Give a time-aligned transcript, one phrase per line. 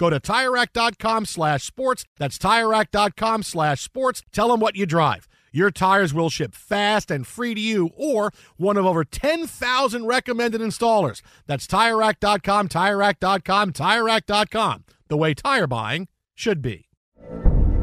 [0.00, 2.06] Go to TireRack.com slash sports.
[2.16, 4.22] That's TireRack.com slash sports.
[4.32, 5.28] Tell them what you drive.
[5.52, 10.62] Your tires will ship fast and free to you or one of over 10,000 recommended
[10.62, 11.20] installers.
[11.46, 14.84] That's TireRack.com, TireRack.com, TireRack.com.
[15.08, 16.88] The way tire buying should be.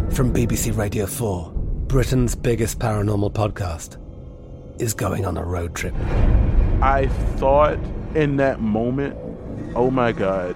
[0.09, 1.51] From BBC Radio 4,
[1.85, 4.01] Britain's biggest paranormal podcast
[4.81, 5.93] is going on a road trip.
[6.81, 7.77] I thought
[8.15, 9.15] in that moment,
[9.75, 10.55] oh my God,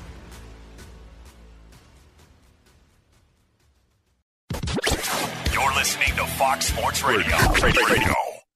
[6.41, 7.37] Fox Sports Radio.
[7.61, 7.85] Radio.
[7.85, 8.13] Radio.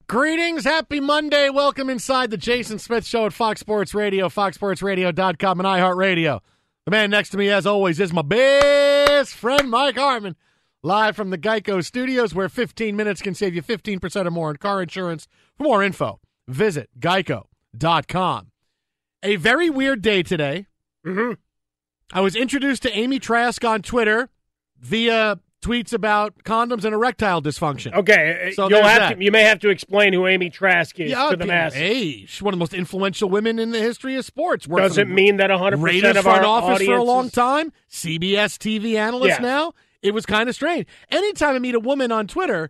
[0.08, 1.52] Greetings, happy Monday.
[1.52, 6.40] Welcome inside the Jason Smith Show at Fox Sports Radio, foxsportsradio.com, and iHeartRadio.
[6.86, 10.36] The man next to me, as always, is my best friend, Mike Harmon,
[10.82, 14.58] live from the Geico Studios, where 15 minutes can save you 15% or more in
[14.58, 15.28] car insurance.
[15.56, 18.48] For more info, visit geico.com.
[19.22, 20.66] A very weird day today.
[21.06, 21.34] Mm-hmm.
[22.12, 24.30] I was introduced to Amy Trask on Twitter
[24.80, 27.94] via tweets about condoms and erectile dysfunction.
[27.94, 29.18] Okay, uh, So you'll have that.
[29.18, 31.80] to, you may have to explain who Amy Trask is Yeah, to the masses.
[31.80, 34.68] Hey, she's one of the most influential women in the history of sports.
[34.68, 37.72] Worked Doesn't mean that 100% Raiders of front our office for a long time.
[37.90, 39.46] CBS TV analyst Yeah.
[39.46, 39.74] now.
[40.04, 40.86] It was kind of strange.
[41.10, 42.70] Anytime I meet a woman on Twitter,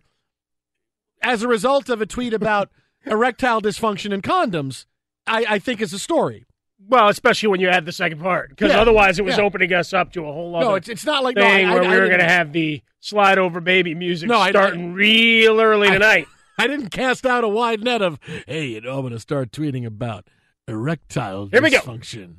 [1.22, 2.70] as a result of a tweet about
[3.04, 4.86] erectile dysfunction and condoms,
[5.26, 6.45] I, I think it's a story.
[6.88, 9.44] Well, especially when you add the second part, because Yeah, otherwise it was yeah.
[9.44, 11.74] opening us up to a whole other No, it's, it's not like thing no, I,
[11.74, 14.50] where I, we I were going to have the slide over baby music No, I-
[14.50, 16.26] starting real early tonight.
[16.58, 19.50] I didn't cast out a wide net of, hey, you know, I'm going to start
[19.52, 20.26] tweeting about
[20.66, 21.80] erectile Here we go.
[21.80, 22.34] dysfunction.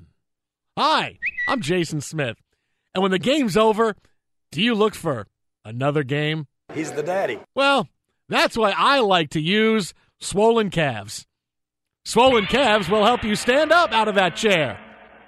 [0.78, 2.38] Hi, I'm Jason Smith.
[2.96, 3.96] And when the game's over,
[4.52, 5.28] do you look for
[5.64, 6.48] another game?
[6.74, 7.40] He's the daddy.
[7.54, 7.90] Well,
[8.28, 11.27] that's why I like to use swollen calves.
[12.08, 14.80] Swollen calves will help you stand up out of that chair.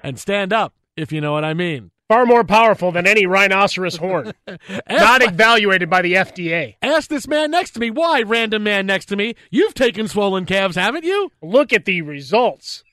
[0.01, 1.92] And stand up, if you know what I mean.
[2.07, 4.31] Far more powerful than any rhinoceros horn.
[4.89, 6.75] Not evaluated by the FDA.
[6.81, 7.92] Ask this man next to me.
[7.92, 9.36] Why, random man next to me?
[9.51, 11.33] You've taken swollen calves, haven't you?
[11.42, 12.86] Look at the results.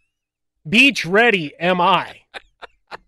[0.69, 2.23] Beach ready am I.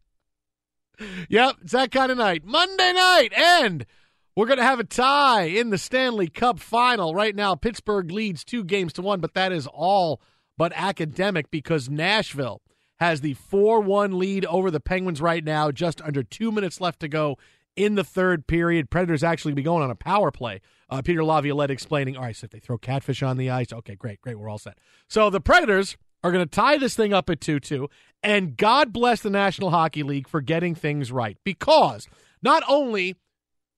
[1.29, 2.45] Yep, it's that kind of night.
[2.45, 3.87] Monday night, and
[4.35, 7.15] we're going to have a tie in the Stanley Cup final.
[7.15, 10.21] Right now, Pittsburgh leads two games to one, but that is all
[10.59, 12.61] but academic because Nashville
[12.99, 17.01] has the 4 1 lead over the Penguins right now, just under two minutes left
[17.01, 17.39] to go
[17.77, 18.91] in the third period.
[18.91, 20.61] Predators actually be going on a power play.
[20.91, 23.95] Uh, Peter Laviolette explaining, all right, so if they throw catfish on the ice, okay,
[23.95, 24.79] great, great, we're all set.
[25.09, 27.89] So the Predators are going to tie this thing up at 2 2.
[28.23, 32.09] And God bless the National Hockey League for getting things right because
[32.43, 33.17] not only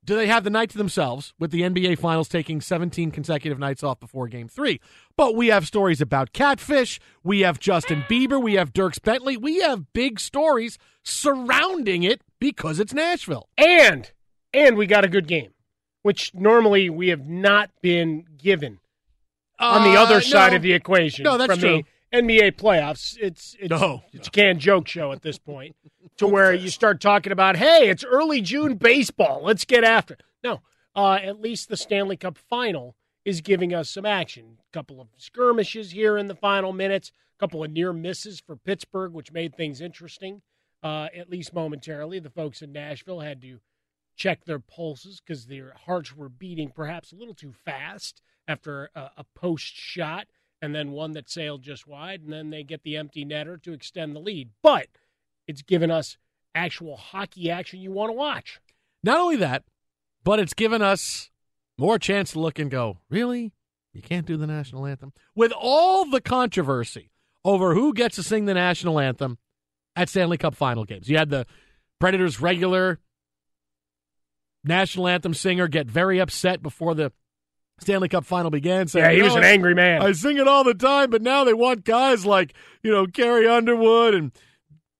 [0.04, 3.82] do they have the night to themselves with the NBA Finals taking 17 consecutive nights
[3.82, 4.80] off before game three,
[5.16, 6.98] but we have stories about catfish.
[7.22, 8.42] We have Justin Bieber.
[8.42, 9.36] We have Dierks Bentley.
[9.36, 13.48] We have big stories surrounding it because it's Nashville.
[13.58, 14.10] And,
[14.54, 15.52] and we got a good game,
[16.02, 18.78] which normally we have not been given
[19.58, 21.24] on the Uh, other side of the equation.
[21.24, 21.76] No, that's from true.
[21.78, 23.16] The NBA playoffs.
[23.20, 24.02] It's it's, No.
[24.12, 25.76] it's a canned joke show at this point,
[26.16, 29.42] to where you start talking about, hey, it's early June baseball.
[29.42, 30.14] Let's get after.
[30.14, 30.22] it.
[30.42, 30.60] No,
[30.96, 34.56] uh, at least the Stanley Cup final is giving us some action.
[34.58, 37.12] A couple of skirmishes here in the final minutes.
[37.36, 40.42] A couple of near misses for Pittsburgh, which made things interesting,
[40.82, 42.18] uh, at least momentarily.
[42.18, 43.60] The folks in Nashville had to
[44.16, 49.10] check their pulses because their hearts were beating perhaps a little too fast after a,
[49.18, 50.26] a post shot
[50.62, 53.72] and then one that sailed just wide, and then they get the empty netter to
[53.72, 54.50] extend the lead.
[54.62, 54.88] But
[55.46, 56.16] it's given us
[56.54, 58.60] actual hockey action you want to watch.
[59.02, 59.64] Not only that,
[60.24, 61.30] but it's given us
[61.78, 63.52] more chance to look and go, really?
[63.92, 65.12] You can't do the national anthem?
[65.34, 67.10] With all the controversy
[67.44, 69.38] over who gets to sing the national anthem
[69.96, 71.08] at Stanley Cup final games.
[71.08, 71.46] You had the
[71.98, 72.98] Predators regular
[74.64, 77.12] national anthem singer get very upset before the
[77.80, 78.86] Stanley Cup final began.
[78.88, 80.02] Saying, Yeah, he was "No, an angry man.
[80.02, 83.48] I sing it all the time, but now they want guys like, you know, Carrie
[83.48, 84.32] Underwood and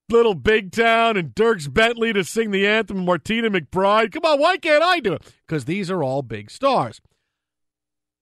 [0.09, 4.11] Little Big Town and Dierks Bentley to sing the anthem and Martina McBride.
[4.11, 5.33] Come on, why can't I do it?
[5.47, 6.99] Because these are all big stars.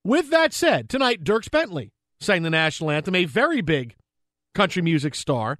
[0.04, 3.96] With that said, tonight Dierks Bentley sang the national anthem, a very big
[4.54, 5.58] country music star.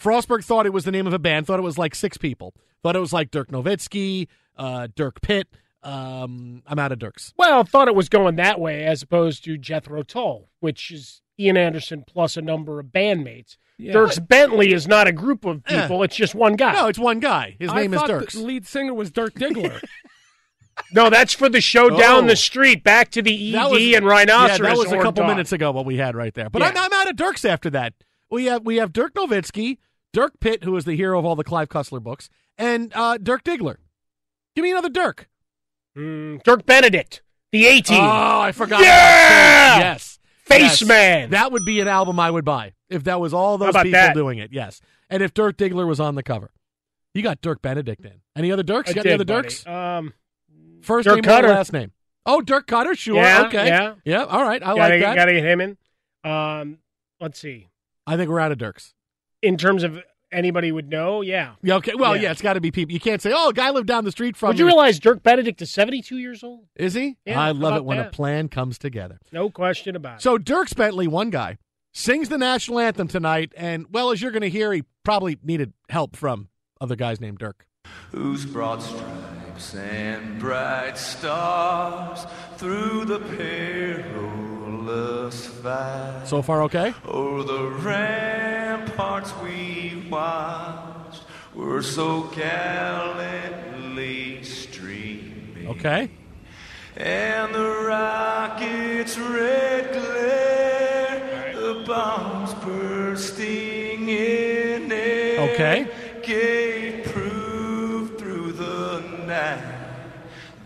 [0.00, 2.54] Frostberg thought it was the name of a band, thought it was like six people.
[2.82, 5.48] Thought it was like Dirk Nowitzki, uh, Dirk Pitt.
[5.88, 7.32] Um, I'm out of Dirks.
[7.36, 11.56] Well, thought it was going that way as opposed to Jethro Tull, which is Ian
[11.56, 13.56] Anderson plus a number of bandmates.
[13.78, 13.92] Yeah.
[13.94, 15.82] Dierks Bentley is not a group of Eh.
[15.82, 16.72] people; it's just one guy.
[16.72, 17.56] No, it's one guy.
[17.60, 18.34] His I name is thought Dirks.
[18.34, 19.80] The lead singer was Dirk Diggler.
[20.92, 22.26] No, that's for the show down Oh.
[22.28, 24.58] the street, back to the ED was- and Rhinoceros.
[24.60, 25.26] Yeah, that was a couple dog.
[25.28, 26.48] minutes ago what we had right there.
[26.48, 26.68] But Yeah.
[26.68, 27.94] I'm, I'm out of Dirks after that.
[28.30, 29.78] We have we have Dirk Nowitzki,
[30.12, 33.42] Dirk Pitt, who is the hero of all the Clive Cussler books, and uh, Dirk
[33.42, 33.78] Diggler.
[34.54, 35.28] Give me another Dirk.
[35.98, 37.98] Mm, Dirk Benedict, the A team.
[38.00, 38.80] Oh, I forgot.
[38.80, 39.78] Yeah!
[39.78, 40.18] Yes.
[40.44, 40.84] Face Yes.
[40.84, 41.30] Man.
[41.30, 44.14] That would be an album I would buy if that was all those people that?
[44.14, 44.52] doing it.
[44.52, 44.80] Yes.
[45.10, 46.52] And if Dirk Diggler was on the cover.
[47.14, 48.20] You got Dirk Benedict in.
[48.36, 48.90] Any other Dirks?
[48.90, 49.48] You got did, any other buddy.
[49.48, 49.66] Dirks?
[49.66, 50.14] Um,
[50.82, 51.48] First Dirk name Cutter.
[51.48, 51.92] or last name?
[52.24, 52.94] Oh, Dirk Cutter.
[52.94, 53.16] Sure.
[53.16, 53.66] Yeah, okay.
[53.66, 53.94] yeah.
[54.04, 54.24] Yeah.
[54.24, 54.62] All right.
[54.62, 55.16] I gotta, like that.
[55.16, 55.78] Gotta get him in.
[56.30, 56.78] Um,
[57.20, 57.68] let's see.
[58.06, 58.94] I think we're out of Dirks.
[59.42, 59.98] In terms of
[60.32, 61.52] anybody would know, yeah.
[61.62, 61.92] Yeah, okay.
[61.94, 62.22] Well, Yeah.
[62.22, 62.92] yeah, it's got to be people.
[62.92, 65.22] You can't say, "Oh, a guy lived down the street from." Would you realize Dirk
[65.22, 66.66] Benedict is 72 years old?
[66.76, 67.16] Is he?
[67.24, 69.18] Yeah, I love it when a plan comes together.
[69.32, 70.22] No question about it.
[70.22, 71.58] So Dirk Bentley, one guy,
[71.92, 75.72] sings the national anthem tonight, and well, as you're going to hear, he probably needed
[75.88, 76.48] help from
[76.80, 77.66] other guys named Dirk.
[78.12, 82.26] whose broad stripes and bright stars
[82.58, 84.47] through the perilous fight.
[86.28, 86.92] So far, okay.
[87.06, 91.22] O'er the ramparts we watched
[91.54, 93.64] were so gallantly
[94.42, 95.68] streaming.
[95.68, 96.10] Okay.
[96.96, 105.40] And the rocket's red glare, the bombs bursting in air.
[105.54, 105.86] Okay.
[106.22, 109.64] Gave proof through the night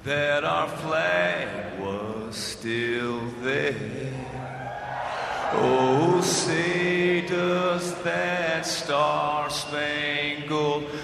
[0.02, 4.11] that our flag was still there.
[5.54, 11.01] Oh, say does that star-spangled banner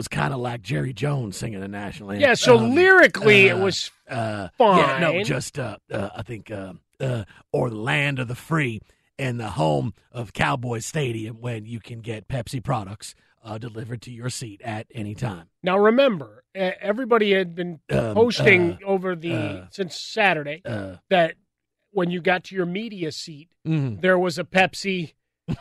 [0.00, 2.22] was kind of like Jerry Jones singing the national anthem.
[2.26, 4.78] Yeah, so Um, lyrically it uh, was uh, fine.
[4.78, 8.80] Yeah, no, just uh, uh, I think uh, uh, or the land of the free
[9.18, 13.14] and the home of Cowboy Stadium when you can get Pepsi products
[13.44, 15.48] uh, delivered to your seat at any time.
[15.62, 20.62] Now remember, everybody had been Um, posting uh, over the since Saturday
[21.10, 21.34] that
[21.90, 24.00] when you got to your media seat, mhm.
[24.00, 25.12] there was a Pepsi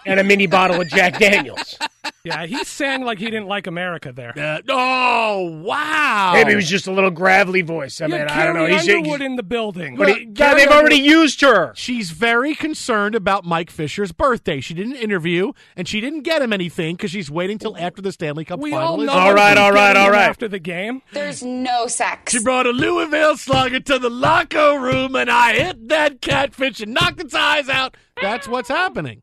[0.06, 1.78] and a mini bottle of Jack Daniels.
[2.26, 4.38] Yeah, he sang like he didn't like America there.
[4.38, 6.32] Uh, oh wow!
[6.34, 8.02] Maybe it was just a little gravelly voice.
[8.02, 8.66] I You mean, had I don't know.
[8.66, 9.96] He's, Underwood in the building.
[9.96, 11.72] but he, Look, God, Carrie they've already used her.
[11.76, 14.60] She's very concerned about Mike Fisher's birthday.
[14.60, 18.12] She didn't interview, and she didn't get him anything because she's waiting till after the
[18.12, 19.14] Stanley Cup we final all is know.
[19.14, 20.30] All right, who's all right, getting all him right.
[20.30, 22.34] After the game, There's no sex.
[22.34, 26.94] She brought a Louisville slugger to the locker room, and I hit that catfish and
[26.94, 27.96] knocked its eyes out.
[28.22, 29.22] That's what's happening.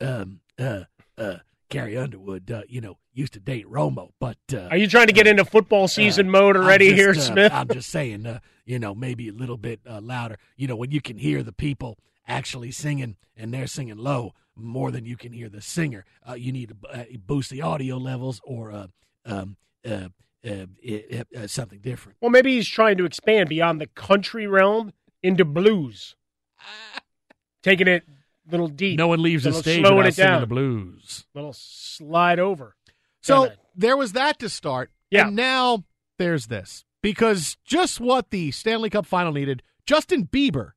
[0.00, 0.84] Um, uh,
[1.18, 1.36] uh,
[1.72, 5.12] Carrie Underwood, uh, you know, used to date Romo, but uh, Are you trying to
[5.12, 7.52] get into football season mode already just, here, uh, Smith?
[7.52, 10.38] I'm just saying, uh, you know, maybe a little bit uh, louder.
[10.56, 11.98] You know, when you can hear the people
[12.28, 16.52] actually singing and they're singing low more than you can hear the singer, uh, you
[16.52, 18.86] need to uh, boost the audio levels or uh,
[19.24, 19.56] um,
[19.88, 20.08] uh,
[20.46, 22.18] uh, uh, uh, something different.
[22.20, 26.16] Well, maybe he's trying to expand beyond the country realm into blues,
[27.62, 28.04] taking it
[28.52, 28.96] little deep.
[28.98, 30.40] No one leaves the stage slowing without it singing down.
[30.42, 31.26] the blues.
[31.34, 32.76] little slide over.
[33.22, 33.56] So Kinda.
[33.74, 34.90] there was that to start.
[35.10, 35.26] Yeah.
[35.26, 35.84] And now
[36.18, 36.84] there's this.
[37.02, 40.72] Because just what the Stanley Cup final needed, Justin Bieber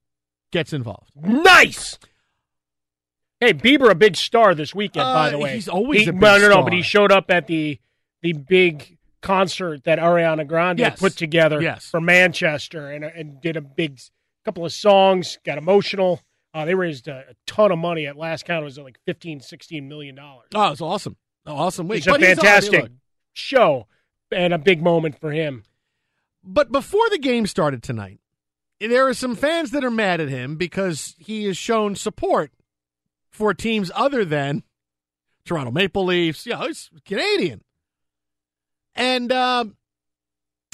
[0.51, 1.11] gets involved.
[1.15, 1.99] Nice.
[3.39, 5.03] Hey, Bieber, a big star this weekend.
[5.03, 6.63] by Uh, the way, he's always He- a big no, no, no.
[6.63, 7.79] But he showed up at the
[8.21, 10.99] the big concert that Ariana Grande Yes.
[10.99, 11.87] put together Yes.
[11.87, 13.99] for Manchester, and and did a big
[14.45, 15.37] couple of songs.
[15.45, 16.21] Got emotional.
[16.55, 18.07] Uh, they raised a, a ton of money.
[18.07, 20.47] At last count, it was like 15, 16 million dollars.
[20.55, 21.17] Oh, it's awesome.
[21.45, 21.97] Oh, awesome week.
[21.97, 22.91] It's a But he's fantastic
[23.33, 23.87] show
[24.31, 25.63] and a big moment for him.
[26.45, 28.21] But before the game started tonight,
[28.79, 32.51] there are some fans that are mad at him because he has shown support
[33.31, 34.63] for teams other than
[35.43, 36.45] Toronto Maple Leafs.
[36.45, 37.63] Yeah, he's Canadian.
[38.95, 39.75] And um,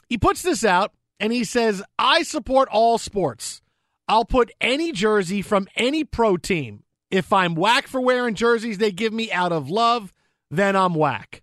[0.10, 3.64] he puts this out and he says, I support all sports.
[4.12, 6.84] I'll put any jersey from any pro team.
[7.10, 10.12] If I'm whack for wearing jerseys they give me out of love,
[10.50, 11.42] then I'm whack.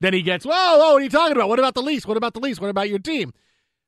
[0.00, 1.48] Then he gets, whoa, whoa, what are you talking about?
[1.48, 2.04] What about the Leafs?
[2.04, 2.60] What about the Leafs?
[2.60, 3.32] What about your team?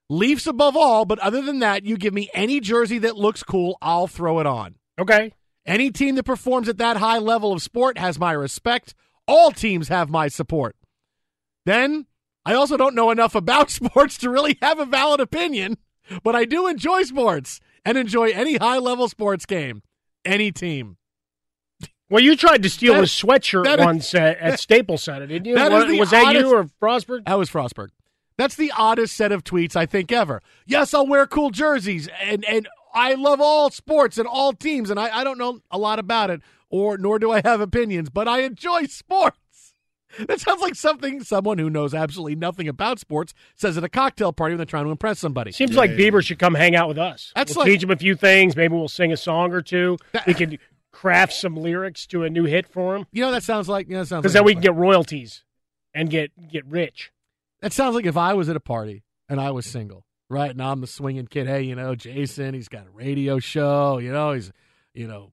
[0.09, 3.77] Leafs above all, but other than that, you give me any jersey that looks cool,
[3.83, 4.77] I'll throw it on.
[4.97, 5.33] Okay.
[5.67, 8.95] Any team that performs at that high level of sport has my respect.
[9.27, 10.77] All teams have my support.
[11.67, 12.07] Then,
[12.47, 15.79] I also don't know enough about sports to really have a valid opinion,
[16.23, 19.83] but I do enjoy sports and enjoy any high level sports game.
[20.25, 20.97] Any team.
[22.11, 25.47] Well, you tried to steal That- his sweatshirt is- once at, at Staples Center, didn't
[25.47, 25.55] you?
[25.55, 27.25] That is was that oddest- you or Frostberg?
[27.27, 27.89] That was Frostberg.
[28.37, 30.41] That's the oddest set of tweets I think ever.
[30.67, 34.99] Yes, I'll wear cool jerseys and and I love all sports and all teams and
[34.99, 36.41] I, I don't know a lot about it
[36.71, 39.39] or nor do I have opinions, but I enjoy sports.
[40.27, 44.33] That sounds like something someone who knows absolutely nothing about sports says at a cocktail
[44.33, 45.53] party when they're trying to impress somebody.
[45.53, 47.33] Seems like Bieber should come hang out with us.
[47.37, 48.57] That's we'll like- teach him a few things.
[48.57, 49.99] Maybe we'll sing a song or two.
[50.27, 50.59] we could
[50.93, 53.07] craft some lyrics to a new hit for him.
[53.13, 54.75] You know that sounds like you know that sounds Because like then we can get
[54.75, 55.45] royalties
[55.95, 57.13] and get get rich.
[57.61, 60.51] That sounds like if I was at a party and I was single, right?
[60.51, 61.47] And I'm the swinging kid.
[61.47, 63.99] Hey, you know, Jason, he's got a radio show.
[63.99, 64.53] You know, he's,
[64.95, 65.33] you know,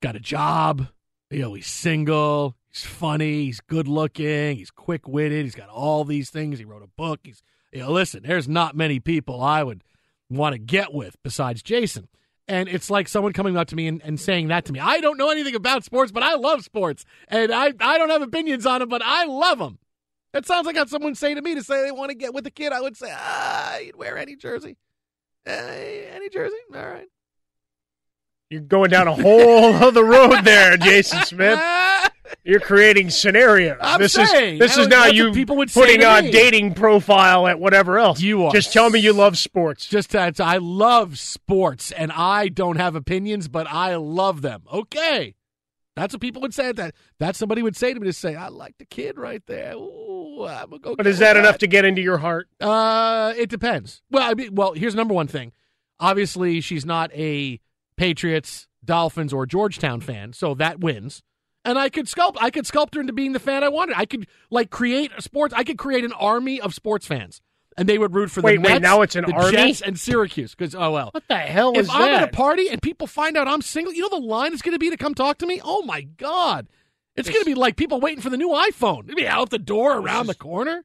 [0.00, 0.88] got a job.
[1.30, 2.54] You know, he's single.
[2.76, 3.44] He's funny.
[3.44, 4.54] He's good looking.
[4.54, 5.46] He's quick witted.
[5.46, 6.58] He's got all these things.
[6.58, 7.20] He wrote a book.
[7.22, 7.42] He's,
[7.72, 9.82] you know, listen, there's not many people I would
[10.28, 12.06] want to get with besides Jason.
[12.46, 14.80] And it's like someone coming up to me and, and saying that to me.
[14.80, 17.06] I don't know anything about sports, but I love sports.
[17.28, 19.78] And I, I don't have opinions on them, but I love them.
[20.34, 22.46] That sounds like how someone say to me to say they want to get with
[22.46, 22.74] a kid.
[22.74, 24.76] I would say, ah, you'd wear any jersey.
[25.48, 26.58] Uh, any jersey?
[26.74, 27.08] All right.
[28.50, 31.58] You're going down a whole other road there, Jason Smith.
[32.46, 33.76] You're creating scenarios.
[33.80, 37.48] I'm this saying, is this that is now you people would putting on dating profile
[37.48, 38.20] at whatever else.
[38.20, 38.52] You are.
[38.52, 39.84] Just tell me you love sports.
[39.86, 44.62] Just that I love sports and I don't have opinions, but I love them.
[44.72, 45.34] Okay.
[45.96, 46.70] That's what people would say.
[46.70, 49.74] That that's somebody would say to me to say, I like the kid right there.
[49.74, 50.94] Ooh, I'm gonna go.
[50.94, 52.48] But is that with enough to get into your heart?
[52.60, 54.02] Uh, it depends.
[54.10, 55.52] Well, I mean, well, here's number one thing.
[55.98, 57.58] Obviously, she's not a
[57.96, 61.22] Patriots, Dolphins, or Georgetown fan, so that wins.
[61.66, 62.36] And I could sculpt.
[62.40, 63.96] I could sculpt her into being the fan I wanted.
[63.98, 65.52] I could like create a sports.
[65.52, 67.40] I could create an army of sports fans,
[67.76, 69.50] and they would root for Wait, the wait, Mets, now it's an the army?
[69.52, 70.54] Jets, and Syracuse.
[70.54, 73.06] Because oh well, What the hell is if is I'm at a party and people
[73.06, 75.38] find out I'm single, you know the line is going to be to come talk
[75.38, 75.60] to me.
[75.64, 76.68] Oh my god,
[77.16, 79.04] it's going to be like people waiting for the new iPhone.
[79.04, 80.84] It'll be out the door, around the corner.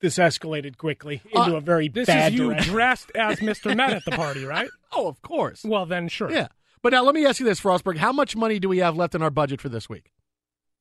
[0.00, 2.72] this escalated quickly into Uh, a very This bad is you direction.
[2.72, 3.76] dressed as Mr.
[3.76, 4.68] Met at the party, right?
[4.92, 5.62] Oh, of course.
[5.62, 6.32] Well, then sure.
[6.32, 6.48] Yeah.
[6.82, 7.98] But now let me ask you this, Frostberg.
[7.98, 10.12] How much money do we have left in our budget for this week?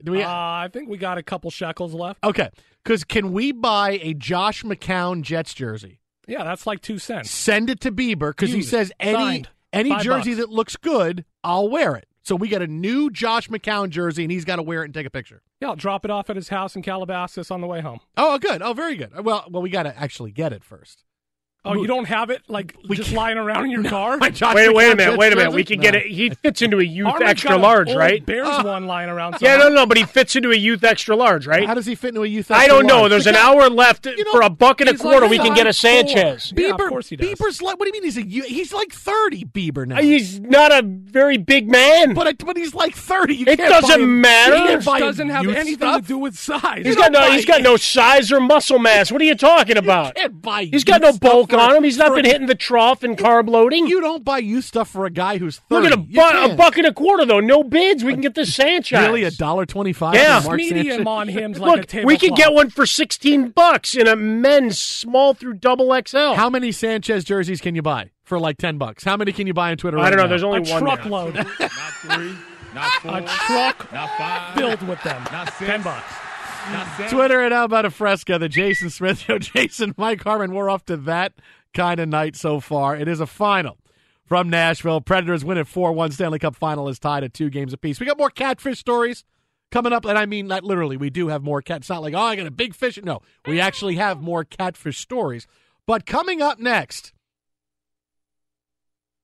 [0.04, 0.24] Do we?
[0.24, 2.24] Uh, I think we got a couple shekels left.
[2.24, 2.50] okay.
[2.84, 6.00] Because can we buy a Josh McCown Jets jersey?
[6.28, 7.30] Yeah, that's like two cents.
[7.30, 9.50] Send it to Bieber because he says any Signed.
[9.74, 10.38] any Five jersey bucks.
[10.42, 12.08] that looks good, I'll wear it.
[12.22, 14.94] So we got a new Josh McCown jersey, and he's got to wear it and
[14.94, 15.42] take a picture.
[15.60, 18.00] Yeah, I'll drop it off at his house in Calabasas on the way home.
[18.16, 18.62] Oh, good.
[18.62, 19.26] Oh, very good.
[19.26, 21.04] Well, well, we got to actually get it first.
[21.66, 24.16] Oh, you don't have it like We just can't- lying around in your car?
[24.16, 25.50] My Josh Wait, wait a minute, wait a minute.
[25.50, 25.56] jersey?
[25.58, 26.06] We can get it.
[26.06, 28.26] He fits into a youth Harmon's extra got large, old right?
[28.26, 28.64] Bears Oh.
[28.66, 29.36] one lying around.
[29.42, 31.68] Yeah, no, no, but he fits into a youth extra large, right?
[31.68, 32.50] How does he fit into a youth?
[32.50, 33.00] I don't know.
[33.02, 33.10] large?
[33.10, 35.22] There's The an guy- hour left You know, for a buck and a quarter.
[35.28, 36.16] like we can get a size four.
[36.16, 36.54] Sanchez.
[36.56, 37.28] Yeah, of Bieber, course he does.
[37.28, 39.98] Bieber's like, what do you mean he's a you- he's like thirty Bieber now?
[40.02, 42.14] He's not a very big man.
[42.14, 43.36] but but he's like thirty.
[43.36, 44.56] You It doesn't him- matter.
[44.56, 46.02] You It doesn't have anything stuff.
[46.04, 46.86] to do with size.
[46.86, 47.30] He's You got no.
[47.32, 49.12] He's got no size or muscle mass.
[49.12, 50.16] What are you talking about?
[50.16, 51.84] Can't buy He's got no bulk for- on him.
[51.84, 53.88] He's not been hitting the trough and carb loading.
[53.88, 55.94] You don't buy youth stuff for a guy who's Look thirty.
[55.94, 57.40] at a, You bu- a buck and a quarter though.
[57.40, 58.04] No bids.
[58.04, 59.00] We can get the Sanchez.
[59.00, 60.16] Really, a dollar twenty-five?
[60.16, 60.40] Yeah.
[60.42, 61.08] for Mark medium Sanchez?
[61.08, 62.06] on him's like Look, tablecloth.
[62.08, 66.34] we can get one for sixteen bucks in a men's small through double XL.
[66.34, 69.04] How many Sanchez jerseys can you buy for like ten bucks?
[69.04, 69.98] How many can you buy on Twitter?
[69.98, 70.24] I right don't know.
[70.24, 70.30] now?
[70.30, 70.82] There's only a one.
[70.84, 72.34] truckload, Not three,
[72.76, 75.24] not four, a truck not five, filled with them.
[75.32, 76.14] not six, Ten bucks.
[77.10, 78.38] Twitter and how about a fresca?
[78.38, 79.40] The Jason Smith show.
[79.40, 80.54] Jason, Mike Harmon.
[80.54, 81.34] We're off to that
[81.74, 82.96] kind of night so far.
[82.96, 83.78] It is a final
[84.26, 85.02] from Nashville.
[85.02, 86.12] Predators win at four one.
[86.12, 88.00] Stanley Cup final is tied at two games apiece.
[88.00, 89.24] We got more catfish stories
[89.72, 90.98] coming up, and I mean not literally.
[90.98, 91.78] We do have more cat.
[91.78, 93.00] It's not like oh, I got a big fish.
[93.02, 95.48] No, we actually have more catfish stories.
[95.86, 97.14] But coming up next.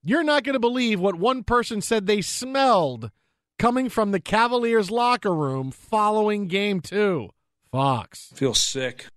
[0.08, 3.10] You're not going to believe what one person said they smelled
[3.58, 7.32] coming from the Cavaliers locker room following game two.
[7.76, 8.32] Fox.
[8.36, 9.08] Feel sick.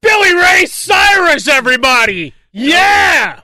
[0.00, 2.34] Billy Ray Cyrus, everybody.
[2.52, 3.40] Yeah.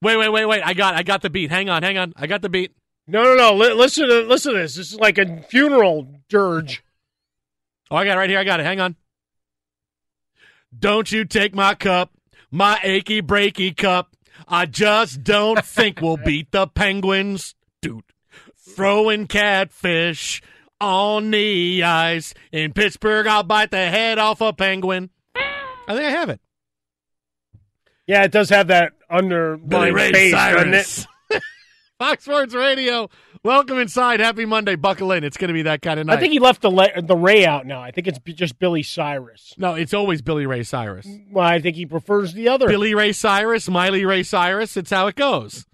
[0.00, 0.62] Wait, wait, wait, wait.
[0.64, 1.50] I got I got the beat.
[1.50, 2.14] Hang on, hang on.
[2.16, 2.74] I got the beat.
[3.06, 3.54] No, no, no.
[3.54, 4.76] Li- listen to listen to this.
[4.76, 6.82] This is like a funeral dirge.
[7.90, 8.38] Oh, I got it right here.
[8.38, 8.64] I got it.
[8.64, 8.96] Hang on.
[10.78, 12.12] Don't you take my cup,
[12.50, 14.16] my achy breaky cup.
[14.48, 17.55] I just don't think we'll beat the Penguins.
[18.66, 18.74] Dude.
[18.76, 20.42] Throwing catfish
[20.80, 22.34] on the ice.
[22.52, 25.10] In Pittsburgh, I'll bite the head off a penguin.
[25.34, 26.40] I think I have it.
[28.06, 30.84] Yeah, it does have that under Billy underlying Ray bass, doesn't it?
[30.86, 31.06] Cyrus.
[31.98, 33.08] Fox Sports Radio.
[33.42, 34.20] Welcome inside.
[34.20, 34.74] Happy Monday.
[34.76, 35.24] Buckle in.
[35.24, 36.18] It's going to be that kind of night.
[36.18, 37.80] I think he left the la- the Ray out now.
[37.80, 39.54] I think it's b- just Billy Cyrus.
[39.56, 41.06] no, it's always Billy Ray Cyrus.
[41.30, 42.66] Well, I think he prefers the other.
[42.68, 44.76] Billy Ray Cyrus, Miley Ray Cyrus.
[44.76, 45.64] It's how it goes.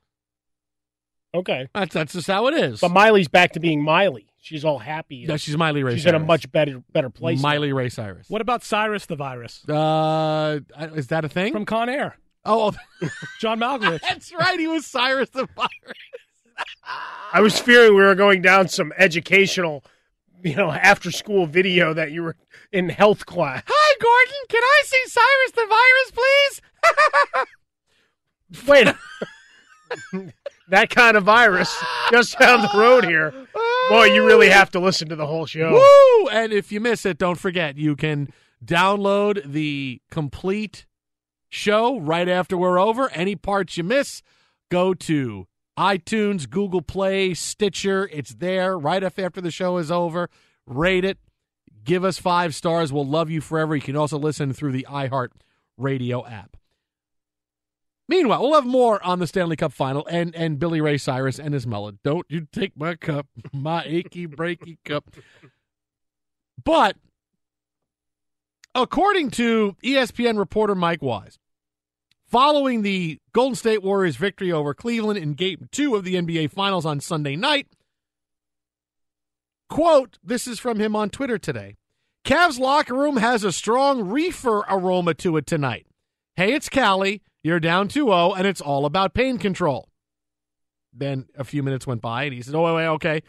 [1.34, 2.80] Okay, That's that's just how it is.
[2.80, 4.26] but Miley's back to being Miley.
[4.40, 5.24] She's all happy.
[5.24, 6.16] No, she's Miley Ray She's Cyrus.
[6.16, 7.38] in a much better better place.
[7.40, 7.48] now.
[7.48, 8.28] Miley Ray Cyrus.
[8.28, 10.60] What about Cyrus the virus Uh,
[10.94, 11.52] is that a thing?
[11.52, 12.16] from Con Air?
[12.44, 12.72] oh,
[13.40, 14.00] John Malkovich.
[14.02, 14.58] that's right.
[14.58, 15.70] He was Cyrus the Virus.
[17.32, 19.84] I was fearing we were going down some educational,
[20.42, 22.36] you know, after school video that you were
[22.72, 23.62] in health class.
[23.66, 24.44] Hi, Gordon.
[24.48, 25.66] Can I see Cyrus the
[28.66, 28.96] Virus, please?
[30.18, 30.32] Wait,
[30.72, 31.72] that kind of virus
[32.10, 33.32] just down the road here.
[33.90, 35.72] Boy, you really have to listen to the whole show.
[35.72, 36.28] Woo!
[36.28, 38.32] And if you miss it, don't forget you can
[38.64, 40.86] download the complete
[41.50, 43.10] show right after we're over.
[43.10, 44.22] Any parts you miss,
[44.70, 45.46] go to
[45.78, 48.08] iTunes, Google Play, Stitcher.
[48.10, 50.30] It's there right after the show is over.
[50.66, 51.18] Rate it.
[51.84, 52.92] Give us five stars.
[52.92, 53.76] We'll love you forever.
[53.76, 55.28] You can also listen through the iHeart
[55.76, 56.56] Radio app.
[58.08, 61.54] Meanwhile, we'll have more on the Stanley Cup final and, and Billy Ray Cyrus and
[61.54, 62.02] his mullet.
[62.02, 65.10] Don't you take my cup, my achy breaky cup.
[66.62, 66.96] But
[68.74, 71.38] according to ESPN reporter Mike Wise,
[72.26, 76.84] following the Golden State Warriors victory over Cleveland in game two of the NBA Finals
[76.84, 77.68] on Sunday night,
[79.70, 81.76] quote, this is from him on Twitter today.
[82.24, 85.86] Cavs locker room has a strong reefer aroma to it tonight.
[86.36, 87.22] Hey, it's Callie.
[87.42, 89.88] You're down 2 0, and it's all about pain control.
[90.92, 93.22] Then a few minutes went by, and he said, Oh, wait, wait, okay.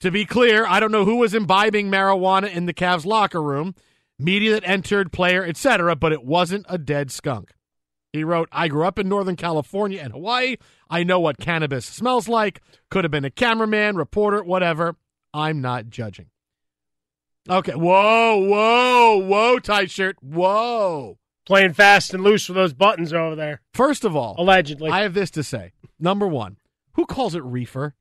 [0.00, 3.74] To be clear, I don't know who was imbibing marijuana in the Cavs locker room,
[4.18, 7.52] media that entered, player, etc., but it wasn't a dead skunk.
[8.12, 10.56] He wrote, I grew up in Northern California and Hawaii.
[10.88, 12.62] I know what cannabis smells like.
[12.90, 14.96] Could have been a cameraman, reporter, whatever.
[15.34, 16.26] I'm not judging.
[17.48, 17.74] Okay.
[17.74, 20.16] Whoa, whoa, whoa, tight shirt.
[20.22, 21.18] Whoa.
[21.46, 23.60] Playing fast and loose with those buttons over there.
[23.72, 24.90] First of all, Allegedly.
[24.90, 25.72] I have this to say.
[25.98, 26.56] Number one,
[26.94, 27.94] who calls it reefer?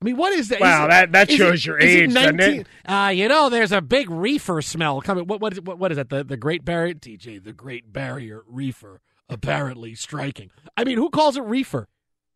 [0.00, 0.60] I mean, what is that?
[0.60, 2.66] Wow, Is it- that- that shows your is age, doesn't it?
[2.86, 5.26] Uh, you know, there's a big reefer smell coming.
[5.26, 6.08] What what is, what, what is that?
[6.10, 10.50] The the Great Barrier, TJ, the Great Barrier Reefer, apparently striking.
[10.76, 11.88] I mean, who calls it reefer?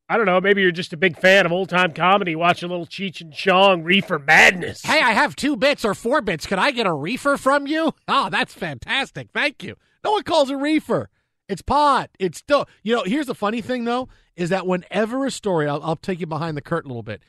[0.08, 0.40] I don't know.
[0.40, 3.32] Maybe you're just a big fan of old time comedy, watching a little Cheech and
[3.32, 4.82] Chong Reefer Madness.
[4.84, 6.46] Hey, I have two bits or four bits.
[6.46, 7.92] Could I get a reefer from you?
[8.06, 9.30] Oh, that's fantastic.
[9.34, 9.74] Thank you.
[10.06, 11.10] No one calls it reefer.
[11.48, 12.10] It's pot.
[12.20, 14.08] It's still, you know, here's the funny thing though.
[14.36, 17.24] is that whenever a story, I'll, I'll take you behind the curtain a little bit.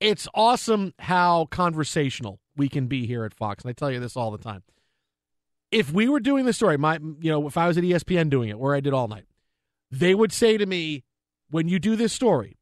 [0.00, 4.16] It's awesome how conversational we can be here at Fox, and I tell you this
[4.16, 4.64] all the time.
[5.70, 8.48] If we were doing the story, my you know, if I was at ESPN doing
[8.48, 9.26] it, where I did all night,
[9.88, 11.04] they would say to me,
[11.48, 12.58] when you do this story,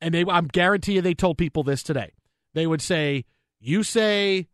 [0.00, 2.12] and they, I'm guarantee you, they told people this today.
[2.54, 3.24] They would say,
[3.58, 4.46] you say,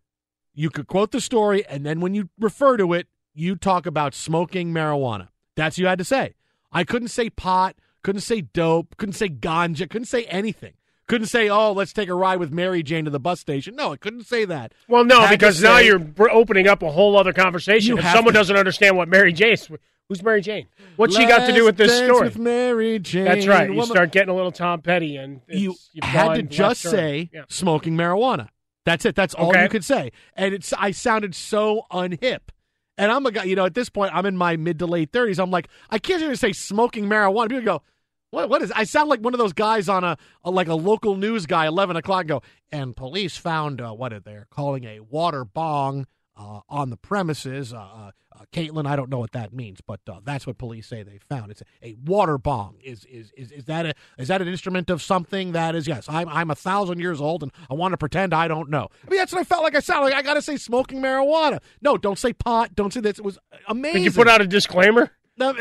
[0.55, 4.15] you could quote the story, and then when you refer to it, you talk about
[4.15, 5.29] smoking marijuana.
[5.57, 6.35] That's what you had to say.
[6.73, 10.73] I couldn't say pot, couldn't say dope, couldn't say ganja, couldn't say anything.
[11.09, 13.75] Couldn't say, oh, let's take a ride with Mary Jane to the bus station.
[13.77, 14.73] No, I couldn't say that.
[14.89, 17.99] Well, no, because now you're opening up a whole other conversation.
[17.99, 19.69] If someone to- doesn't understand what Mary Jane is,
[20.09, 20.69] who's Mary Jane?
[20.97, 22.29] What's she got to do with this story?
[22.29, 23.25] with Mary Jane.
[23.25, 23.71] That's right.
[23.71, 27.43] You start getting a little Tom Petty, and you had to just say Yeah.
[27.49, 28.49] smoking marijuana.
[28.87, 29.15] That's it.
[29.15, 29.65] That's all Okay.
[29.65, 30.13] you could say.
[30.35, 32.41] And it's I sounded so unhip.
[32.99, 35.13] And I'm a guy, you know, at this point, I'm in my mid to late
[35.13, 35.39] 30s.
[35.39, 37.49] I'm like, I can't even say smoking marijuana.
[37.49, 37.83] People go,
[38.31, 40.75] what, what is I sound like one of those guys on a, a like a
[40.75, 45.01] local news guy, 11 o'clock, go, and police found uh, what are they calling a
[45.01, 47.73] water bong uh, on the premises.
[47.73, 51.03] Uh, uh, Caitlin, I don't know what that means, but uh, that's what police say
[51.03, 51.51] they found.
[51.51, 52.77] It's a, a water bong.
[52.83, 55.87] Is, is is is that a is that an instrument of something that is?
[55.87, 58.89] Yes, I'm I'm a thousand years old and I want to pretend I don't know.
[59.07, 59.75] I mean, that's what I felt like.
[59.75, 61.61] I sound like I got to say smoking marijuana.
[61.81, 62.75] No, don't say pot.
[62.75, 63.19] Don't say this.
[63.19, 64.03] It was amazing.
[64.03, 65.55] Did you put out a disclaimer No,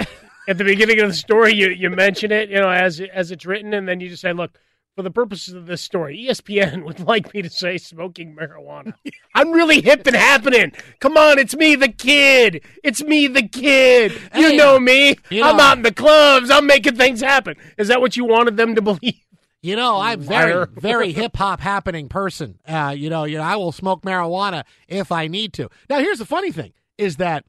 [0.47, 1.53] at the beginning of the story?
[1.53, 4.33] You you mention it, you know, as as it's written, and then you just say,
[4.33, 4.57] "Look,
[4.95, 8.93] for the purposes of this story, ESPN would like me to say smoking marijuana."
[9.35, 10.71] I'm really hip and happening.
[10.99, 12.63] Come on, it's me, the kid.
[12.83, 14.11] It's me, the kid.
[14.35, 15.15] You Hey, know me.
[15.29, 16.49] you I'm know- out in the clubs.
[16.49, 17.55] I'm making things happen.
[17.77, 19.15] Is that what you wanted them to believe?
[19.63, 22.59] You know, I'm very, very hip hop happening person.
[22.67, 25.69] Uh, you know, you know, I will smoke marijuana if I need to.
[25.87, 27.45] Now, here's the funny thing: is that,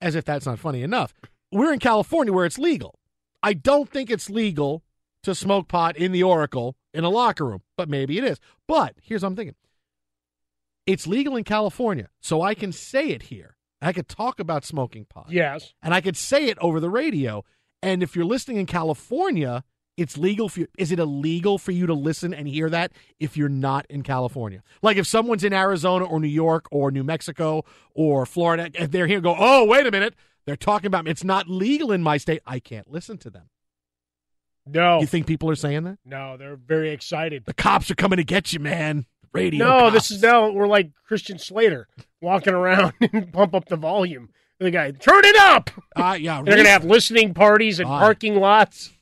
[0.00, 1.12] as if that's not funny enough,
[1.50, 2.94] we're in California where it's legal.
[3.42, 4.84] I don't think it's legal
[5.22, 8.38] to smoke pot in the Oracle in a locker room, but maybe it is.
[8.66, 9.54] But here's what I'm thinking:
[10.86, 13.56] it's legal in California, so I can say it here.
[13.80, 15.74] I could talk about smoking pot Yes.
[15.82, 17.44] and I could say it over the radio.
[17.82, 19.64] And if you're listening in California,
[19.96, 20.68] it's legal for you.
[20.78, 24.62] Is it illegal for you to listen and hear that if you're not in California?
[24.82, 29.08] Like if someone's in Arizona or New York or New Mexico or Florida, if they're
[29.08, 30.14] here, and go, oh, wait a minute,
[30.46, 31.10] they're talking about me.
[31.10, 32.40] It's not legal in my state.
[32.46, 33.48] I can't listen to them.
[34.66, 35.00] No.
[35.00, 35.98] You think people are saying that?
[36.04, 37.44] No, they're very excited.
[37.46, 39.06] The cops are coming to get you, man.
[39.32, 39.64] Radio.
[39.64, 39.92] No, cops.
[39.94, 41.88] this is now we're like Christian Slater
[42.20, 44.28] walking around and pump up the volume.
[44.60, 45.70] The guy, turn it up.
[45.96, 47.98] Uh, yeah, They're gonna have listening parties and Aye.
[47.98, 48.92] parking lots.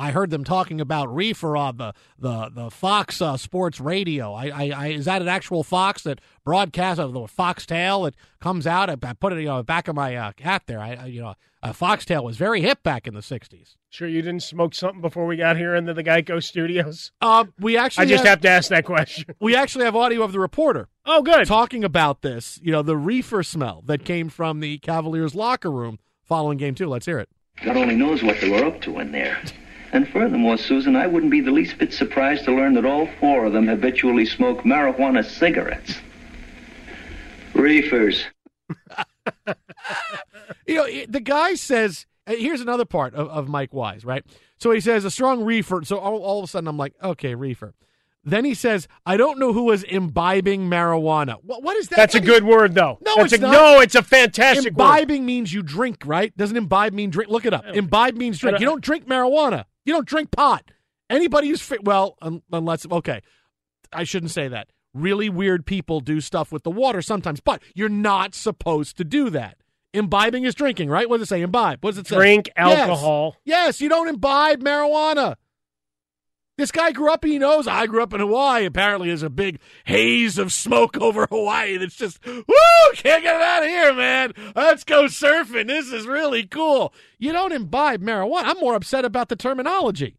[0.00, 4.32] I heard them talking about reefer on the the the Fox uh, Sports Radio.
[4.32, 8.66] I, I, I is that an actual Fox that broadcasts of the Foxtail that comes
[8.66, 8.88] out?
[8.88, 10.80] I, I put it you know back of my uh, hat there.
[10.80, 13.76] I, I you know a Foxtail was very hip back in the '60s.
[13.90, 17.12] Sure, you didn't smoke something before we got here into the Geico Studios.
[17.20, 19.34] Um, we actually I just have, have to ask that question.
[19.40, 21.46] we actually have audio of the reporter Oh, good.
[21.46, 22.58] talking about this.
[22.62, 26.88] You know the reefer smell that came from the Cavaliers locker room following Game Two.
[26.88, 27.28] Let's hear it.
[27.62, 29.42] God only knows what they were up to in there.
[29.92, 33.46] And furthermore, Susan, I wouldn't be the least bit surprised to learn that all four
[33.46, 35.96] of them habitually smoke marijuana cigarettes.
[37.54, 38.24] Reefers.
[40.66, 44.24] you know, the guy says, uh, here's another part of, of Mike Wise, right?
[44.58, 45.82] So he says a strong reefer.
[45.84, 47.74] So all, all of a sudden I'm like, okay, reefer.
[48.22, 51.36] Then he says, I don't know who was imbibing marijuana.
[51.42, 51.96] What, what is that?
[51.96, 52.98] That's a What good word, though.
[53.00, 53.52] No, That's it's a, not.
[53.52, 54.84] No, it's a fantastic word.
[54.84, 56.36] Imbibing means you drink, right?
[56.36, 57.30] Doesn't imbibe mean drink?
[57.30, 57.64] Look it up.
[57.66, 58.60] Imbibe means drink.
[58.60, 59.64] You don't drink marijuana.
[59.90, 60.70] You don't drink pot.
[61.10, 63.22] Anybody who's fit, well, un- unless okay,
[63.92, 64.68] I shouldn't say that.
[64.94, 69.30] Really weird people do stuff with the water sometimes, but you're not supposed to do
[69.30, 69.56] that.
[69.92, 71.10] Imbibing is drinking, right?
[71.10, 71.42] What does it say?
[71.42, 71.82] Imbibe.
[71.82, 72.14] What does it say?
[72.14, 72.78] Drink Yes.
[72.78, 73.34] alcohol.
[73.44, 75.34] Yes, you don't imbibe marijuana.
[76.60, 77.66] This guy grew up, he knows.
[77.66, 78.66] I grew up in Hawaii.
[78.66, 82.44] Apparently, there's a big haze of smoke over Hawaii that's just, woo,
[82.94, 84.32] can't get it out of here, man.
[84.54, 85.68] Let's go surfing.
[85.68, 86.92] This is really cool.
[87.18, 88.42] You don't imbibe marijuana.
[88.44, 90.16] I'm more upset about the terminology.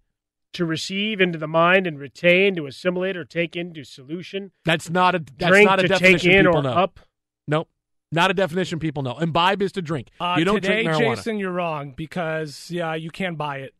[0.54, 4.52] To receive into the mind and retain, to assimilate or take into solution.
[4.66, 6.74] That's not a that's Drink not a to definition take in people or know.
[6.74, 7.00] up.
[7.48, 7.70] Nope.
[8.12, 9.18] Not a definition people know.
[9.20, 10.10] Imbibe is to drink.
[10.20, 11.16] Uh, you don't today, drink marijuana.
[11.16, 13.74] Jason, you're wrong because yeah, you can buy it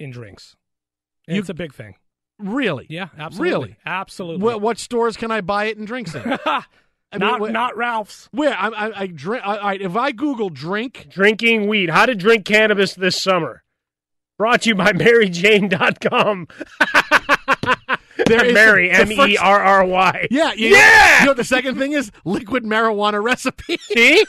[0.00, 0.56] in drinks.
[1.26, 1.96] You- it's a big thing.
[2.38, 2.86] Really?
[2.88, 3.52] Yeah, absolutely.
[3.52, 3.76] Really?
[3.86, 4.42] Absolutely.
[4.42, 6.22] What, what stores can I buy it in drinks in?
[6.22, 6.62] I
[7.12, 8.28] mean, not wh- not Ralph's.
[8.32, 9.46] Where I, I, I drink.
[9.46, 11.90] All right, if I Google drink, Drinking weed.
[11.90, 13.62] How to drink cannabis this summer.
[14.36, 16.48] Brought to you by MaryJane.com.
[18.26, 20.28] There is Mary, M E R R Y.
[20.30, 21.18] Yeah, you Yeah!
[21.18, 23.76] You know what the second thing is liquid marijuana recipe.
[23.78, 24.24] See?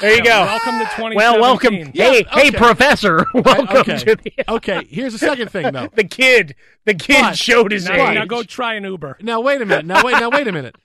[0.00, 0.40] There you go.
[0.44, 1.16] Welcome to 2017.
[1.16, 1.74] Well, welcome.
[1.94, 3.24] Yeah, hey, hey, professor.
[3.34, 3.96] Welcome okay.
[3.98, 4.32] to the.
[4.48, 5.88] okay, here's the second thing though.
[5.94, 6.56] The kid.
[6.84, 8.14] The kid But- showed his Now, age.
[8.16, 9.18] now go try an Uber.
[9.20, 9.86] Now wait a minute.
[9.86, 10.12] Now wait.
[10.12, 10.76] Now wait a minute.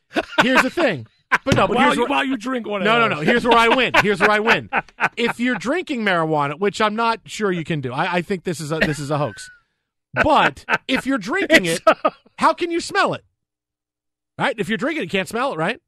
[0.41, 1.07] Here's the thing.
[1.45, 3.17] But no, but while, here's you, where, while you drink one no, no, those.
[3.19, 3.23] no.
[3.31, 3.93] Here's where I win.
[4.01, 4.69] Here's where I win.
[5.15, 8.59] If you're drinking marijuana, which I'm not sure you can do, I, I think this
[8.59, 9.49] is a this is a hoax.
[10.13, 11.81] But if you're drinking it,
[12.37, 13.23] how can you smell it?
[14.37, 14.55] Right?
[14.57, 15.79] If you're drinking it, you can't smell it, right?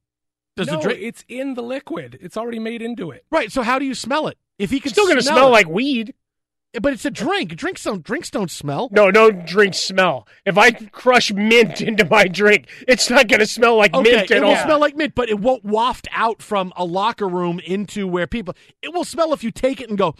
[0.57, 2.17] Does no, the drink it's in the liquid.
[2.21, 3.25] It's already made into it.
[3.31, 3.51] right?
[3.51, 4.37] So how do you smell it?
[4.59, 6.13] If he can Still going to smell smell like weed.
[6.81, 7.55] but it's a drink.
[7.55, 8.89] Drinks don't drinks don't smell.
[8.91, 10.27] No, no drinks smell.
[10.45, 14.31] If I crush mint into my drink, it's not going to smell like Okay, mint
[14.31, 18.07] it will smell like mint, but it won't waft out from a locker room into
[18.07, 18.53] where people.
[18.81, 20.15] It will smell if you take it and go,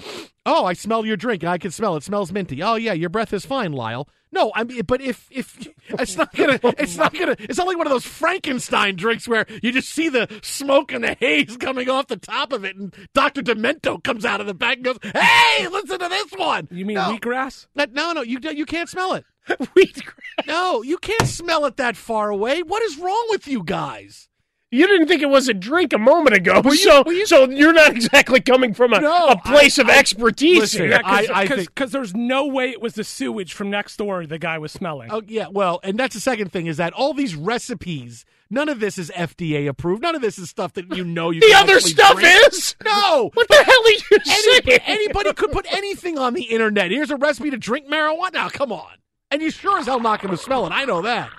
[0.45, 1.43] "Oh, I smell your drink.
[1.43, 2.03] I can smell it.
[2.03, 2.61] Smells minty.
[2.61, 6.33] Oh yeah, your breath is fine, Lyle." No, I mean, but if if it's not
[6.33, 9.89] gonna, it's not gonna, it's not like one of those Frankenstein drinks where you just
[9.89, 14.01] see the smoke and the haze coming off the top of it, and Doctor Demento
[14.01, 17.13] comes out of the back and goes, "Hey, listen to this one." You mean no.
[17.13, 17.67] wheatgrass?
[17.75, 19.25] No, no, you you can't smell it.
[19.49, 20.47] Wheatgrass.
[20.47, 22.63] No, you can't smell it that far away.
[22.63, 24.29] What is wrong with you guys?
[24.73, 27.73] You didn't think it was a drink a moment ago, you- so you- so you're
[27.73, 31.01] not exactly coming from a, No, a place I- of I- expertise listen, here.
[31.03, 34.39] I- I think- because there's no way it was the sewage from next door the
[34.39, 35.09] guy was smelling.
[35.11, 38.79] Oh yeah, well, and that's the second thing is that all these recipes, none of
[38.79, 40.01] this is FDA approved.
[40.03, 41.41] None of this is stuff that you know you.
[41.41, 42.53] the can other stuff drink.
[42.53, 43.29] is no.
[43.33, 44.79] What the hell are you Any- saying?
[44.85, 46.91] anybody could put anything on the internet.
[46.91, 48.33] Here's a recipe to drink marijuana.
[48.35, 48.91] Now, come on,
[49.31, 50.69] and you sure as hell not going to smell it.
[50.71, 51.29] I know that.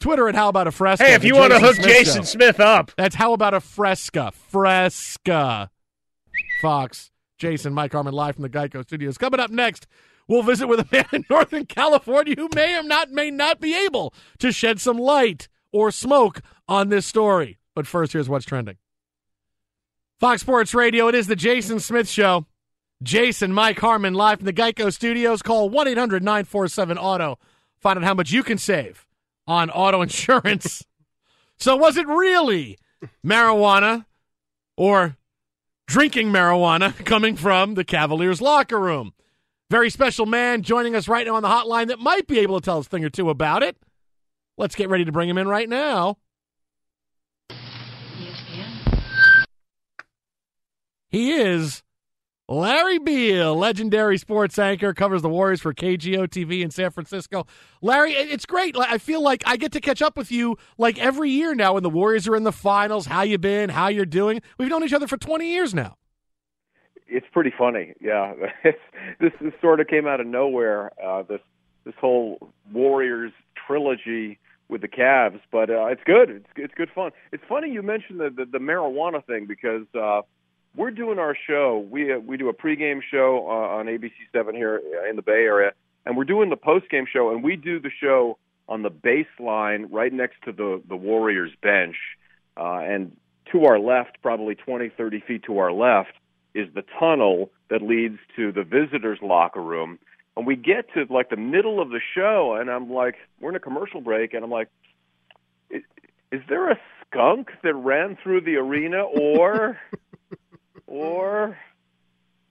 [0.00, 1.04] Twitter at how about a fresca?
[1.04, 2.26] Hey, if you want to hook Smith Jason Show.
[2.26, 4.32] Smith up, That's how about a fresca?
[4.32, 5.70] Fresca.
[6.60, 9.18] Fox, Jason, Mike Harmon live from the Geico Studios.
[9.18, 9.86] Coming up next,
[10.28, 13.74] we'll visit with a man in Northern California who may or not may not be
[13.84, 17.58] able to shed some light or smoke on this story.
[17.74, 18.76] But first, here's what's trending.
[20.18, 22.46] Fox Sports Radio, it is the Jason Smith Show.
[23.02, 25.42] Jason, Mike Harmon live from the Geico Studios.
[25.42, 27.38] Call 1 800 947 Auto.
[27.78, 29.05] Find out how much you can save
[29.46, 30.84] on auto insurance.
[31.56, 32.78] so, was it really
[33.24, 34.06] marijuana
[34.76, 35.16] or
[35.86, 39.12] drinking marijuana coming from the Cavaliers locker room?
[39.70, 42.64] Very special man joining us right now on the hotline that might be able to
[42.64, 43.76] tell us a thing or two about it.
[44.56, 46.18] Let's get ready to bring him in right now.
[51.08, 51.82] He is
[52.48, 57.44] Larry Beil, legendary sports anchor, covers the Warriors for KGO TV in San Francisco.
[57.82, 58.76] Larry, it's great.
[58.78, 61.82] I feel like I get to catch up with you like every year now when
[61.82, 63.06] the Warriors are in the finals.
[63.06, 63.68] How you been?
[63.70, 64.42] How you're doing?
[64.58, 65.96] We've known each other for 20 years now.
[67.08, 67.94] it's pretty funny.
[68.00, 68.34] Yeah,
[69.20, 70.92] this, this sort of came out of nowhere.
[71.04, 71.40] Uh, this
[71.84, 73.32] this whole Warriors
[73.66, 76.30] trilogy with the Cavs, but uh, it's good.
[76.30, 77.10] It's it's good fun.
[77.32, 80.22] It's funny you mentioned the the, the marijuana thing because uh,
[80.76, 81.86] we're doing our show.
[81.90, 85.44] We uh, we do a pregame show uh, on ABC Seven here in the Bay
[85.44, 85.72] Area,
[86.04, 90.12] and we're doing the postgame show, and we do the show on the baseline right
[90.12, 91.96] next to the the Warriors bench,
[92.56, 93.16] uh, and
[93.52, 96.12] to our left, probably 20, 30 feet to our left,
[96.54, 99.98] is the tunnel that leads to the visitors' locker room.
[100.36, 103.56] And we get to like the middle of the show, and I'm like, we're in
[103.56, 104.68] a commercial break, and I'm like,
[105.70, 105.82] is,
[106.30, 109.78] is there a skunk that ran through the arena, or,
[110.86, 111.58] or?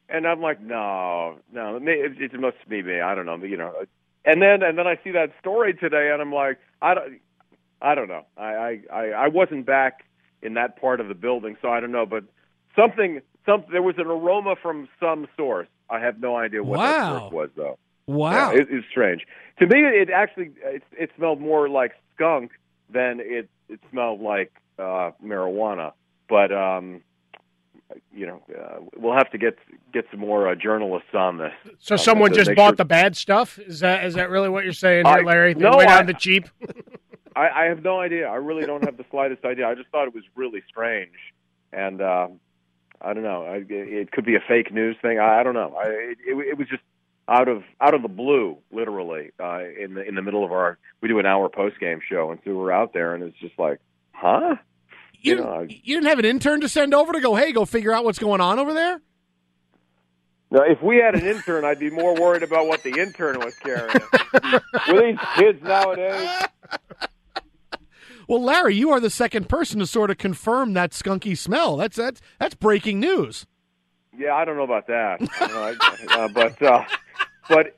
[0.08, 3.02] And I'm like, no, no, it, it, must be me.
[3.02, 3.74] I don't know, you know.
[4.24, 7.20] And then and then I see that story today, and I'm like, I don't,
[7.82, 8.26] I don't know.
[8.38, 10.04] I I I, wasn't back
[10.42, 12.06] in that part of the building, so I don't know.
[12.06, 12.24] But
[12.76, 15.68] something, some there was an aroma from some source.
[15.90, 17.78] I have no idea what that source was, though.
[18.08, 18.52] Wow.
[18.52, 19.26] Yeah, it, it's strange.
[19.60, 22.52] To me, it actually it, it smelled more like skunk
[22.90, 25.94] than it it smelled like uh, marijuana.
[26.28, 27.02] But um,
[28.14, 29.58] you know, uh, we'll have to get
[29.94, 31.54] get some more uh, journalists on this.
[31.80, 33.60] So someone just bought sure- the bad stuff?
[33.60, 35.54] Is that is that really what you're saying here, I- Larry?
[35.54, 36.48] They no, went I- on the cheap.
[37.36, 38.28] I, I have no idea.
[38.28, 39.68] I really don't have the slightest idea.
[39.68, 41.12] I just thought it was really strange,
[41.74, 42.30] and uh,
[43.02, 43.44] I don't know.
[43.46, 45.20] I, it could be a fake news thing.
[45.20, 45.76] I, I don't know.
[45.78, 46.82] I, it, it, it was just
[47.28, 50.78] out of out of the blue, literally, uh, in the in the middle of our.
[51.02, 53.60] We do an hour post game show, and so we're out there, and it's just
[53.60, 53.80] like,
[54.14, 54.56] huh?
[55.26, 57.66] You, You know, you didn't have an intern to send over to go, hey, go
[57.66, 59.02] figure out what's going on over there?
[60.52, 63.56] Now, if we had an intern, I'd be more worried about what the intern was
[63.56, 63.90] carrying.
[64.88, 66.30] With these kids nowadays.
[68.28, 71.78] Well, Larry, you are the second person to sort of confirm that skunky smell.
[71.78, 73.46] That's that's that's breaking news.
[74.18, 76.84] Yeah, I don't know about that, I don't know, I- uh, but uh,
[77.50, 77.76] but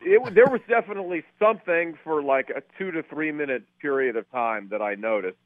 [0.00, 4.68] it, there was definitely something for like a two to three minute period of time
[4.70, 5.36] that I noticed,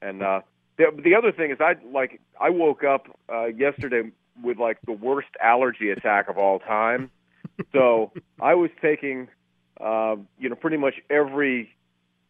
[0.00, 0.40] and uh,
[0.78, 4.10] the, the other thing is, I like I woke up uh, yesterday
[4.42, 7.10] with like the worst allergy attack of all time.
[7.72, 9.28] so I was taking,
[9.80, 11.74] uh, you know, pretty much every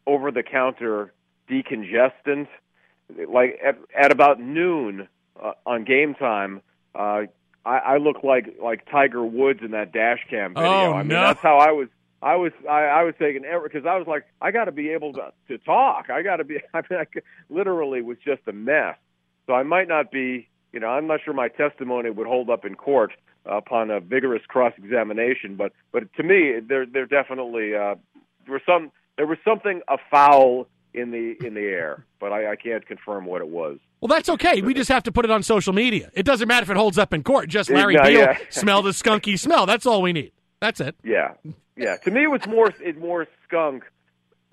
[0.06, 1.12] over-the-counter
[1.48, 2.48] decongestant.
[3.28, 5.08] Like at, at about noon
[5.40, 6.62] uh, on game time,
[6.94, 7.22] uh,
[7.64, 10.68] I, I look like like Tiger Woods in that dash cam video.
[10.68, 11.22] Oh, I mean, no.
[11.22, 11.88] that's how I was.
[12.22, 14.90] I was I, I was taking every because I was like I got to be
[14.90, 16.10] able to to talk.
[16.10, 16.56] I got to be.
[16.74, 18.96] I mean, I could- literally was just a mess.
[19.46, 20.48] So I might not be.
[20.72, 23.12] You know, I'm not sure my testimony would hold up in court
[23.46, 25.56] upon a vigorous cross examination.
[25.56, 27.94] But but to me, there there definitely uh,
[28.44, 32.56] there was some there was something afoul in the in the air, but I, I
[32.56, 33.78] can't confirm what it was.
[34.00, 34.60] Well, that's okay.
[34.62, 36.10] We just have to put it on social media.
[36.14, 37.48] It doesn't matter if it holds up in court.
[37.48, 38.38] Just Larry Yeah, Beil yeah.
[38.50, 39.66] smell the skunky smell.
[39.66, 40.32] That's all we need.
[40.60, 40.96] That's it.
[41.04, 41.34] Yeah,
[41.76, 41.96] yeah.
[41.98, 43.84] To me, it was more it more skunk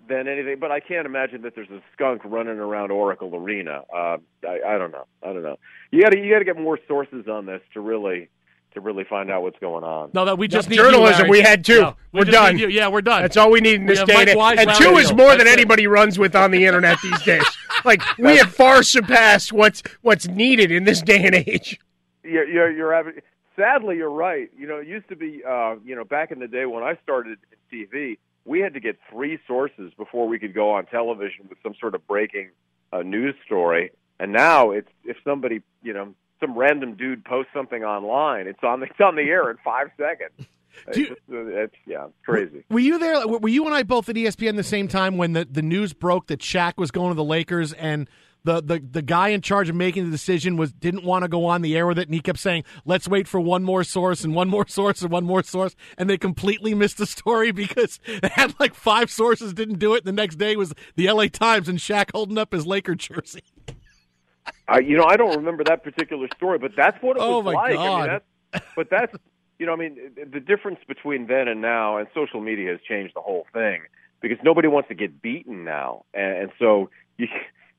[0.07, 0.57] than anything.
[0.59, 3.81] But I can't imagine that there's a skunk running around Oracle Arena.
[3.93, 5.05] Uh, I, I don't know.
[5.23, 5.57] I don't know.
[5.91, 8.29] You got to you got to get more sources on this to really
[8.73, 10.11] to really find out what's going on.
[10.13, 11.25] No, that we just need journalism.
[11.25, 11.81] You, we had two.
[11.81, 12.57] No, we we're done.
[12.59, 12.67] you.
[12.67, 13.21] Yeah, we're done.
[13.21, 14.35] That's all we need in We this day and age.
[14.35, 15.53] Wise, And two is more That's than it.
[15.53, 17.45] anybody runs with on the internet these days.
[17.83, 21.79] Like we have far surpassed what's what's needed in this day and age.
[22.23, 23.13] You're, you're, you're having,
[23.55, 24.49] sadly, you're right.
[24.57, 26.97] You know, it used to be, uh, you know, back in the day when I
[27.03, 27.37] started
[27.71, 31.57] in TV, we had to get three sources before we could go on television with
[31.63, 32.49] some sort of breaking
[32.93, 33.91] uh, news story.
[34.19, 38.81] And now it's if somebody, you know, some random dude posts something online, it's on
[38.81, 40.47] the, it's on the air in five seconds.
[40.87, 42.65] It's, just, uh, it's yeah, it's crazy.
[42.69, 43.25] Were you there?
[43.25, 46.27] Were you and I both at ESPN the same time when the, the news broke
[46.27, 48.09] that Shaq was going to the Lakers and
[48.45, 51.45] the, the, the guy in charge of making the decision was didn't want to go
[51.45, 54.23] on the air with it and he kept saying, "Let's wait for one more source
[54.23, 57.99] and one more source and one more source," and they completely missed the story because
[58.21, 60.05] they had like five sources didn't do it.
[60.05, 61.27] The next day was the L.A.
[61.27, 63.41] Times and Shaq holding up his Laker jersey.
[64.67, 67.53] I, you know, I don't remember that particular story, but that's what it Oh, was
[67.53, 67.77] my like.
[67.77, 68.07] I mean,
[68.51, 69.15] that's, but that's,
[69.59, 69.97] you know, I mean,
[70.31, 73.81] the difference between then and now, and social media has changed the whole thing
[74.21, 77.27] because nobody wants to get beaten now, and, and so you,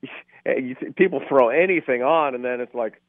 [0.45, 3.01] you, people throw anything on, and then it's like,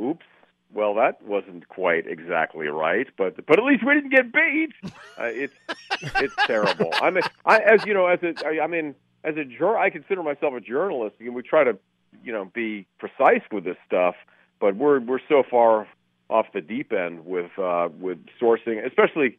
[0.00, 0.26] oops.
[0.72, 4.72] Well, that wasn't quite exactly right, but but at least we didn't get beat.
[5.16, 5.54] Uh, it's
[6.16, 6.90] it's terrible.
[6.94, 9.88] I mean, I as you know, as a I, I mean, as a jur, I
[9.88, 11.78] consider myself a journalist, and we try to
[12.24, 14.16] you know be precise with this stuff
[14.60, 15.86] but we're we're so far
[16.30, 19.36] off the deep end with uh with sourcing especially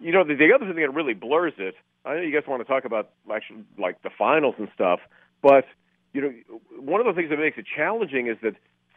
[0.00, 2.60] you know the, the other thing that really blurs it i know you guys want
[2.60, 5.00] to talk about actually like the finals and stuff
[5.42, 5.64] but
[6.14, 8.54] you know one of the things that makes it challenging is that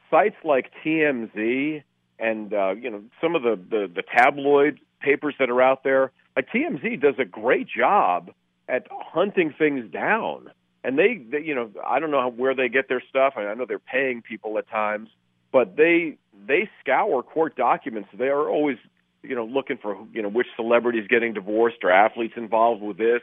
[0.09, 1.83] sites like TMZ
[2.19, 6.11] and uh you know some of the the, the tabloid papers that are out there
[6.35, 8.31] like TMZ does a great job
[8.69, 10.49] at hunting things down
[10.87, 13.33] and they, they you know I don't know how, where they get their stuff.
[13.35, 15.09] I, I know they're paying people at times,
[15.51, 18.09] but they they scour court documents.
[18.17, 18.77] They are always
[19.21, 23.21] you know looking for you know which celebrities getting divorced or athletes involved with this.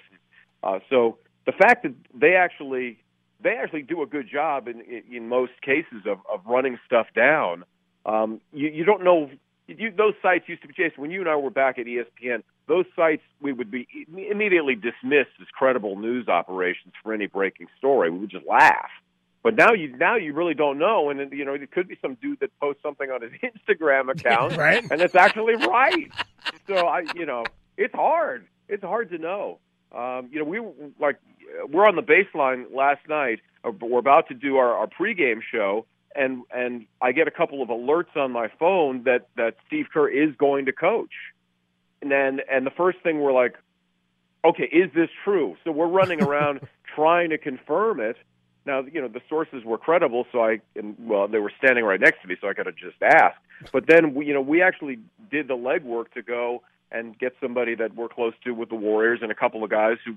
[0.62, 2.98] Uh, so the fact that they actually
[3.44, 7.64] they actually do a good job in in, most cases of, of running stuff down.
[8.04, 9.30] Um, you you don't know.
[9.68, 11.00] You, those sites used to be Jason.
[11.00, 15.30] When you and I were back at ESPN, those sites we would be immediately dismissed
[15.40, 18.10] as credible news operations for any breaking story.
[18.10, 18.90] We would just laugh.
[19.42, 22.14] But now you now you really don't know, and you know it could be some
[22.16, 24.82] dude that posts something on his Instagram account, Right.
[24.90, 26.10] and it's actually right.
[26.66, 27.44] So I, you know,
[27.76, 28.46] it's hard.
[28.68, 29.58] It's hard to know.
[29.92, 30.60] Um, you know, we
[30.98, 31.16] like
[31.68, 33.40] we're on the baseline last night.
[33.64, 37.62] uh, We're about to do our, our pregame show, and and I get a couple
[37.62, 41.12] of alerts on my phone that that Steve Kerr is going to coach,
[42.02, 43.56] and then and the first thing we're like,
[44.44, 45.56] okay, is this true?
[45.64, 46.60] So we're running around
[46.94, 48.16] trying to confirm it.
[48.66, 52.00] Now, you know, the sources were credible, so I, and, well, they were standing right
[52.00, 53.38] next to me, so I could have just asked.
[53.72, 56.62] But then, we, you know, we actually did the legwork to go
[56.94, 59.98] and get somebody that we're close to with the Warriors and a couple of guys
[60.04, 60.14] who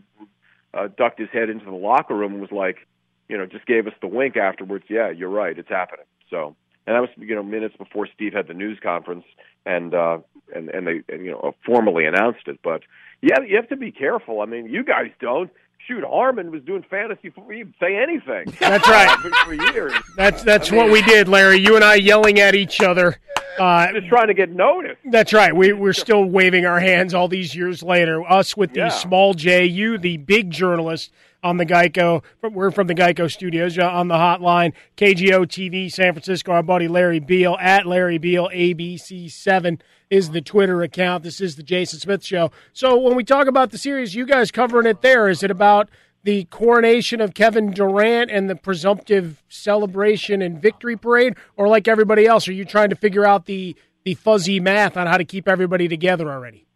[0.74, 2.88] uh, ducked his head into the locker room and was like,
[3.28, 4.86] you know, just gave us the wink afterwards.
[4.90, 6.06] Yeah, you're right, it's happening.
[6.30, 9.26] So, and that was, you know, minutes before Steve had the news conference
[9.66, 10.20] and uh,
[10.56, 12.60] and and they, and, you know, formally announced it.
[12.64, 12.84] But
[13.22, 14.42] yeah, you have to be careful.
[14.42, 15.52] I mean, you guys don't.
[15.88, 18.54] Shoot, Harmon was doing fantasy for he'd say anything.
[18.60, 19.18] That's right.
[19.22, 19.94] for, for years.
[20.18, 21.58] That's that's I mean- what we did, Larry.
[21.60, 23.18] You and I yelling at each other.
[23.58, 25.00] Uh, Just trying to get noticed.
[25.10, 25.52] That's right.
[25.56, 28.22] We, we're still waving our hands all these years later.
[28.32, 28.90] Us with the Yeah.
[28.90, 31.12] small J, you the big journalist
[31.44, 32.24] on the Geico.
[32.42, 34.74] We're from the Geico studios on the hotline.
[34.98, 36.52] KGO TV, San Francisco.
[36.52, 41.24] Our buddy Larry Beil at Larry Beil ABC7 is the Twitter account.
[41.24, 42.52] This is the Jason Smith Show.
[42.74, 45.28] So when we talk about the series, you guys covering it there.
[45.28, 45.90] Is it about
[46.24, 52.26] the coronation of Kevin Durant and the presumptive celebration and victory parade, or like everybody
[52.26, 55.48] else, are you trying to figure out the the fuzzy math on how to keep
[55.48, 56.67] everybody together already?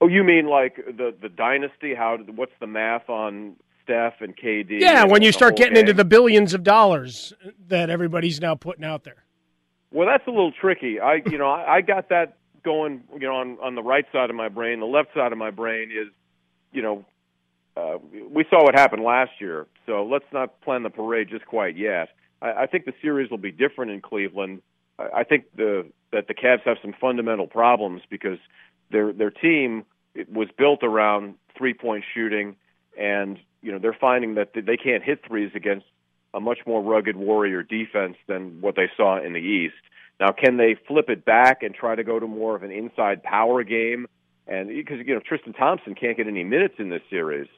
[0.00, 1.94] Oh, you mean like the the dynasty?
[1.94, 2.18] How?
[2.34, 4.80] What's the math on Steph and KD?
[4.80, 5.82] Yeah, when you start getting gang?
[5.82, 7.32] into the billions of dollars
[7.68, 9.24] that everybody's now putting out there.
[9.90, 11.00] Well, that's a little tricky.
[11.00, 14.30] I, you know, I, I got that going, you know, on on the right side
[14.30, 14.80] of my brain.
[14.80, 16.08] The left side of my brain is,
[16.72, 17.04] you know,
[17.76, 17.98] uh,
[18.30, 22.10] we saw what happened last year, so let's not plan the parade just quite yet.
[22.42, 24.62] I, I think the series will be different in Cleveland.
[24.98, 28.38] I, I think the that the Cavs have some fundamental problems because
[28.90, 29.84] their their team
[30.32, 32.56] was built around three point shooting,
[32.98, 35.86] and you know they're finding that they can't hit threes against
[36.34, 39.74] a much more rugged warrior defense than what they saw in the East.
[40.20, 43.22] Now, can they flip it back and try to go to more of an inside
[43.22, 44.06] power game?
[44.46, 47.48] And because you know Tristan Thompson can't get any minutes in this series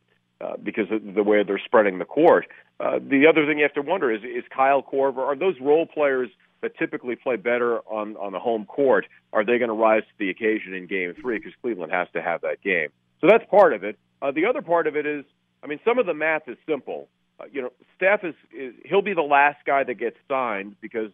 [0.41, 2.47] uh, because of the way they're spreading the court.
[2.79, 5.87] Uh, the other thing you have to wonder is is Kyle Korver are those role
[5.87, 6.31] players
[6.63, 10.15] that typically play better on on the home court are they going to rise to
[10.19, 12.89] the occasion in Game Three because Cleveland has to have that game.
[13.21, 13.99] So that's part of it.
[14.23, 15.25] Uh, the other part of it is,
[15.63, 17.09] I mean, some of the math is simple.
[17.39, 21.11] Uh, you know, Steph is, is he'll be the last guy that gets signed because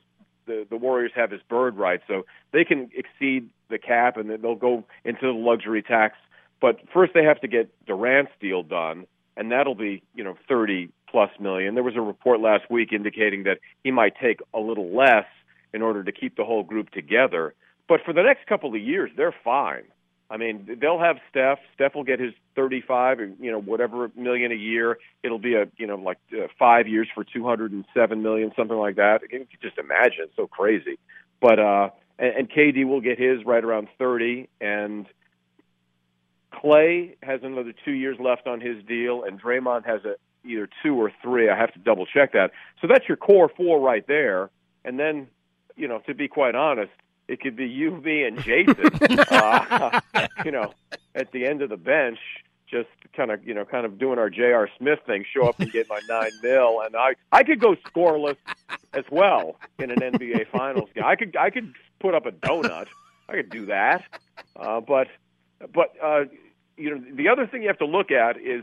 [0.47, 4.55] the the Warriors have his bird right, so they can exceed the cap and they'll
[4.55, 6.16] go into the luxury tax.
[6.61, 10.90] But first, they have to get Durant's deal done, and that'll be you know thirty
[11.11, 11.75] plus million.
[11.75, 15.27] There was a report last week indicating that he might take a little less
[15.73, 17.55] in order to keep the whole group together.
[17.89, 19.85] But for the next couple of years, they're fine.
[20.29, 21.59] I mean, they'll have Steph.
[21.75, 24.99] Steph will get his 35 or you know whatever million a year.
[25.23, 29.23] It'll be a you know like uh, five years for 207 million, something like that.
[29.23, 30.99] You can just imagine, so crazy.
[31.41, 35.07] But uh, and, and KD will get his right around 30, and
[36.53, 40.94] Clay has another two years left on his deal, and Draymond has a either two
[40.94, 41.49] or three.
[41.49, 42.53] I have to double check that.
[42.80, 44.51] So that's your core four right there,
[44.84, 45.28] and then
[45.76, 46.92] you know to be quite honest,
[47.28, 49.18] it could be you, me, and Jason.
[49.30, 50.01] uh,
[50.44, 50.72] you know,
[51.14, 52.18] at the end of the bench,
[52.70, 54.68] just kind of you know, kind of doing our J.R.
[54.78, 58.36] Smith thing, show up and get my nine mil, and I I could go scoreless
[58.92, 61.05] as well in an NBA Finals game.
[61.05, 62.86] I could I could put up a donut.
[63.28, 64.05] I could do that,
[64.57, 65.09] uh, but
[65.72, 66.24] but uh,
[66.76, 68.62] you know, the other thing you have to look at is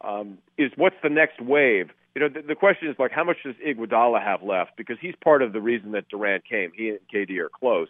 [0.00, 1.90] um, is what's the next wave.
[2.14, 4.76] You know, the, the question is like, how much does Iguodala have left?
[4.76, 6.72] Because he's part of the reason that Durant came.
[6.74, 7.88] He and KD are close,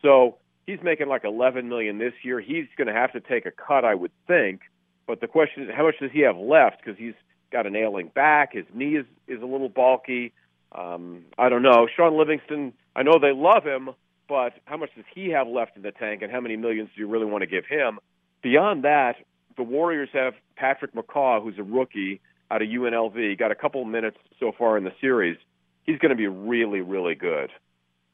[0.00, 0.36] so
[0.66, 2.40] he's making like 11 million this year.
[2.40, 4.62] He's going to have to take a cut, I would think.
[5.06, 6.82] But the question is, how much does he have left?
[6.84, 7.14] Because he's
[7.50, 8.54] got an ailing back.
[8.54, 10.32] His knee is is a little bulky.
[10.72, 11.86] Um, I don't know.
[11.94, 13.90] Shaun Livingston, I know they love him,
[14.28, 17.00] but how much does he have left in the tank, and how many millions do
[17.00, 17.98] you really want to give him?
[18.42, 19.16] Beyond that,
[19.56, 24.18] the Warriors have Patrick McCaw, who's a rookie out of UNLV, got a couple minutes
[24.38, 25.38] so far in the series.
[25.84, 27.50] He's going to be really, really good.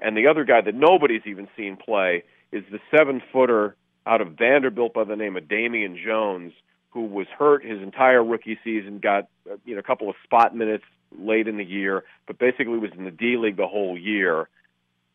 [0.01, 3.77] And the other guy that nobody's even seen play is the seven footer
[4.07, 6.53] out of Vanderbilt by the name of Damian Jones,
[6.91, 10.57] who was hurt his entire rookie season, got uh, you know a couple of spot
[10.57, 10.85] minutes
[11.19, 14.49] late in the year, but basically was in the D League the whole year.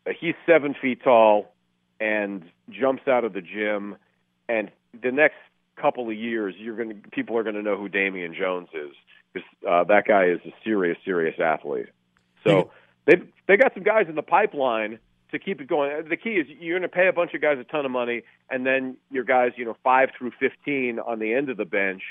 [0.06, 1.52] Uh, he's seven feet tall
[1.98, 3.96] and jumps out of the gym,
[4.48, 4.70] and
[5.02, 5.36] the next
[5.80, 8.94] couple of years, you're going to people are going to know who Damian Jones is
[9.32, 11.88] because uh, that guy is a serious, serious athlete.
[12.44, 12.70] So
[13.06, 13.16] they
[13.46, 14.98] they got some guys in the pipeline
[15.30, 16.08] to keep it going.
[16.08, 18.22] The key is you're going to pay a bunch of guys a ton of money,
[18.50, 22.02] and then your guys, you know, five through fifteen on the end of the bench,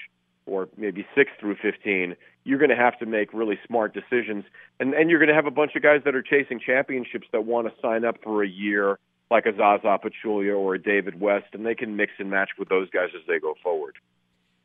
[0.45, 2.15] or maybe six through fifteen.
[2.43, 4.43] You're going to have to make really smart decisions,
[4.79, 7.45] and and you're going to have a bunch of guys that are chasing championships that
[7.45, 8.99] want to sign up for a year,
[9.33, 12.69] like a Zaza Pachulia or a David West, and they can mix and match with
[12.69, 13.95] those guys as they go forward.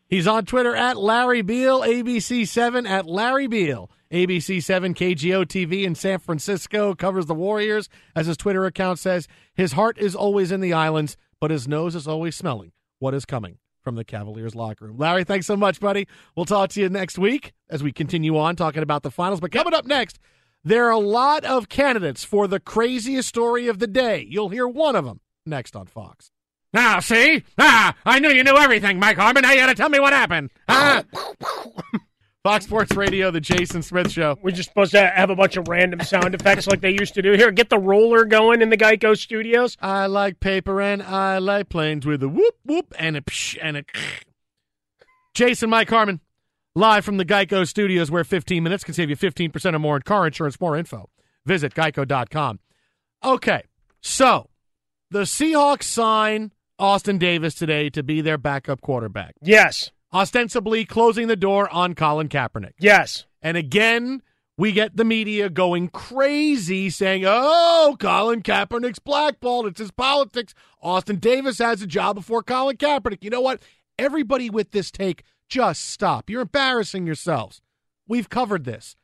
[0.08, 3.90] He's on Twitter at Larry Beil, ABC7 at Larry Beil.
[4.10, 7.88] ABC7 KGO TV in San Francisco covers the Warriors.
[8.14, 11.94] As his Twitter account says, his heart is always in the islands, but his nose
[11.94, 14.98] is always smelling what is coming from the Cavaliers locker room.
[14.98, 16.06] Larry, thanks so much, buddy.
[16.36, 19.40] We'll talk to you next week as we continue on talking about the finals.
[19.40, 20.18] But coming up next,
[20.64, 24.26] there are a lot of candidates for the craziest story of the day.
[24.28, 26.30] You'll hear one of them next on Fox.
[26.72, 27.44] Now, see?
[27.56, 29.42] Ah, I knew you knew everything, Mike Harmon.
[29.42, 30.50] Now you got to tell me what happened.
[30.68, 31.02] Ah.
[32.44, 34.38] Fox Sports Radio, The Jason Smith Show.
[34.42, 37.22] We're just supposed to have a bunch of random sound effects like they used to
[37.22, 37.32] do.
[37.32, 39.76] Here, get the roller going in the Geico studios.
[39.80, 43.78] I like paper and I like planes with a whoop whoop and a psh and
[43.78, 43.84] a.
[45.34, 46.20] Jason Mike Harmon,
[46.78, 50.02] live from the Geico studios, where 15 minutes can save you 15% or more in
[50.02, 50.60] car insurance.
[50.60, 51.10] More info.
[51.44, 52.60] Visit geico.com.
[53.24, 53.62] Okay,
[54.00, 54.48] so
[55.10, 59.34] the Seahawks sign Austin Davis today to be their backup quarterback.
[59.42, 59.90] Yes.
[60.12, 62.72] ostensibly closing the door on Colin Kaepernick.
[62.78, 63.26] Yes.
[63.42, 64.22] And again,
[64.56, 69.66] we get the media going crazy saying, oh, Colin Kaepernick's blackballed.
[69.66, 70.54] It's his politics.
[70.82, 73.22] Austin Davis has a job before Colin Kaepernick.
[73.22, 73.60] You know what?
[73.98, 76.28] Everybody with this take, just stop.
[76.28, 77.61] You're embarrassing yourselves.
[78.07, 78.96] We've covered this.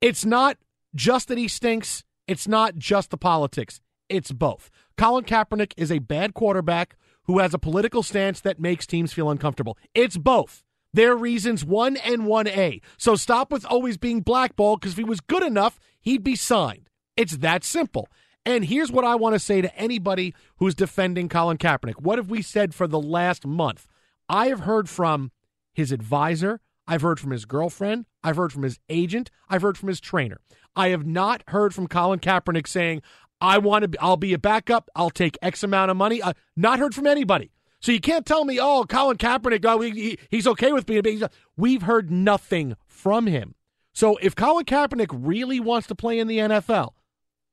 [0.00, 0.56] It's not
[0.94, 4.70] just that he stinks, it's not just the politics, it's both.
[4.96, 9.30] Colin Kaepernick is a bad quarterback who has a political stance that makes teams feel
[9.30, 9.78] uncomfortable.
[9.94, 10.62] It's both.
[10.92, 12.82] Their reasons 1 and 1A.
[12.96, 16.90] So stop with always being blackballed because if he was good enough, he'd be signed.
[17.16, 18.08] It's that simple.
[18.44, 22.00] And here's what I want to say to anybody who's defending Colin Kaepernick.
[22.00, 23.86] What have we said for the last month?
[24.28, 25.30] I have heard from
[25.72, 29.88] his advisor, I've heard from his girlfriend, I've heard from his agent, I've heard from
[29.88, 30.40] his trainer.
[30.74, 33.02] I have not heard from Colin Kaepernick saying,
[33.40, 36.20] I want to be, I'll be a backup, I'll take X amount of money.
[36.20, 37.52] Uh, not heard from anybody.
[37.80, 41.22] So you can't tell me, oh, Colin Kaepernick, oh, he, he's okay with being
[41.56, 43.54] We've heard nothing from him.
[43.94, 46.90] So if Colin Kaepernick really wants to play in the NFL,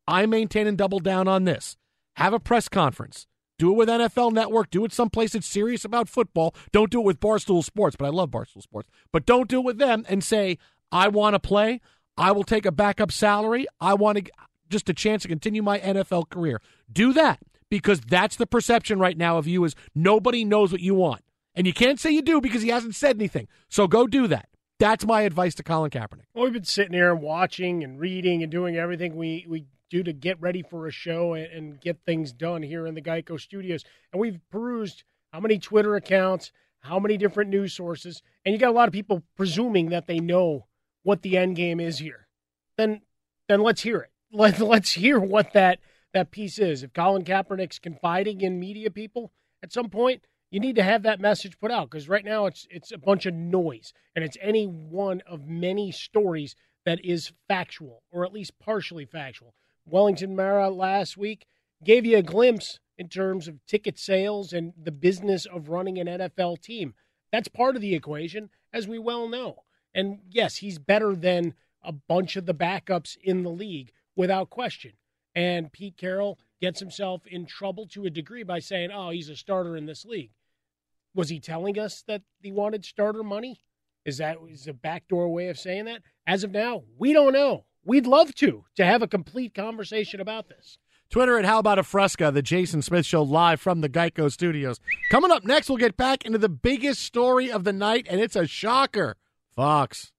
[0.08, 1.78] I maintain and double down on this.
[2.16, 3.28] Have a press conference.
[3.58, 4.70] Do it with NFL Network.
[4.70, 6.54] Do it someplace that's serious about football.
[6.72, 8.88] Don't do it with Barstool Sports, but I love Barstool Sports.
[9.12, 10.60] But don't do it with them and say,
[10.92, 11.82] I want to play.
[12.18, 13.66] I will take a backup salary.
[13.82, 14.32] I want to
[14.70, 16.62] just a chance to continue my NFL career.
[16.92, 17.40] Do that
[17.70, 21.22] because that's the perception right now of you is nobody knows what you want.
[21.56, 23.48] And you can't say you do because he hasn't said anything.
[23.70, 24.50] So go do that.
[24.80, 26.26] That's my advice to Colin Kaepernick.
[26.36, 30.04] Well, we've been sitting here and watching and reading and doing everything we, we do
[30.04, 33.40] to get ready for a show and, and get things done here in the Geico
[33.40, 33.84] studios.
[34.12, 38.70] And we've perused how many Twitter accounts, how many different news sources, and you got
[38.70, 40.68] a lot of people presuming that they know
[41.04, 42.28] what the end game is here.
[42.78, 43.02] Then
[43.48, 44.12] then let's hear it.
[44.32, 45.80] Let, let's hear what that
[46.14, 46.84] that piece is.
[46.84, 49.32] If Colin Kaepernick's confiding in media people
[49.64, 52.68] at some point, you need to have that message put out because right now it's
[52.70, 58.04] it's a bunch of noise and it's any one of many stories that is factual
[58.12, 59.54] or at least partially factual.
[59.90, 61.46] Wellington Mara last week
[61.84, 66.08] gave you a glimpse in terms of ticket sales and the business of running an
[66.08, 66.94] NFL team.
[67.32, 69.64] That's part of the equation, as we well know.
[69.94, 74.94] And yes, he's better than a bunch of the backups in the league without question.
[75.36, 79.36] And Pete Carroll gets himself in trouble to a degree by saying, oh, he's a
[79.36, 80.32] starter in this league.
[81.14, 83.60] Was he telling us that he wanted starter money?
[84.06, 86.02] Is that is a backdoor way of saying that?
[86.26, 87.66] As of now, we don't know.
[87.88, 90.78] We'd love to to have a complete conversation about this.
[91.10, 94.82] Twitter at How About a Fresca, the Jason Smith Show live from the Geico Studios.
[95.10, 98.36] Coming up next, we'll get back into the biggest story of the night, and it's
[98.36, 99.16] a shocker.
[99.56, 100.12] Fox.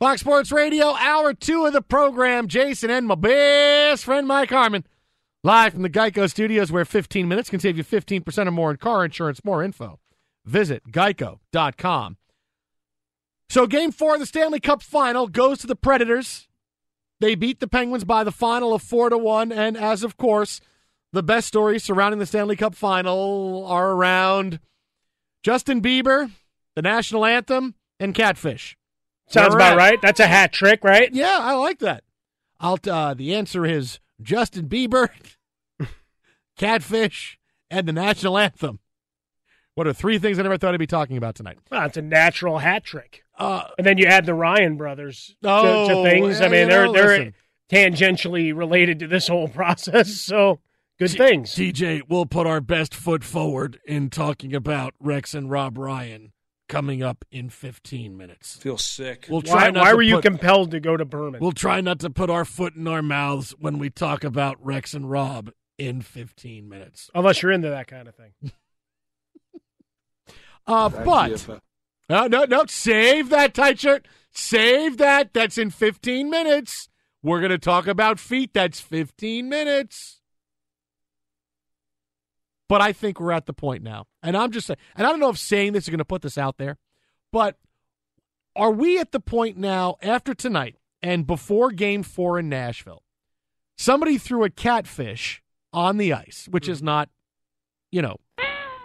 [0.00, 2.48] Fox Sports Radio, hour two of the program.
[2.48, 4.86] Jason and my best friend Mike Harmon,
[5.42, 8.78] live from the Geico Studios, where 15 minutes can save you 15% or more in
[8.78, 9.44] car insurance.
[9.44, 10.00] More info,
[10.46, 12.16] visit geico.com.
[13.48, 16.48] So, game four of the Stanley Cup final goes to the Predators.
[17.20, 20.60] They beat the Penguins by the final of four to one, and as of course,
[21.12, 24.58] the best stories surrounding the Stanley Cup final are around
[25.42, 26.30] Justin Bieber,
[26.74, 28.76] the national anthem, and catfish.
[29.28, 30.00] Sounds about right.
[30.02, 31.12] That's a hat trick, right?
[31.12, 32.04] Yeah, I like that.
[32.60, 35.08] I'll uh, the answer is Justin Bieber,
[36.56, 37.38] Catfish,
[37.70, 38.80] and the national anthem.
[39.74, 41.58] What are three things I never thought I'd be talking about tonight?
[41.70, 43.24] Well, it's a natural hat trick.
[43.36, 46.40] Uh, and then you add the Ryan brothers to, oh, to things.
[46.40, 47.34] I mean, you they're know, they're listen.
[47.70, 50.12] tangentially related to this whole process.
[50.12, 50.60] So
[50.98, 51.54] good things.
[51.54, 56.32] DJ, we'll put our best foot forward in talking about Rex and Rob Ryan
[56.68, 58.56] coming up in 15 minutes.
[58.56, 59.26] Feel sick.
[59.28, 61.40] We'll try Why, not why to were you compelled to go to Berman?
[61.40, 64.94] We'll try not to put our foot in our mouths when we talk about Rex
[64.94, 67.10] and Rob in 15 minutes.
[67.12, 68.34] Unless you're into that kind of thing.
[70.66, 71.60] Uh, but
[72.08, 72.64] no, no, no.
[72.66, 74.06] Save that tight shirt.
[74.32, 75.32] Save that.
[75.32, 76.88] That's in 15 minutes.
[77.22, 78.52] We're going to talk about feet.
[78.52, 80.20] That's 15 minutes.
[82.68, 84.06] But I think we're at the point now.
[84.22, 86.22] And I'm just saying, and I don't know if saying this is going to put
[86.22, 86.78] this out there,
[87.30, 87.58] but
[88.56, 93.02] are we at the point now after tonight and before game four in Nashville?
[93.76, 95.42] Somebody threw a catfish
[95.72, 97.08] on the ice, which is not,
[97.90, 98.16] you know,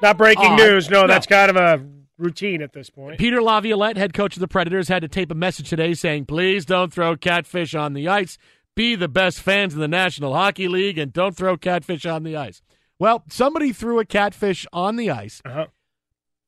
[0.01, 0.89] Not breaking news.
[0.89, 1.85] No, that's kind of a
[2.17, 3.17] routine at this point.
[3.17, 6.65] Peter Laviolette, head coach of the Predators, had to tape a message today saying, please
[6.65, 8.37] don't throw catfish on the ice.
[8.75, 12.37] Be the best fans in the National Hockey League and don't throw catfish on the
[12.37, 12.61] ice.
[12.97, 15.41] Well, somebody threw a catfish on the ice.
[15.45, 15.67] Uh-huh.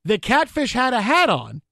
[0.04, 1.62] The catfish had a hat on,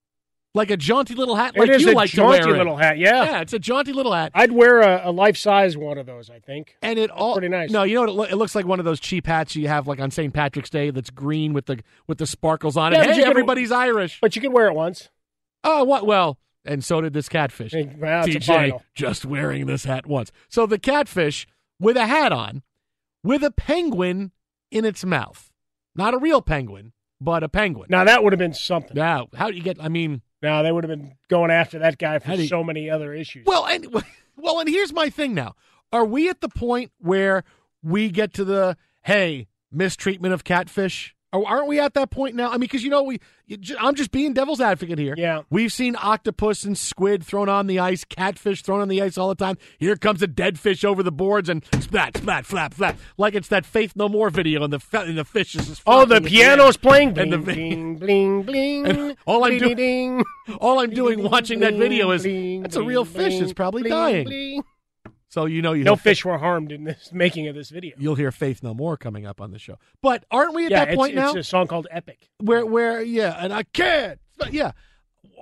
[0.53, 2.55] like a jaunty little hat, like is you a like jaunty to wear.
[2.55, 2.57] it.
[2.57, 3.23] little hat, yeah.
[3.23, 4.31] yeah, it's a jaunty little hat.
[4.35, 6.29] I'd wear a, a life size one of those.
[6.29, 6.75] I think.
[6.81, 7.71] And it all pretty nice.
[7.71, 8.09] No, you know what?
[8.09, 10.33] It, loo- it looks like one of those cheap hats you have like on St.
[10.33, 12.97] Patrick's Day that's green with the with the sparkles on it.
[12.97, 14.19] Yeah, but hey, could- everybody's Irish.
[14.21, 15.09] But you could wear it once.
[15.63, 16.05] Oh, what?
[16.05, 17.73] Well, and so did this catfish.
[17.73, 20.31] Well, it's a TJ just wearing this hat once.
[20.49, 21.47] So the catfish
[21.79, 22.63] with a hat on,
[23.23, 24.31] with a penguin
[24.69, 25.51] in its mouth,
[25.95, 27.87] not a real penguin, but a penguin.
[27.89, 28.95] Now that would have been something.
[28.95, 29.77] Now, how do you get?
[29.81, 32.89] I mean, Now they would have been going after that guy for you- so many
[32.89, 33.45] other issues.
[33.45, 33.87] Well, and
[34.35, 35.55] well, and here's my thing now.
[35.93, 37.43] Are we at the point where
[37.83, 41.15] we get to the hey mistreatment of catfish?
[41.33, 42.49] Or aren't we at that point now?
[42.49, 43.19] I mean, because you know we,
[43.79, 45.15] I'm just being devil's advocate here.
[45.17, 45.43] Yeah.
[45.49, 49.29] we've seen octopus and squid thrown on the ice, catfish thrown on the ice all
[49.29, 49.57] the time.
[49.77, 53.47] Here comes a dead fish over the boards and splat, splat, flap, flap, like it's
[53.47, 56.75] that Faith No More video, and the and the fish is just oh, the piano's
[56.75, 57.17] playing.
[57.17, 60.23] And the Bling, bling, bling, And all I'm doing-
[60.59, 62.23] all I'm doing watching that video is
[62.61, 63.39] that's a real fish.
[63.41, 63.91] It's probably bling,
[64.25, 64.63] dying.
[65.31, 67.95] So you know you No fish were harmed in this making of this video.
[67.97, 69.79] You'll hear Faith No More coming up on the show.
[70.01, 71.29] But aren't we at yeah, that it's, point now?
[71.29, 72.29] it's a song called Epic.
[72.39, 74.19] where where yeah, and I can't.
[74.37, 74.73] But yeah.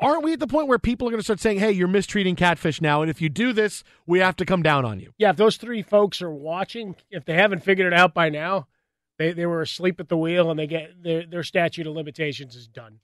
[0.01, 2.35] Aren't we at the point where people are going to start saying, "Hey, you're mistreating
[2.35, 5.31] catfish now, and if you do this, we have to come down on you." Yeah,
[5.31, 8.67] if those three folks are watching, if they haven't figured it out by now,
[9.17, 12.55] they they were asleep at the wheel and they get their their statute of limitations
[12.55, 12.99] is done.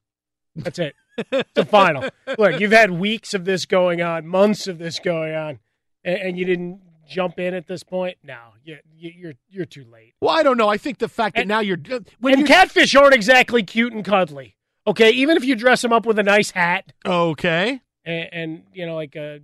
[0.56, 0.96] That's it.
[1.18, 2.10] it's the final.
[2.38, 5.60] Look, you've had weeks of this going on, months of this going on,
[6.06, 8.18] and, and you didn't jump in at this point.
[8.24, 10.14] No, you, you, you're you're too late.
[10.22, 10.70] Well, I don't know.
[10.70, 13.92] I think the fact that now you're uh, when and you're catfish aren't exactly cute
[13.92, 14.56] and cuddly.
[14.88, 17.82] Okay, even if you dress them up with a nice hat okay.
[18.06, 19.40] and, and you know, like uh,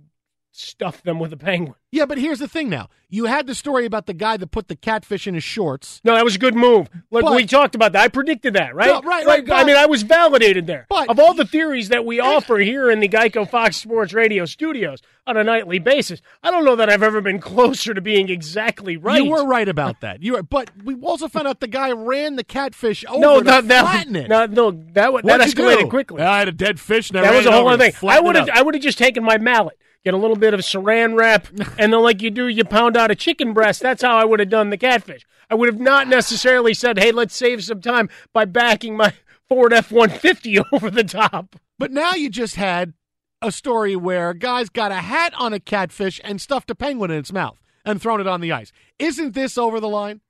[0.52, 1.74] stuff them with a penguin.
[1.90, 2.68] Yeah, but here's the thing.
[2.70, 6.00] Now you had the story about the guy that put the catfish in his shorts.
[6.04, 6.88] No, that was a good move.
[7.10, 8.02] Look, But- we talked about that.
[8.04, 8.86] I predicted that, right?
[8.88, 10.86] No, right, Like, right, I mean, I was validated there.
[10.88, 14.46] But- of all the theories that we offer here in the Geico Fox Sports Radio
[14.46, 18.30] studios on a nightly basis, I don't know that I've ever been closer to being
[18.30, 19.22] exactly right.
[19.22, 20.22] You were right about that.
[20.22, 23.44] You were, but we also found out the guy ran the catfish over no, to
[23.44, 24.28] that, that, flatten it.
[24.30, 26.22] no, no, that, that What'd escalated quickly.
[26.22, 27.10] I had a dead fish.
[27.10, 28.08] That was a whole other thing.
[28.08, 28.48] I would have.
[28.48, 31.48] I would have just taken my mallet, get a little bit of Saran wrap,
[31.78, 33.80] and then like you do, you pound out a chicken breast.
[33.80, 35.26] That's how I would have done the catfish.
[35.50, 39.12] I would have not necessarily said, "Hey, let's save some time by backing my
[39.48, 42.94] Ford F one fifty over the top." But now you just had
[43.40, 47.10] a story where a guy's got a hat on a catfish and stuffed a penguin
[47.10, 48.72] in its mouth and thrown it on the ice.
[48.98, 50.20] Isn't this over the line?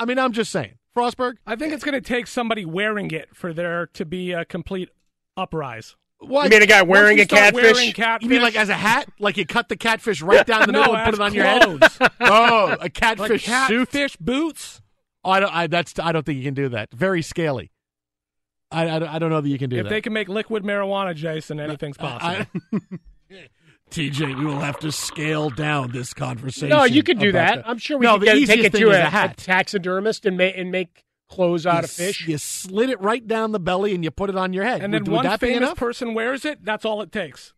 [0.00, 0.78] I mean, I'm just saying.
[0.96, 1.34] Frostberg?
[1.46, 4.90] I think it's going to take somebody wearing it for there to be a complete
[5.36, 5.96] uprise.
[6.24, 6.44] Why?
[6.44, 7.62] You mean a guy wearing a catfish?
[7.62, 8.24] wearing catfish?
[8.24, 9.08] You mean like as a hat?
[9.18, 11.44] Like you cut the catfish right down the No, middle and put it on your
[11.44, 11.62] head?
[12.20, 13.88] oh, a like catfish suit?
[13.88, 14.80] fish boots?
[15.24, 15.54] Oh, I don't.
[15.54, 15.98] I, that's.
[15.98, 16.92] I don't think you can do that.
[16.92, 17.70] Very scaly.
[18.70, 19.90] I, I, I don't know that you can do If that.
[19.90, 22.46] they can make liquid marijuana, Jason, anything's possible.
[23.30, 23.38] I-
[23.90, 26.70] TJ, we will have to scale down this conversation.
[26.70, 27.68] No, you could do that.
[27.68, 30.72] I'm sure we no, could get, take it to a, a taxidermist and make and
[30.72, 32.26] make clothes out you of fish.
[32.28, 34.82] You slid it right down the belly and you put it on your head.
[34.82, 36.64] and then would one that famous person wears it.
[36.64, 37.54] That's all it takes.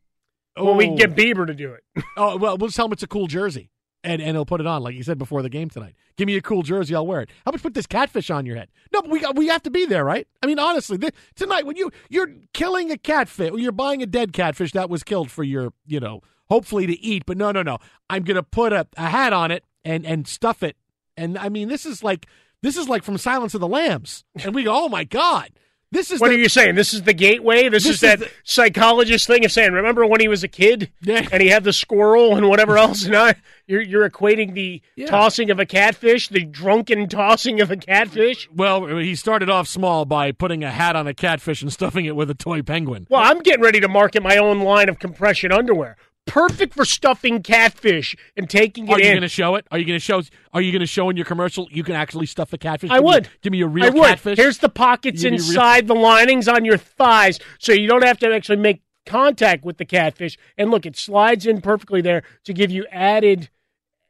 [0.56, 0.96] Well, we can Oh.
[0.96, 1.82] get Bieber to do it.
[2.16, 3.70] Oh well, we'll tell him it's a cool jersey,
[4.04, 5.94] and and he'll put it on like you said before the game tonight.
[6.16, 7.28] Give me a cool jersey, I'll wear it.
[7.44, 8.68] How about put this catfish on your head?
[8.92, 10.28] No, but we got, we have to be there, right?
[10.40, 14.06] I mean, honestly, th- tonight when you you're killing a catfish, or you're buying a
[14.06, 17.24] dead catfish that was killed for your, you know, hopefully to eat.
[17.26, 20.62] But no, no, no, I'm gonna put a, a hat on it and and stuff
[20.62, 20.76] it.
[21.16, 22.26] And I mean, this is like
[22.64, 25.50] this is like from Silence of the Lambs, and we go, oh my god,
[25.92, 26.74] this is What the, are you saying?
[26.74, 27.68] This is the gateway.
[27.68, 30.48] This, This is that is the- psychologist thing of saying, remember when he was a
[30.48, 31.28] kid Yeah.
[31.30, 33.04] and he had the squirrel and whatever else?
[33.06, 33.32] Now
[33.68, 35.06] you're you're equating the Yeah.
[35.06, 38.48] tossing of a catfish, the drunken tossing of a catfish.
[38.52, 42.16] Well, he started off small by putting a hat on a catfish and stuffing it
[42.16, 43.06] with a toy penguin.
[43.08, 45.96] Well, I'm getting ready to market my own line of compression underwear.
[46.26, 49.12] Perfect for stuffing catfish and taking it Are you in.
[49.12, 49.66] going to show it?
[49.70, 50.22] Are you going to show?
[50.52, 52.90] Are you going to show in your commercial you can actually stuff the catfish?
[52.90, 53.28] I Give me- would.
[53.42, 54.04] give me a real I would.
[54.06, 54.38] catfish.
[54.38, 58.18] Here's the pockets me real- inside the linings on your thighs, so you don't have
[58.20, 60.38] to actually make contact with the catfish.
[60.56, 63.50] And look, it slides in perfectly there to give you added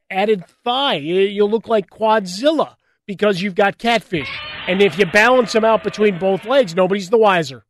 [0.09, 0.95] added thigh.
[0.95, 4.29] You- You'll look like Quadzilla because you've got catfish.
[4.67, 7.64] And if you balance them out between both legs, nobody's the wiser.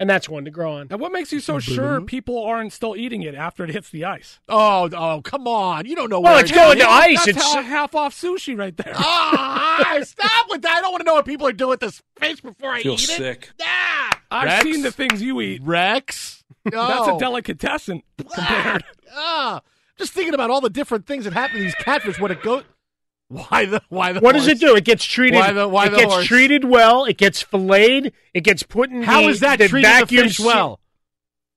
[0.00, 0.86] And that's one to grow on.
[0.90, 4.04] And what makes you so sure people aren't still eating it after it hits the
[4.04, 4.38] ice?
[4.48, 5.86] Oh, oh, come on!
[5.86, 6.20] You don't know.
[6.20, 6.84] Well, where it's it going is.
[6.84, 7.26] to ice.
[7.26, 8.92] That's It's half off sushi right there.
[8.96, 10.76] Ah, stop with that!
[10.76, 12.92] I don't want to know what people are doing with this fish before I Feel
[12.94, 13.50] eat sick.
[13.58, 13.62] it.
[13.64, 14.62] Ah, I've Rex?
[14.64, 15.62] seen the things you eat.
[15.64, 16.44] Rex.
[16.64, 18.84] That's a delicatessen compared.
[19.14, 19.62] Ah,
[19.98, 22.62] just thinking about all the different things that happen to these catfish when it goes.
[23.28, 23.82] Why the?
[23.90, 24.20] Why the?
[24.20, 24.74] What does it do?
[24.74, 25.36] It gets treated.
[25.38, 26.26] Why the- why it the gets horse?
[26.26, 27.04] treated well.
[27.04, 28.12] It gets filleted.
[28.32, 29.02] It gets put in.
[29.02, 30.80] How the, is that the treating the vacuum fish well?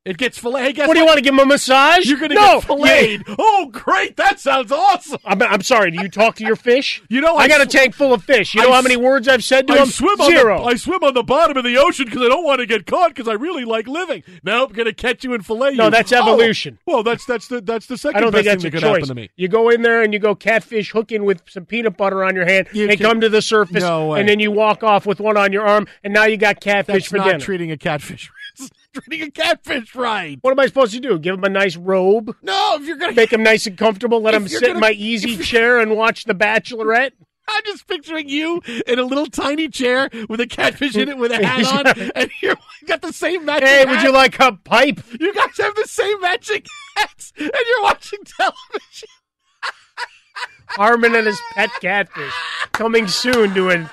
[0.04, 0.64] It gets fillet.
[0.64, 2.08] Hey, guess What do you want to give him a massage?
[2.08, 3.22] You're gonna no, get filleted.
[3.38, 4.18] Oh, great!
[4.18, 5.20] That sounds awesome.
[5.24, 5.92] I'm, I'm sorry.
[5.92, 7.04] Do you talk to your fish?
[7.08, 8.56] You know, I, I got a tank full of fish.
[8.56, 9.86] You I know how many words I've said to I him?
[9.86, 10.58] swim Zero.
[10.64, 12.88] the I swim on the bottom of the ocean because I don't want to get
[12.88, 14.24] caught because I really like living.
[14.44, 15.78] Now I'm gonna catch you and fillet you.
[15.78, 16.80] No, that's Oh, evolution.
[16.88, 18.82] well, that's that's the that's the second I don't best think that's thing a that
[18.82, 18.94] choice.
[19.04, 19.30] happen to me.
[19.36, 22.46] You go in there and you go catfish hooking with some peanut butter on your
[22.46, 24.20] hand You and can- come to the surface, No way.
[24.22, 26.94] and then you walk off with one on your arm, and now you got catfish
[27.04, 27.40] That's for not dinner.
[27.40, 28.32] treating a catfish.
[29.06, 30.38] Treating a catfish right.
[30.42, 31.18] what am I supposed to do?
[31.20, 34.34] Give him a nice robe, No, if you're gonna make him nice and comfortable, let
[34.34, 37.12] him sit in gonna- my easy chair and watch The Bachelorette.
[37.48, 41.32] I'm just picturing you in a little tiny chair with a catfish in it with
[41.32, 43.68] a hat on, and you got the same matching.
[43.68, 45.02] Hey, would you like a pipe?
[45.20, 46.62] You guys have the same matching
[46.96, 49.10] hats, and you're watching television.
[50.68, 52.34] Harmon and his pet catfish
[52.72, 53.92] coming soon to a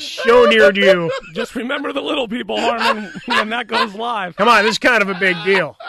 [0.00, 1.10] show near you.
[1.34, 4.36] Just remember the little people, Harmon, when that goes live.
[4.36, 5.76] Come on, this is kind of a big deal.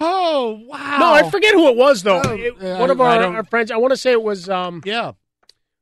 [0.00, 0.96] Oh wow!
[0.98, 2.22] No, I forget who it was though.
[2.24, 3.70] Oh, It- yeah, one of I- I our, don't- our friends.
[3.70, 5.12] I want to say it was um, Yeah,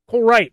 [0.09, 0.53] Cole Wright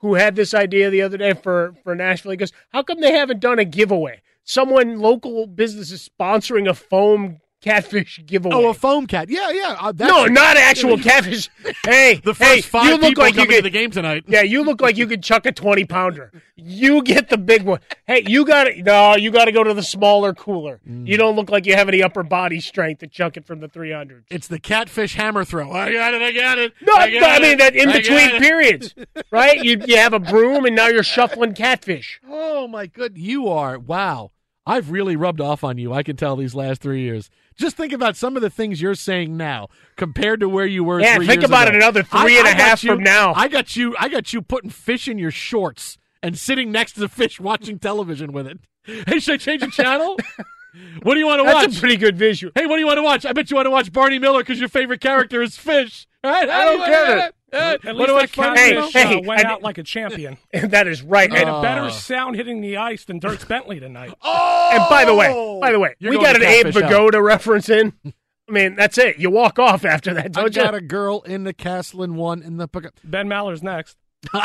[0.00, 2.32] who had this idea the other day for for Nashville.
[2.32, 4.20] He goes, "How come they haven't done a giveaway?
[4.44, 9.30] Someone local business is sponsoring a foam catfish giveaway." Oh, a foam cat.
[9.30, 9.76] Yeah, yeah.
[9.80, 11.48] Uh, no, not actual catfish.
[11.84, 14.24] Hey, The hey, first five you look people like you could, the game tonight.
[14.26, 16.30] Yeah, you look like you could chuck a twenty pounder.
[16.56, 17.80] You get the big one.
[18.06, 20.80] Hey, you got to no, you got to go to the smaller cooler.
[20.88, 21.06] Mm.
[21.06, 23.68] You don't look like you have any upper body strength to chuck it from the
[23.68, 24.24] three hundred.
[24.30, 25.72] It's the catfish hammer throw.
[25.72, 26.22] I got it.
[26.22, 26.74] I got it.
[26.82, 28.94] No, I, I, mean it, that in I between periods,
[29.30, 29.62] right?
[29.62, 32.20] You you have a broom and now you're shuffling catfish.
[32.34, 34.31] Oh my good, you are wow.
[34.64, 35.92] I've really rubbed off on you.
[35.92, 37.28] I can tell these last three years.
[37.56, 41.00] Just think about some of the things you're saying now compared to where you were.
[41.00, 41.76] Yeah, three think about ago.
[41.76, 43.32] it another three and a got half you- from now.
[43.34, 43.96] I got you.
[43.98, 47.78] I got you putting fish in your shorts and sitting next to the fish watching
[47.80, 48.58] television with it.
[48.84, 50.16] Hey, should I change the channel?
[51.02, 51.64] what do you want to watch?
[51.66, 52.52] That's a pretty good visual.
[52.54, 53.26] Hey, what do you want to watch?
[53.26, 56.06] I bet you want to watch Barney Miller because your favorite character is fish.
[56.24, 57.34] All right, I don't get it.
[57.52, 58.56] At What least do I that find?
[58.58, 60.38] catfish Hey, uh, went and- out like a champion.
[60.52, 61.30] that is right.
[61.30, 61.88] Had And, a better Oh.
[61.90, 64.14] sound hitting the ice than Dierks Bentley tonight.
[64.22, 66.88] Oh, and by the way, by the way, You're we got an Abe Catfish Hour.
[66.88, 67.92] Pagoda reference in.
[68.06, 69.18] I mean, that's it.
[69.18, 70.62] You walk off after that, I don't you?
[70.62, 72.68] got a girl in the castle and one in the.
[73.04, 73.96] Ben Maller's next.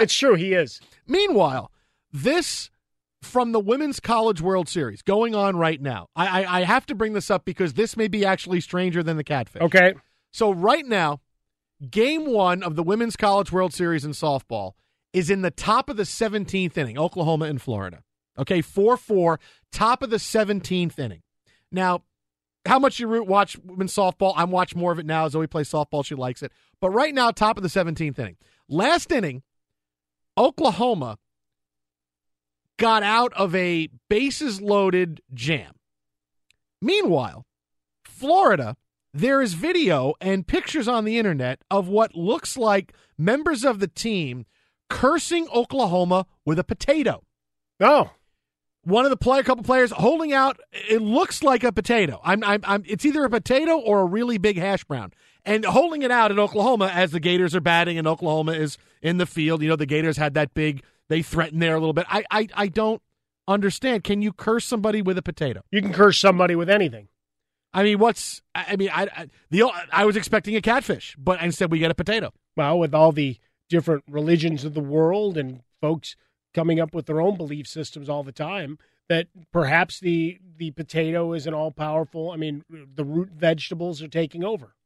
[0.00, 0.80] It's true, he is.
[1.06, 1.70] Meanwhile,
[2.12, 2.68] this
[3.22, 6.08] from the Women's College World Series going on right now.
[6.16, 9.16] I, I, I have to bring this up because this may be actually stranger than
[9.16, 9.62] the catfish.
[9.62, 9.94] Okay.
[10.34, 11.20] So right now,
[11.88, 14.72] game one of the Women's College World Series in softball
[15.12, 18.02] is in the top of the 17th inning, Oklahoma and Florida.
[18.36, 19.38] Okay, 4 4,
[19.70, 21.22] top of the 17th inning.
[21.70, 22.02] Now,
[22.66, 24.32] how much you root watch women's softball?
[24.36, 25.28] I'm watching more of it now.
[25.28, 26.04] Zoe plays softball.
[26.04, 26.50] She likes it.
[26.80, 28.36] But right now, top of the 17th inning.
[28.68, 29.44] Last inning,
[30.36, 31.18] Oklahoma
[32.76, 35.74] got out of a bases loaded jam.
[36.82, 37.46] Meanwhile,
[38.02, 38.76] Florida,
[39.14, 43.86] there is video and pictures on the internet of what looks like members of the
[43.86, 44.44] team
[44.90, 47.22] cursing Oklahoma with a potato.
[47.80, 48.10] Oh.
[48.82, 50.60] One of the play, a couple players holding out.
[50.72, 52.20] It looks like a potato.
[52.22, 52.82] I'm, I'm, I'm.
[52.86, 56.38] It's either a potato or a really big hash brown, and holding it out at
[56.38, 59.62] Oklahoma as the Gators are batting and Oklahoma is in the field.
[59.62, 60.82] You know, the Gators had that big.
[61.08, 62.04] They threatened there a little bit.
[62.10, 63.00] I, I, I don't
[63.48, 64.04] understand.
[64.04, 65.62] Can you curse somebody with a potato?
[65.70, 67.08] You can curse somebody with anything.
[67.74, 68.40] I mean, what's?
[68.54, 71.94] I mean, I, I the I was expecting a catfish, but instead we get a
[71.94, 72.32] potato.
[72.56, 76.14] Well, with all the different religions of the world and folks
[76.54, 81.32] coming up with their own belief systems all the time, that perhaps the the potato
[81.32, 82.30] is an all powerful.
[82.30, 84.76] I mean, the root vegetables are taking over.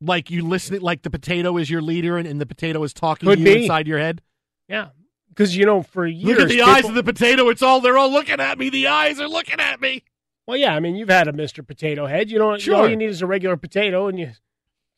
[0.00, 3.26] Like you listen, like the potato is your leader, and, and the potato is talking
[3.28, 3.62] Could to you be.
[3.62, 4.20] inside your head.
[4.68, 4.88] Yeah,
[5.30, 7.48] because you know, for years, Look at the people- eyes of the potato.
[7.48, 8.68] It's all they're all looking at me.
[8.68, 10.02] The eyes are looking at me.
[10.46, 12.30] Well, yeah, I mean, you've had a Mister Potato Head.
[12.30, 12.88] You know, all Sure.
[12.88, 14.30] you need is a regular potato, and you,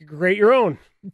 [0.01, 0.78] you create your own.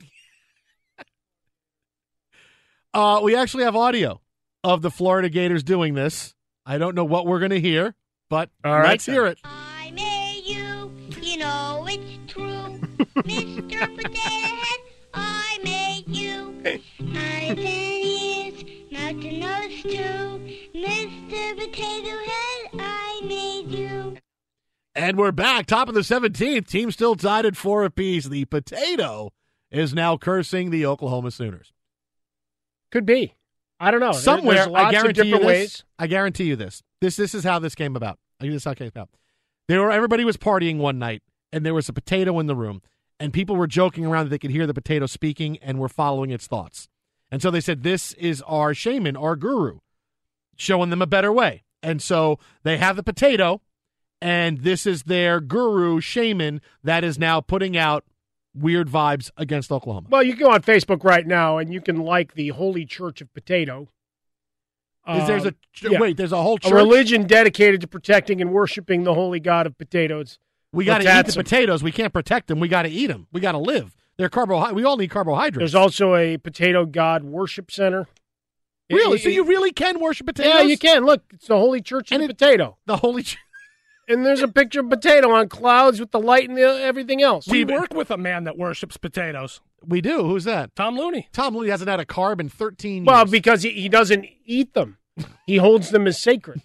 [2.95, 4.21] Uh, we actually have audio
[4.63, 6.35] of the Florida Gators doing this.
[6.67, 7.95] I don't know what we're going to hear,
[8.29, 9.39] but All right, let's hear it.
[9.45, 12.43] I made you, you know it's true.
[13.23, 13.97] Mr.
[13.97, 14.81] Potato Head,
[15.15, 16.55] I made you.
[16.67, 20.69] I've been years, not to nose too.
[20.75, 21.57] Mr.
[21.57, 22.52] Potato Head, I made you.
[24.95, 26.67] And we're back, top of the 17th.
[26.67, 28.27] Team still tied at four apiece.
[28.27, 29.33] The potato
[29.71, 31.73] is now cursing the Oklahoma Sooners.
[32.91, 33.35] Could be.
[33.81, 34.13] I don't know.
[34.13, 35.61] Somewhere, lots I guarantee of different you this.
[35.61, 35.85] ways.
[35.99, 36.83] I guarantee you this.
[37.01, 38.19] This this is how this came about.
[38.39, 39.09] I this is how it came about.
[39.67, 41.23] There were everybody was partying one night,
[41.53, 42.83] and there was a potato in the room,
[43.19, 46.31] and people were joking around that they could hear the potato speaking and were following
[46.31, 46.89] its thoughts.
[47.31, 49.79] And so they said, "This is our shaman, our guru,
[50.57, 53.63] showing them a better way." And so they have the potato,
[54.23, 58.05] and this is their guru shaman that is now putting out
[58.55, 60.09] weird vibes against Oklahoma.
[60.11, 63.21] Well, you can go on Facebook right now and you can like the Holy Church
[63.21, 63.89] of Potato.
[65.09, 65.55] Is there's a Um,
[65.93, 65.99] yeah.
[66.01, 66.17] wait?
[66.17, 66.71] There's a whole church.
[66.71, 70.39] a religion dedicated to protecting and worshiping the holy god of potatoes.
[70.73, 71.83] we got to eat the potatoes.
[71.83, 72.61] We can't protect them.
[72.61, 73.27] We got to eat them.
[73.33, 73.97] We got to live.
[74.17, 74.77] They're carbohydrates.
[74.77, 75.59] We all need carbohydrates.
[75.59, 78.07] There's also a potato god worship center.
[78.91, 79.17] Really?
[79.19, 80.53] it- so you really can worship potatoes?
[80.55, 81.05] Yeah, you can.
[81.05, 82.77] Look, it's the Holy Church of the Potato.
[82.87, 83.39] The Holy Church.
[84.13, 87.47] And there's a picture of potato on clouds with the light and the, everything else.
[87.49, 89.61] We work with a man that worships potatoes.
[89.87, 90.23] We do.
[90.25, 90.77] Who's that?
[90.77, 91.29] Tom Looney.
[91.33, 94.99] Tom Looney hasn't had a carb in 13 Well, because he, he doesn't eat them.
[95.47, 96.63] He holds them as sacred.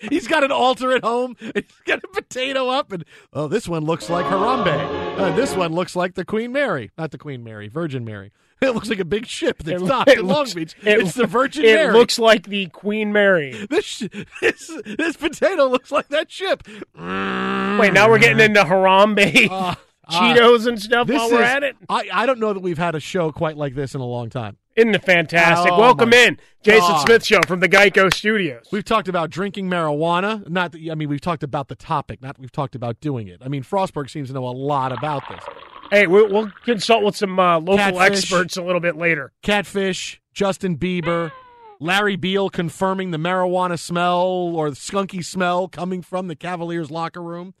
[0.00, 1.36] He's got an altar at home.
[1.40, 5.18] He's got a potato up, and oh, this one looks like Harambe.
[5.18, 8.30] Uh, this one looks like the Queen Mary, not the Queen Mary, Virgin Mary.
[8.60, 10.74] It looks like a big ship that's It- docked it in Long Beach.
[10.82, 11.92] it- it's the Virgin it Mary.
[11.92, 13.52] looks like the Queen Mary.
[13.70, 14.08] this, sh-
[14.40, 16.66] this this potato looks like that ship.
[16.96, 19.76] Wait, now we're getting into Harambe Uh,
[20.10, 21.76] Cheetos and stuff while we're is- at it.
[21.88, 24.28] I, I don't know that we've had a show quite like this in a long
[24.28, 24.56] time.
[24.78, 25.72] Isn't it fantastic?
[25.72, 27.04] Oh, Welcome in, Jason God.
[27.04, 28.68] Smith Show from the Geico Studios.
[28.70, 30.48] We've talked about drinking marijuana.
[30.48, 32.22] Not, I mean, we've talked about the topic.
[32.22, 33.42] Not we've talked about doing it.
[33.44, 35.42] I mean, Frostberg seems to know a lot about this.
[35.90, 38.18] Hey, we'll, we'll consult with some uh, local Catfish.
[38.18, 39.32] experts a little bit later.
[39.42, 41.32] Catfish, Justin Bieber,
[41.80, 47.22] Larry Beil confirming the marijuana smell or the skunky smell coming from the Cavaliers locker
[47.22, 47.54] room.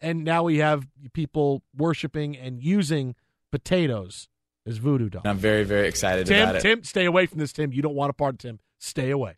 [0.00, 3.14] And now we have people worshiping and using
[3.50, 4.28] potatoes
[4.66, 5.24] as voodoo dolls.
[5.26, 6.60] I'm very, very excited Tim, about it.
[6.62, 7.72] Tim, stay away from this, Tim.
[7.72, 8.60] You don't want a part of Tim.
[8.78, 9.36] Stay away.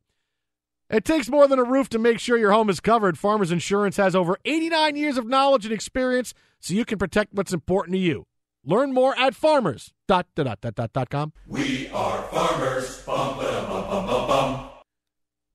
[0.90, 3.18] It takes more than a roof to make sure your home is covered.
[3.18, 7.52] Farmers Insurance has over 89 years of knowledge and experience so you can protect what's
[7.52, 8.26] important to you.
[8.64, 9.92] Learn more at farmers.
[10.06, 11.32] Dot, dot, dot, dot, dot, dot com.
[11.46, 13.02] We are farmers.
[13.02, 14.70] Bum, ba, bum, bum, bum, bum.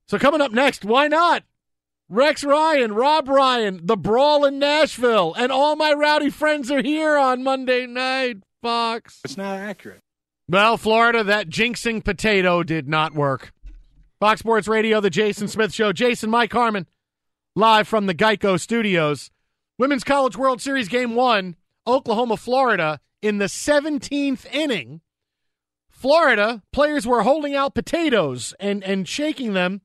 [0.07, 1.43] So coming up next, why not?
[2.07, 7.17] Rex Ryan, Rob Ryan, the brawl in Nashville, and all my rowdy friends are here
[7.17, 9.19] on Monday night, Fox.
[9.23, 10.01] It's not accurate.
[10.47, 13.51] Well, Florida, that jinxing potato did not work.
[14.19, 15.93] Fox Sports Radio, the Jason Smith Show.
[15.93, 16.87] Jason, Mike Harmon,
[17.55, 19.31] live from the Geico Studios.
[19.77, 21.55] Women's College World Series Game 1,
[21.87, 25.01] Oklahoma, Florida, in the 17th inning.
[25.89, 29.81] Florida players were holding out potatoes and, and shaking them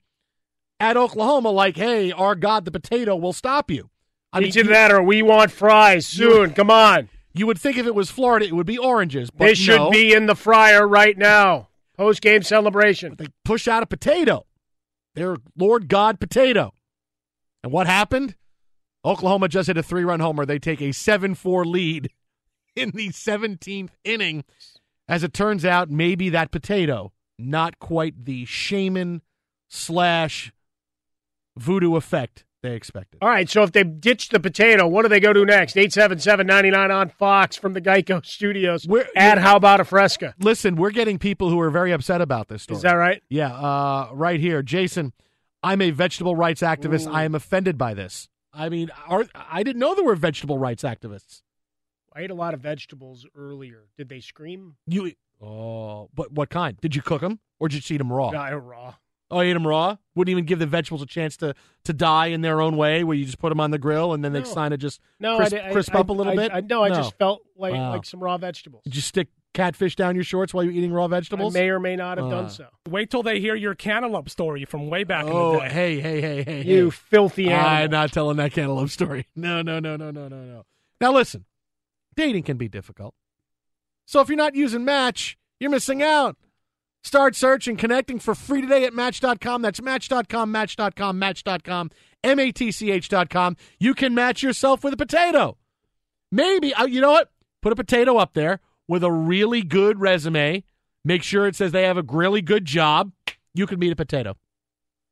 [0.81, 3.91] at Oklahoma like, hey, our God, the potato will stop you.
[4.33, 6.55] I It's mean, either that or we want fries soon.
[6.55, 7.09] Come on.
[7.35, 9.30] You would think if it was Florida, it would be oranges.
[9.30, 9.91] But They should no.
[9.91, 11.68] be in the fryer right now.
[11.97, 13.16] Post game celebration.
[13.18, 14.47] They push out a potato.
[15.14, 16.72] Their Lord God potato.
[17.62, 18.37] And what happened?
[19.05, 20.47] Oklahoma just hit a three run homer.
[20.47, 22.11] They take a 7 4 lead
[22.76, 24.45] in the 17th inning.
[25.09, 29.22] As it turns out, maybe that potato, not quite the shaman
[29.68, 30.53] slash
[31.57, 33.18] voodoo effect they expected.
[33.22, 35.76] All right, so if they ditch the potato, what do they go to next?
[35.76, 38.88] 877-99 on Fox from the Geico Studios.
[38.88, 40.34] We're, Add How About a Fresca?
[40.40, 42.76] Listen, we're getting people who are very upset about this story.
[42.76, 43.22] Is that right?
[43.28, 44.62] Yeah, uh, right here.
[44.62, 45.12] Jason,
[45.62, 47.06] I'm a vegetable rights activist.
[47.12, 48.28] I am offended by this.
[48.52, 51.42] I mean, are, I didn't know there were vegetable rights activists.
[52.14, 53.88] I ate a lot of vegetables earlier.
[53.98, 54.76] Did they scream?
[54.86, 55.12] You,
[55.42, 56.80] oh, but what kind?
[56.80, 58.30] Did you cook them or did you eat them raw?
[58.30, 58.94] No, I raw.
[59.31, 59.97] Oh, you ate them raw?
[60.14, 61.55] Wouldn't even give the vegetables a chance to,
[61.85, 64.22] to die in their own way, where you just put them on the grill and
[64.25, 64.55] then they No.
[64.55, 66.53] kind of just No, crisp, I, I- crisp up a little I- bit.
[66.55, 67.91] I, no, I just felt like Wow.
[67.93, 68.83] like some raw vegetables.
[68.85, 71.57] Did you stick catfish down your shorts while you're eating raw vegetables?
[71.57, 72.66] I may or may not have Uh, done so.
[72.89, 75.68] Wait till they hear your cantaloupe story from way back in Oh, the day.
[75.70, 76.91] hey, hey, hey, hey, You hey.
[76.91, 77.66] filthy animal.
[77.70, 79.27] I'm not telling that cantaloupe story.
[79.37, 80.64] No, no, no, no, no, no, no.
[81.01, 81.45] Now listen,
[82.14, 83.14] dating can be difficult.
[84.07, 86.37] So if you're not using Match, you're missing out.
[87.05, 89.61] Start searching, connecting for free today at Match.com.
[89.61, 91.90] That's Match.com, Match.com, Match.com,
[92.24, 93.57] M-A-T-C-H.com.
[93.78, 95.59] You can match yourself with a potato.
[96.32, 97.30] Maybe, uh, you know what?
[97.61, 100.64] Put a potato up there with a really good resume.
[101.05, 103.12] Make sure it says they have a really good job.
[103.52, 104.36] You can meet a potato.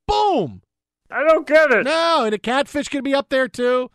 [0.09, 0.63] Boom.
[1.11, 1.85] I don't get it.
[1.85, 3.91] No, and a catfish can be up there too.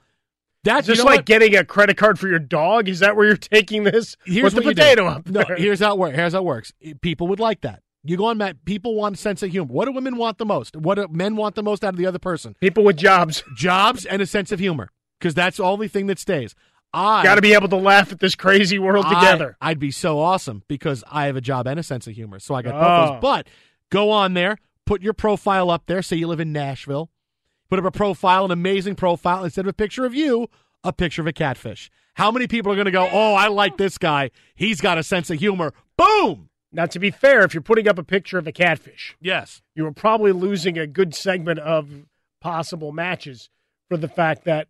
[0.63, 1.25] That's Just you know like what?
[1.25, 2.89] getting a credit card for your dog.
[2.89, 4.15] Is that where you're taking this?
[4.25, 4.81] Here's with the what you do.
[4.81, 6.15] potato up No, here's how it works.
[6.15, 6.73] Here's how it works.
[7.01, 7.81] People would like that.
[8.07, 8.63] You go on Matt.
[8.65, 9.71] People want a sense of humor.
[9.71, 10.75] What do women want the most?
[10.75, 12.55] What do men want the most out of the other person?
[12.61, 14.89] People with jobs, jobs, and a sense of humor,
[15.19, 16.55] because that's the only thing that stays.
[16.93, 19.57] I Got to be able to laugh at this crazy world I- together.
[19.61, 22.39] I'd be so awesome because I have a job and a sense of humor.
[22.39, 23.11] So I got both Oh.
[23.13, 23.21] those.
[23.21, 23.47] But
[23.91, 26.01] go on there, put your profile up there.
[26.01, 27.09] Say you live in Nashville.
[27.69, 29.43] Put up a profile, an amazing profile.
[29.43, 30.47] Instead of a picture of you,
[30.85, 31.91] a picture of a catfish.
[32.13, 34.31] How many people are going to go, oh, I like this guy.
[34.55, 35.73] He's got a sense of humor.
[35.97, 36.46] Boom.
[36.71, 39.61] Now, to be fair, if you're putting up a picture of a catfish, Yes.
[39.75, 42.05] you are probably losing a good segment of
[42.41, 43.49] possible matches
[43.89, 44.67] for the fact that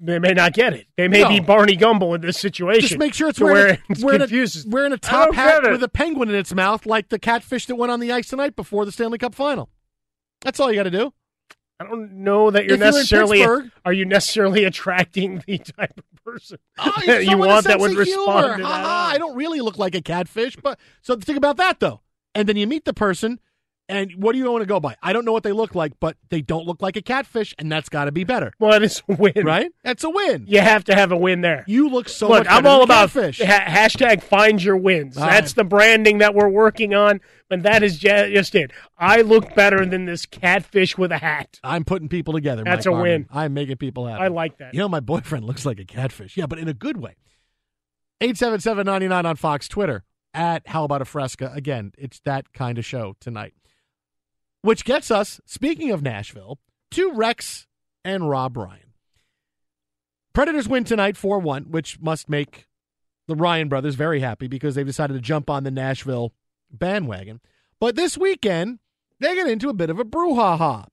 [0.00, 0.86] they may not get it.
[0.96, 1.28] They may No.
[1.28, 2.80] be Barney Gumble in this situation.
[2.80, 6.30] Just make sure it's wearing, a, wearing, a, wearing a top hat with a penguin
[6.30, 9.18] in its mouth, like the catfish that went on the ice tonight before the Stanley
[9.18, 9.68] Cup final.
[10.40, 11.12] That's all you got to do.
[11.80, 13.42] I don't know that you're If you're necessarily.
[13.84, 18.58] Are you necessarily attracting the type of person Oh, that you want that would respond
[18.58, 18.84] to Ha that?
[18.84, 22.02] ha, I don't really look like a catfish, but so think about that though.
[22.34, 23.40] And then you meet the person,
[23.90, 24.96] and what do you want to go by?
[25.02, 27.70] I don't know what they look like, but they don't look like a catfish, and
[27.70, 29.70] that's got to be better, Well, that is a win, right?
[29.84, 30.44] That's a win.
[30.48, 31.64] You have to have a win there.
[31.66, 33.40] You look so Look, much I'm all about catfish.
[33.40, 35.16] ha- hashtag find your wins.
[35.18, 35.56] All That's right.
[35.56, 37.20] the branding that we're working on,
[37.50, 38.70] and that is just it.
[38.96, 41.58] I look better than this catfish with a hat.
[41.64, 42.62] I'm putting people together.
[42.64, 43.12] That's Mike a Harmon.
[43.12, 43.26] win.
[43.30, 44.22] I'm making people happy.
[44.22, 44.72] I like that.
[44.72, 46.36] You know, my boyfriend looks like a catfish.
[46.36, 47.16] Yeah, but in a good way.
[48.22, 51.50] 877-99 on Fox Twitter at How About a Fresca.
[51.54, 53.54] Again, it's that kind of show tonight.
[54.62, 56.58] Which gets us, speaking of Nashville,
[56.92, 57.66] to Rex
[58.04, 58.92] and Rob Ryan.
[60.32, 62.68] Predators win tonight 4-1, which must make
[63.26, 66.32] the Ryan brothers very happy because they've decided to jump on the Nashville
[66.70, 67.40] bandwagon.
[67.78, 68.78] But this weekend,
[69.18, 70.86] they get into a bit of a brouhaha.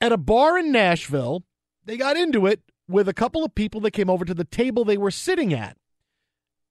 [0.00, 1.42] At a bar in Nashville,
[1.84, 4.84] they got into it with a couple of people that came over to the table
[4.84, 5.76] they were sitting at.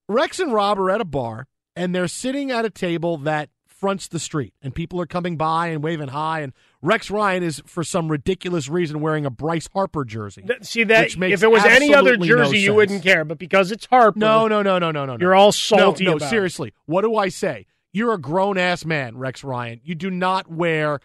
[0.07, 3.49] Rex and Rob are at a bar, and they're sitting at a table that
[3.79, 6.41] fronts the street, and people are coming by and waving hi.
[6.41, 10.43] And Rex Ryan is, for some ridiculous reason, wearing a Bryce Harper jersey.
[10.61, 13.71] See that if it was any other absolutely no jersey, you wouldn't care, but because
[13.71, 15.15] it's Harper, No, no, no, no, no, no.
[15.15, 15.17] no.
[15.19, 16.29] You're all salty No, no about it.
[16.29, 16.73] seriously.
[16.85, 17.65] What do I say?
[17.91, 19.79] You're a grown ass man, Rex Ryan.
[19.83, 20.99] You do not wear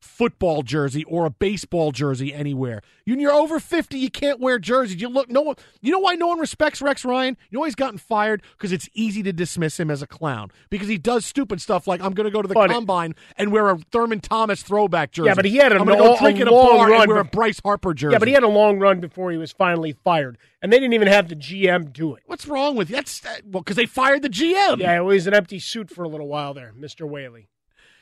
[0.00, 2.80] football jersey or a baseball jersey anywhere.
[3.04, 3.98] You, you're over fifty.
[3.98, 5.00] You can't wear jerseys.
[5.00, 5.56] You look no one.
[5.80, 7.36] You know why no one respects Rex Ryan?
[7.50, 10.88] You know he's gotten fired because it's easy to dismiss him as a clown because
[10.88, 13.68] he does stupid stuff like I'm going to go to the But- combine and wear
[13.68, 15.26] a Thurman Thomas throwback jersey.
[15.28, 17.20] Yeah, but he had a I'm gonna go drink a long bar run and wear
[17.20, 18.12] a Bryce Harper jersey.
[18.12, 20.94] Yeah, but he had a long run before he was finally fired, and they didn't
[20.94, 22.22] even have the GM do it.
[22.26, 22.96] What's wrong with you?
[22.96, 24.78] That's that, well because they fired the GM.
[24.78, 27.48] Yeah, it was an empty suit for a little while there, Mister Whaley.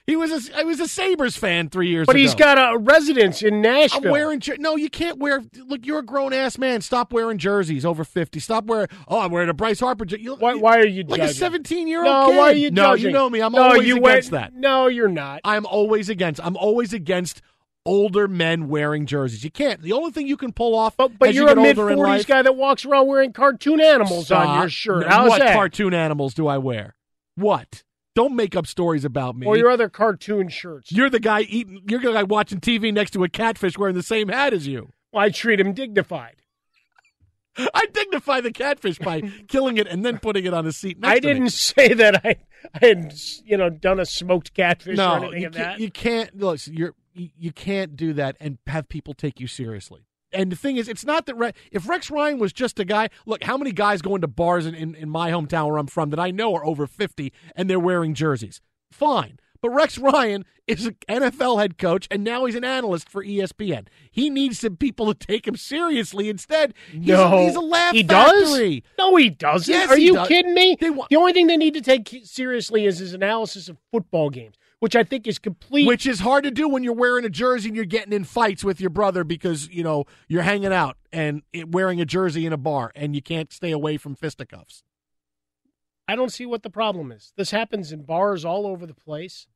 [0.07, 2.19] He was a, I was a Sabres fan three years But ago.
[2.19, 4.05] But he's got a residence in Nashville.
[4.05, 4.77] I'm wearing no.
[4.77, 5.43] You can't wear.
[5.67, 6.83] Look, you're a grown ass man.
[6.83, 8.39] Stop wearing jerseys over fifty.
[8.39, 8.89] Stop wearing.
[9.09, 10.05] Oh, I'm wearing a Bryce Harper.
[10.05, 10.27] jersey.
[10.29, 11.31] Why, why are you like judging?
[11.31, 12.37] a 17 year old No, kid?
[12.37, 13.07] why are you no, judging?
[13.07, 13.41] you know me.
[13.41, 14.55] I'm no, always you against went- that.
[14.61, 15.41] No, you're not.
[15.43, 16.39] I'm always against.
[16.45, 17.41] I'm always against
[17.87, 19.43] older men wearing jerseys.
[19.43, 19.81] You can't.
[19.81, 22.43] The only thing you can pull off, But, but you're you a mid forties guy
[22.43, 25.07] that walks around wearing cartoon animals on your shirt.
[25.07, 25.55] How's what that?
[25.55, 26.95] cartoon animals do I wear?
[27.37, 27.85] What?
[28.15, 29.47] Don't make up stories about me.
[29.47, 30.93] Or your other cartoon shirts.
[30.93, 31.83] You're the guy eating.
[31.89, 34.93] You're the guy watching TV next to a catfish wearing the same hat as you.
[35.13, 36.37] Well, I treat him dignified.
[37.57, 41.13] I dignify the catfish by killing it and then putting it on a seat next
[41.13, 42.37] I didn't say that I,
[42.81, 45.81] I had you know done a smoked catfish or No, anything you can't, that.
[45.81, 46.37] you can't.
[46.37, 50.05] Listen, you're you, you can't do that and have people take you seriously.
[50.35, 53.09] And the thing is, it's not that Re- if Rex Ryan was just a guy.
[53.27, 56.11] Look, how many guys go into bars in, in, in my hometown where I'm from
[56.11, 58.61] that I know are over fifty and they're wearing jerseys?
[58.91, 63.23] Fine, but Rex Ryan is an NFL head coach and now he's an analyst for
[63.25, 63.87] ESPN.
[64.11, 66.29] He needs some people to take him seriously.
[66.31, 68.81] Instead, he's, no, a, he's a laugh he factory.
[68.81, 68.83] does.
[68.99, 69.71] No, he doesn't.
[69.73, 70.29] Yes, Are he you does.
[70.29, 70.77] kidding me?
[70.81, 74.55] Wa- the only thing they need to take seriously is his analysis of football games,
[74.85, 75.87] which I think is complete.
[75.87, 78.63] Which is hard to do when you're wearing a jersey and you're getting in fights
[78.63, 82.59] with your brother because, you know, you're hanging out and wearing a jersey in a
[82.59, 84.83] bar and you can't stay away from fisticuffs.
[86.07, 87.33] I don't see what the problem is.
[87.35, 89.47] This happens in bars all over the place.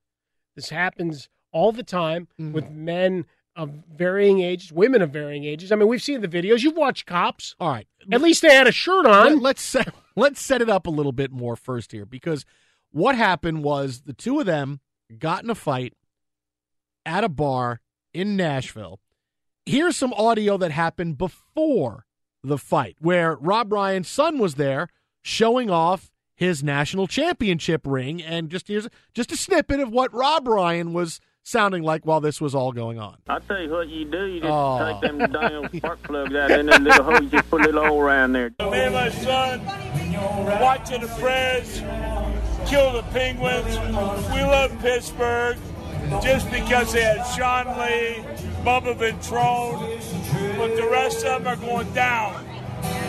[0.57, 2.53] This happens all the time Mm-hmm.
[2.55, 5.71] with men of varying ages, women of varying ages.
[5.71, 6.63] I mean, we've seen the videos.
[6.63, 7.55] You've watched Cops.
[7.61, 7.87] All right.
[8.11, 9.41] At least they had a shirt on.
[9.41, 12.47] Let, us set, let's set it up a little bit more first here because
[12.93, 14.81] what happened was the two of them
[15.17, 15.95] got in a fight
[17.07, 17.81] at a bar
[18.13, 19.01] in Nashville.
[19.65, 22.07] Here's some audio that happened before
[22.43, 24.89] the fight where Rob Ryan's son was there
[25.23, 30.47] showing off his national championship ring and just here's just a snippet of what Rob
[30.47, 33.17] Ryan was sounding like while this was all going on.
[33.29, 34.99] I tell you what you do, you just Oh.
[35.03, 38.01] take them damn spark plugs out and then little hose, just put a little hole
[38.01, 38.51] around there.
[38.61, 39.65] Me and my son
[40.61, 41.81] watching the Preds
[42.69, 43.79] kill the Penguins.
[44.33, 45.57] We love Pittsburgh
[46.23, 48.23] just because they had Sean Lee,
[48.63, 52.45] Bubba Ventrone, but the rest of them are going down.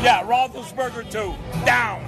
[0.02, 1.36] Yeah, Roethlisberger too,
[1.66, 2.06] down.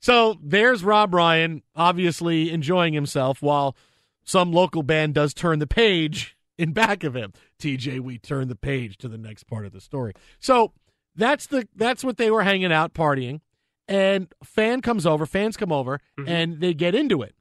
[0.00, 3.76] So there's Rob Ryan, obviously enjoying himself while
[4.24, 7.32] some local band does turn the page in back of him.
[7.58, 10.12] TJ, we turn the page to the next part of the story.
[10.40, 10.72] So
[11.16, 13.40] that's the that's what they were hanging out partying,
[13.88, 16.28] and fan comes over, fans come over, mm-hmm.
[16.28, 17.34] and they get into it.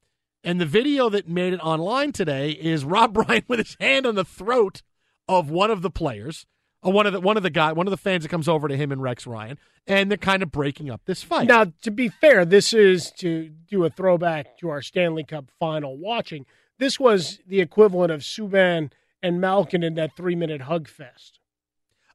[0.44, 4.16] And the video that made it online today is Rob Ryan with his hand on
[4.16, 4.82] the throat
[5.28, 6.46] of one of the players,
[6.82, 8.76] one of the one of the guy, one of the fans that comes over to
[8.76, 11.48] him and Rex Ryan, and they're kind of breaking up this fight.
[11.48, 15.98] Now, to be fair, this is to do a throwback to our Stanley Cup final
[15.98, 16.46] watching.
[16.78, 18.92] This was the equivalent of Subban
[19.22, 21.40] and Malkin in that three minute hug fest.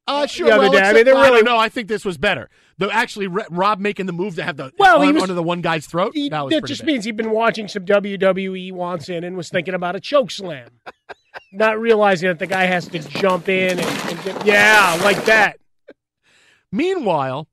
[0.08, 0.46] Uh, sure.
[0.48, 2.48] The other well, day, I mean, they're really- No, I think this was better.
[2.78, 5.34] Though actually, Re- Rob making the move to have the Well, he arm was- under
[5.34, 6.14] the one guy's throat.
[6.30, 6.86] that was That just bad.
[6.86, 10.68] means he'd been watching some WWE once in and was thinking about a choke slam,
[11.52, 13.80] not realizing that the guy has to jump in and,
[14.10, 15.58] and get, yeah, like that.
[16.70, 17.48] Meanwhile,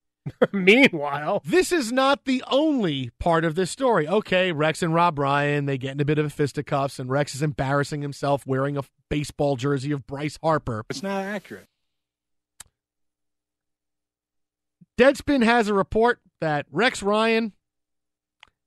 [0.52, 4.08] meanwhile, this is not the only part of this story.
[4.08, 7.34] Okay, Rex and Rob Ryan they get in a bit of a fisticuffs, and Rex
[7.34, 10.84] is embarrassing himself wearing a baseball jersey of Bryce Harper.
[10.90, 11.66] It's not accurate.
[14.98, 17.52] Deadspin has a report that Rex Ryan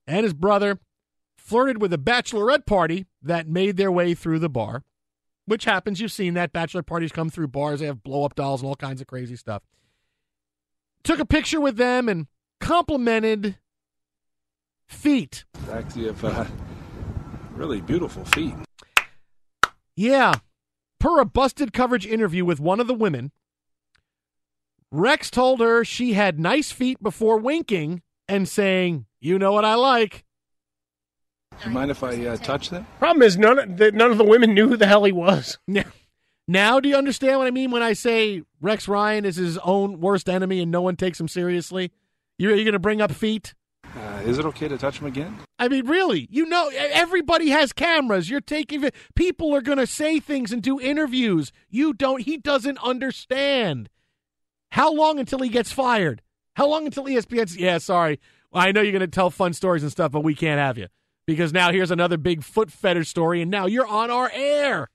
[0.06, 0.80] and his brother
[1.38, 4.84] flirted with a bachelorette party that made their way through the bar,
[5.46, 6.00] which happens.
[6.00, 6.54] You've seen that.
[6.54, 9.36] Bachelor parties come through bars, they have blow up dolls and all kinds of crazy
[9.36, 9.64] stuff.
[11.04, 12.28] Took a picture with them and
[12.60, 13.58] complimented
[14.88, 15.46] feet.
[15.72, 16.46] Actually, have uh,
[17.54, 18.54] really beautiful feet.
[19.96, 20.34] Yeah.
[21.00, 23.32] Per a busted coverage interview with one of the women,
[24.92, 29.76] Rex told her she had nice feet before winking and saying, You know what I
[29.76, 30.26] like.
[31.62, 32.88] Do You mind if I uh, touch them?
[33.00, 35.58] Problem is, none of the, none of the women knew who the hell he was.
[35.68, 35.84] Now,
[36.48, 40.00] now, do you understand what I mean when I say Rex Ryan is his own
[40.00, 41.92] worst enemy and no one takes him seriously?
[42.40, 43.54] You're, you going to bring up feet?
[43.84, 45.38] Uh, is it okay to touch them again?
[45.60, 48.32] I mean, really, you know, everybody has cameras.
[48.32, 51.52] You're taking people are going to say things and do interviews.
[51.70, 52.22] You don't.
[52.22, 53.90] He doesn't understand.
[54.72, 56.22] How long until he gets fired?
[56.56, 57.58] How long until ESPN's?
[57.58, 58.20] Yeah, sorry.
[58.54, 60.88] I know you're going to tell fun stories and stuff, but we can't have you
[61.26, 64.90] because now here's another big foot fetish story, and now you're on our air.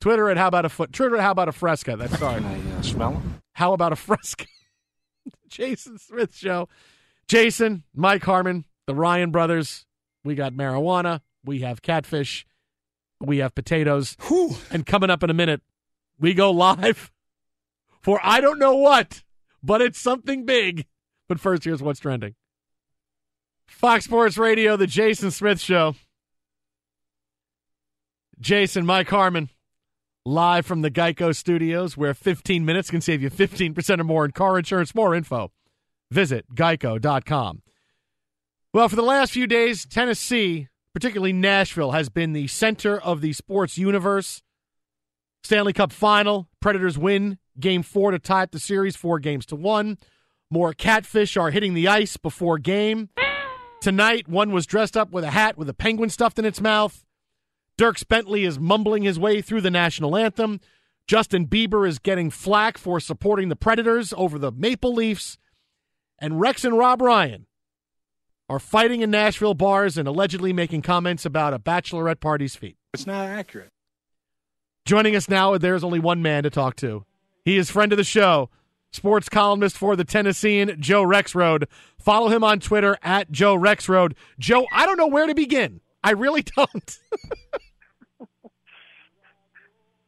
[0.00, 0.92] Twitter at how about a foot?
[0.92, 1.96] Twitter at how about a fresca?
[1.96, 2.40] That's sorry.
[2.40, 3.42] Can I uh, smell them?
[3.52, 4.46] How about a fresca?
[5.48, 6.68] Jason Smith Show.
[7.28, 9.86] Jason, Mike Harmon, the Ryan brothers.
[10.24, 11.20] We got marijuana.
[11.44, 12.46] We have catfish.
[13.20, 14.16] We have potatoes.
[14.70, 15.60] And coming up in a minute,
[16.18, 17.12] we go live
[18.00, 19.22] for I don't know what,
[19.62, 20.86] but it's something big.
[21.28, 22.34] But first, here's what's trending.
[23.66, 25.94] Fox Sports Radio, the Jason Smith Show.
[28.40, 29.50] Jason, Mike Harmon,
[30.24, 34.32] live from the Geico studios, where 15 minutes can save you 15% or more in
[34.32, 34.94] car insurance.
[34.94, 35.52] More info,
[36.10, 37.62] visit geico.com.
[38.72, 43.32] Well, for the last few days, Tennessee, particularly Nashville, has been the center of the
[43.32, 44.42] sports universe.
[45.42, 49.56] Stanley Cup final, Predators win game four to tie up the series, four games to
[49.56, 49.98] one.
[50.50, 53.10] More catfish are hitting the ice before game.
[53.80, 57.04] Tonight, one was dressed up with a hat with a penguin stuffed in its mouth.
[57.78, 60.60] Dierks Bentley is mumbling his way through the national anthem.
[61.06, 65.38] Justin Bieber is getting flack for supporting the Predators over the Maple Leafs.
[66.18, 67.46] And Rex and Rob Ryan
[68.50, 72.76] are fighting in Nashville bars and allegedly making comments about a bachelorette party's feet.
[72.92, 73.70] It's not accurate.
[74.84, 77.04] Joining us now, there's only one man to talk to.
[77.44, 78.50] He is friend of the show,
[78.92, 81.66] sports columnist for the Tennessean, Joe Rexrode.
[81.98, 84.14] Follow him on Twitter at Joe Rexrode.
[84.38, 85.80] Joe, I don't know where to begin.
[86.02, 86.98] I really don't.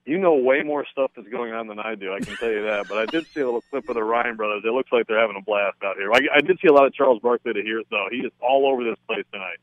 [0.05, 2.13] You know way more stuff that's going on than I do.
[2.13, 2.89] I can tell you that.
[2.89, 4.63] But I did see a little clip of the Ryan brothers.
[4.65, 6.13] It looks like they're having a blast out here.
[6.13, 8.09] I, I did see a lot of Charles Barkley to hear though.
[8.11, 9.59] He is all over this place tonight.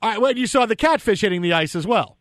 [0.00, 2.16] All right, well, you saw the catfish hitting the ice as well.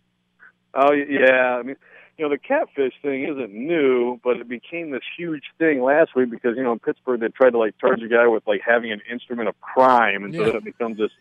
[0.74, 1.76] Oh yeah, I mean,
[2.20, 6.30] you know, the catfish thing isn't new, but it became this huge thing last week
[6.30, 8.92] because you know in Pittsburgh they tried to like charge a guy with like having
[8.92, 10.58] an instrument of crime, and so Yeah.
[10.58, 11.12] it becomes this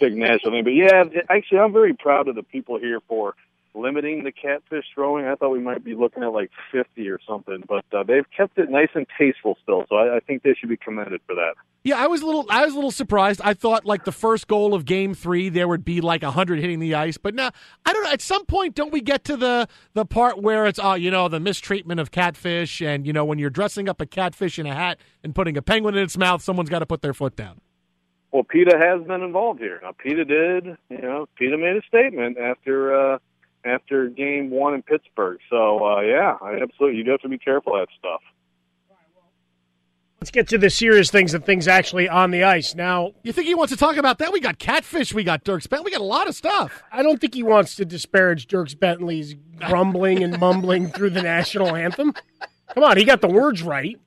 [0.00, 0.64] big national thing.
[0.64, 3.34] But yeah, actually, I'm very proud of the people here for
[3.80, 5.26] limiting the catfish throwing.
[5.26, 8.58] I thought we might be looking at like 50 or something, but uh, they've kept
[8.58, 9.84] it nice and tasteful still.
[9.88, 11.54] So I, I think they should be commended for that.
[11.84, 13.40] Yeah, I was a little I was a little surprised.
[13.42, 16.80] I thought like the first goal of game 3 there would be like 100 hitting
[16.80, 17.50] the ice, but now
[17.86, 20.80] I don't know, at some point don't we get to the the part where it's
[20.82, 24.06] oh, you know, the mistreatment of catfish and you know when you're dressing up a
[24.06, 27.00] catfish in a hat and putting a penguin in its mouth, someone's got to put
[27.00, 27.60] their foot down.
[28.32, 29.80] Well, PETA has been involved here.
[29.82, 33.18] Now, PETA did, you know, PETA made a statement after uh,
[33.68, 35.38] after Game One in Pittsburgh.
[35.50, 38.20] So, uh, yeah, I, absolutely, you do have to be careful of that stuff.
[40.20, 42.74] Let's get to the serious things and things actually on the ice.
[42.74, 44.32] Now, You think he wants to talk about that?
[44.32, 46.82] We got catfish, we got Dirk Spent, we got a lot of stuff.
[46.90, 49.36] I don't think he wants to disparage Dierks Bentley's
[49.68, 52.14] grumbling and mumbling through the national anthem.
[52.74, 53.98] Come on, he got the words right.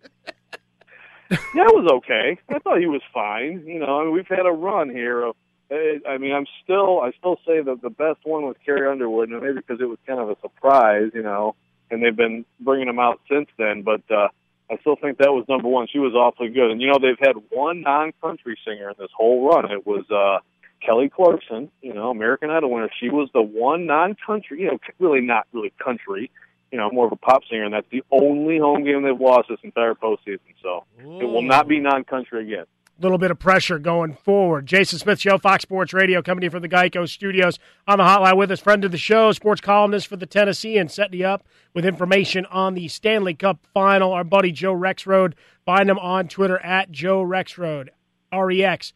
[1.32, 2.38] Yeah, it was okay.
[2.50, 3.64] I thought he was fine.
[3.66, 5.36] You know, I mean, we've had a run here of
[5.72, 9.30] I I mean, I'm still, I still say that the best one was Carrie Underwood,
[9.30, 11.56] and maybe because it was kind of a surprise, you know,
[11.90, 13.84] and they've been bringing them out since then.
[13.84, 14.28] But uh,
[14.70, 15.88] I still think that was number one.
[15.92, 19.48] She was awfully good, and you know, they've had one non-country singer in this whole
[19.48, 19.72] run.
[19.72, 20.40] It was uh,
[20.86, 22.90] Kelly Clarkson, you know, American Idol winner.
[23.00, 26.32] She was the one non-country, you know, really not really country,
[26.72, 29.50] you know, more of a pop singer, and that's the only home game they've lost
[29.50, 30.40] this entire postseason.
[30.62, 32.66] So it will not be non-country again.
[33.02, 34.68] Little bit of pressure going forward.
[34.68, 37.58] Jason Smith Show, Fox Sports Radio, coming from the Geico Studios.
[37.88, 40.92] On the hotline with us, friend of the show, sports columnist for the Tennessean, and
[40.92, 44.14] setting you up with information on the Stanley Cup Final.
[44.14, 45.34] Our buddy Joe Rexrode.
[45.66, 47.90] Find him on Twitter at Joe Rexrode.
[48.32, 48.94] R E X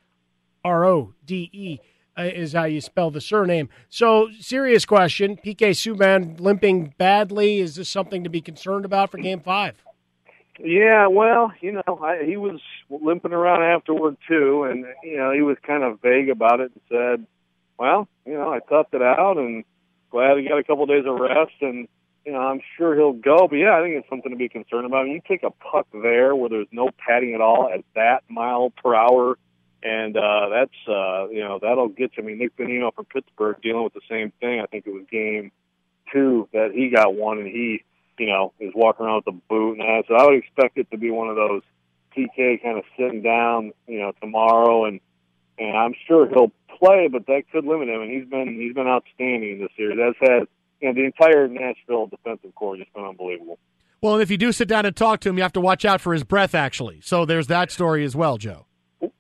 [0.64, 1.80] R O D E
[2.16, 3.70] uh, is how you spell the surname.
[3.90, 7.58] So, serious question: PK Subban limping badly.
[7.58, 9.84] Is this something to be concerned about for Game Five?
[10.60, 15.42] Yeah, well, you know, I, he was limping around afterward too, and you know, he
[15.42, 17.28] was kind of vague about it and said,
[17.78, 19.64] "Well, you know, I toughed it out, and
[20.12, 21.88] glad he got a couple of days of rest, and
[22.26, 24.86] you know, I'm sure he'll go." But yeah, I think it's something to be concerned
[24.86, 25.08] about.
[25.08, 28.94] You take a puck there where there's no padding at all at that mile per
[28.96, 29.38] hour,
[29.84, 32.24] and uh, that's uh, you know that'll get you.
[32.24, 34.62] I mean, Nick Bonino from Pittsburgh dealing with the same thing.
[34.62, 35.52] I think it was game
[36.14, 37.84] two that he got one, and he
[38.18, 40.04] you know, is walking around with a boot and that.
[40.08, 41.62] So I would expect it to be one of those
[42.16, 45.00] PK kind of sitting down, you know, tomorrow, and
[45.58, 48.02] and I'm sure he'll play, but that could limit him.
[48.02, 49.92] And he's been he's been outstanding this year.
[49.92, 50.48] As has
[50.82, 53.58] you know the entire Nashville defensive corps just been unbelievable.
[54.02, 55.84] Well, and if you do sit down and talk to him, you have to watch
[55.86, 57.02] out for his breath, actually.
[57.02, 58.66] So there's that story as well, Joe.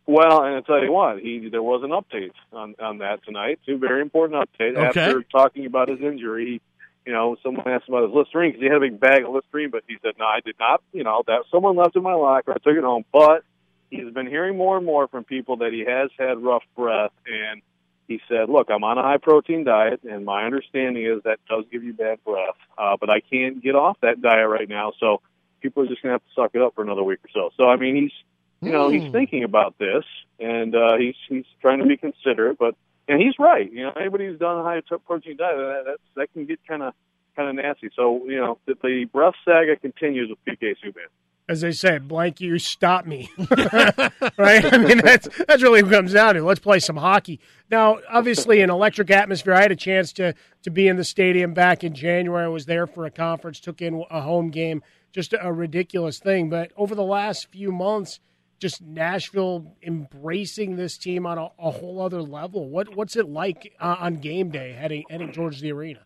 [0.06, 3.60] Well, and I tell you what, he there was an update on on that tonight.
[3.66, 5.02] Two very important updates Okay.
[5.02, 6.46] after talking about his injury.
[6.46, 6.62] He,
[7.06, 9.69] you know, someone asked about his Listerine because he had a big bag of Listerine,
[9.69, 10.82] but he said, "No, I did not.
[10.91, 12.52] You know, that someone left in my locker.
[12.52, 13.44] I took it home." But
[13.91, 17.61] he's been hearing more and more from people that he has had rough breath, and
[18.07, 21.65] he said, "Look, I'm on a high protein diet, and my understanding is that does
[21.72, 25.22] give you bad breath, uh, but I can't get off that diet right now, so
[25.61, 27.69] people are just gonna have to suck it up for another week or so." So,
[27.69, 28.14] I mean, he's
[28.61, 30.06] you know he's thinking about this,
[30.40, 32.76] and uh, he's he's trying to be considerate, but
[33.07, 33.72] and he's right.
[33.72, 36.84] You know, anybody who's done a high protein diet, that that's, that can get kind
[36.84, 36.94] of
[37.36, 37.90] kind of nasty.
[37.95, 41.07] So, you know, the, the breath saga continues with PK Subban.
[41.48, 43.30] as they say, blank you, stop me.
[43.38, 44.73] right?
[44.73, 46.44] I mean, that's that's really what comes down to.
[46.44, 47.40] Let's play some hockey.
[47.69, 49.53] Now, obviously, an electric atmosphere.
[49.53, 50.34] I had a chance to
[50.64, 52.45] to be in the stadium back in January.
[52.45, 54.82] I was there for a conference, took in a home game.
[55.11, 56.49] Just a ridiculous thing.
[56.49, 58.19] But over the last few months,
[58.66, 62.68] just Nashville embracing this team on a, a whole other level.
[62.68, 66.00] What what's it like uh, on game day heading heading towards the arena?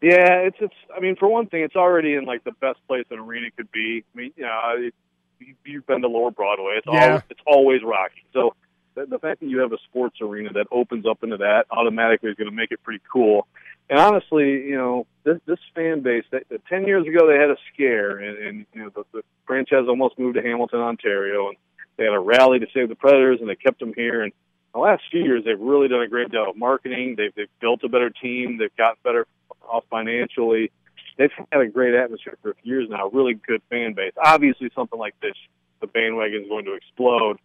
[0.00, 0.74] Yeah, it's it's.
[0.96, 3.70] I mean, for one thing, it's already in like the best place an arena could
[3.72, 4.04] be.
[4.14, 4.94] I mean, you know, it,
[5.40, 6.74] you- you've been to Lower Broadway.
[6.78, 7.00] It's Yeah.
[7.04, 8.22] always it's always rocky.
[8.32, 8.54] So
[8.94, 12.30] the, the fact that you have a sports arena that opens up into that automatically
[12.30, 13.48] is going to make it pretty cool.
[13.90, 16.24] And honestly, you know, this this fan base.
[16.30, 19.22] That, that ten years ago, they had a scare, and, and you know, the, the
[19.46, 21.56] franchise almost moved to Hamilton, Ontario, and
[21.96, 24.22] they had a rally to save the Predators, and they kept them here.
[24.22, 24.32] And
[24.72, 27.14] the last few years, they've really done a great job of marketing.
[27.16, 28.58] They've they've built a better team.
[28.58, 29.26] They've gotten better
[29.68, 30.70] off financially.
[31.18, 33.08] They've had a great atmosphere for years now.
[33.08, 34.12] Really good fan base.
[34.22, 35.34] Obviously, something like this,
[35.80, 37.38] the bandwagon is going to explode.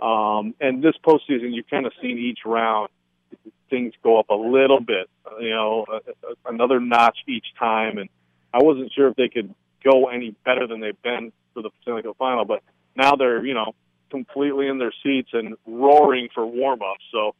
[0.00, 2.90] Um, and this postseason, you've kind of seen each round
[3.68, 5.08] things go up a little bit,
[5.40, 5.84] you know,
[6.46, 7.98] another notch each time.
[7.98, 8.08] And
[8.52, 9.54] I wasn't sure if they could
[9.84, 12.62] go any better than they've been for the Stanley Cup final, but
[12.96, 13.74] now they're, you know,
[14.10, 17.04] completely in their seats and roaring for warm ups.
[17.12, 17.34] So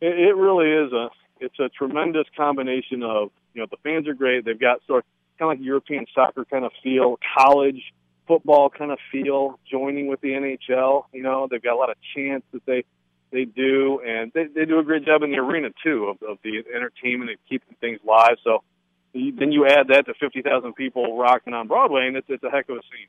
[0.00, 1.08] it, it really is a,
[1.40, 4.44] it's a tremendous combination of, you know, the fans are great.
[4.44, 5.04] They've got sort of
[5.38, 7.82] kind of like European soccer kind of feel, college
[8.30, 11.04] football kind of feel, joining with the NHL.
[11.12, 12.84] You know, they've got a lot of chants that they
[13.32, 16.38] they do, and they, they do a great job in the arena too of, of
[16.42, 18.36] the entertainment and keeping things live.
[18.42, 18.62] So
[19.12, 22.50] then you add that to fifty thousand people rocking on Broadway, and it's it's a
[22.50, 23.08] heck of a scene.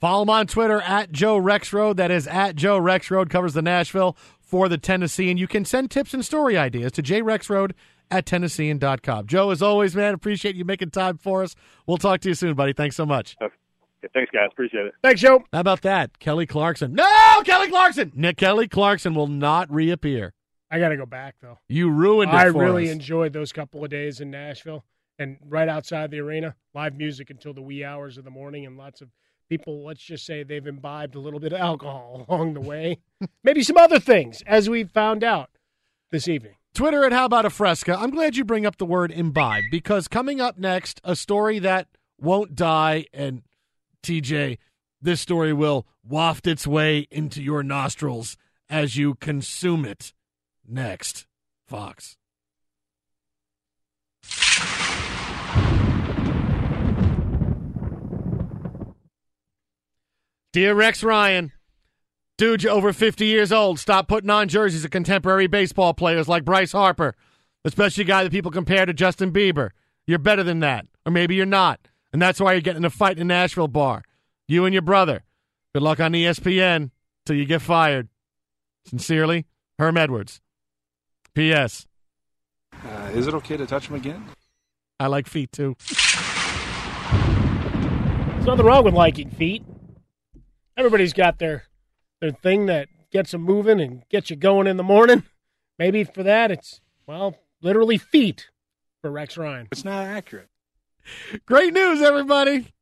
[0.00, 1.96] Follow him on Twitter at Joe Rexrode.
[1.96, 3.28] That is at Joe Rexrode.
[3.28, 5.30] Covers the Nashville for the Tennessean.
[5.30, 7.72] And you can send tips and story ideas to jrexrode
[8.10, 9.26] at tennessean.com.
[9.26, 11.54] Joe, as always, man, appreciate you making time for us.
[11.86, 12.72] We'll talk to you soon, buddy.
[12.72, 13.36] Thanks so much.
[13.42, 13.54] Okay,
[14.14, 14.48] thanks, guys.
[14.50, 14.94] Appreciate it.
[15.02, 15.44] Thanks, Joe.
[15.52, 16.18] How about that?
[16.18, 16.94] Kelly Clarkson.
[16.94, 18.10] No, Kelly Clarkson.
[18.14, 20.32] Nick Kelly Clarkson will not reappear.
[20.70, 21.58] I got to go back though.
[21.68, 22.92] You ruined it I for really us.
[22.92, 24.84] enjoyed those couple of days in Nashville
[25.18, 28.78] and right outside the arena, live music until the wee hours of the morning, and
[28.78, 29.08] lots of
[29.50, 29.84] people.
[29.84, 33.00] Let's just say they've imbibed a little bit of alcohol along the way,
[33.44, 35.50] maybe some other things, as we found out
[36.10, 36.54] this evening.
[36.72, 37.96] Twitter at How About a Fresca.
[37.98, 41.88] I'm glad you bring up the word imbibe because coming up next, a story that
[42.18, 43.06] won't die.
[43.12, 43.42] And
[44.02, 44.58] TJ,
[45.02, 48.36] this story will waft its way into your nostrils
[48.68, 50.12] as you consume it.
[50.66, 51.26] next.
[51.66, 52.16] Fox.
[60.52, 61.52] Dear Rex Ryan,
[62.36, 63.78] dude, you're over 50 years old.
[63.78, 67.14] Stop putting on jerseys of contemporary baseball players like Bryce Harper,
[67.64, 69.70] especially a guy that people compare to Justin Bieber.
[70.08, 72.90] You're better than that, or maybe you're not, and that's why you're getting in a
[72.90, 74.02] fight in a Nashville bar.
[74.48, 75.22] You and your brother.
[75.72, 76.90] Good luck on ESPN
[77.24, 78.08] till you get fired.
[78.86, 79.46] Sincerely,
[79.78, 80.40] Herm Edwards.
[81.32, 81.86] P.S.
[82.72, 84.24] Uh, is it okay to touch him again?
[84.98, 85.76] I like feet too.
[88.32, 89.62] There's nothing wrong with liking feet.
[90.80, 91.64] Everybody's got their
[92.22, 95.24] their thing that gets them moving and gets you going in the morning.
[95.78, 98.48] Maybe for that, it's well, literally feet
[99.02, 99.68] for Rex Ryan.
[99.70, 100.48] It's not accurate.
[101.44, 102.72] Great news, everybody.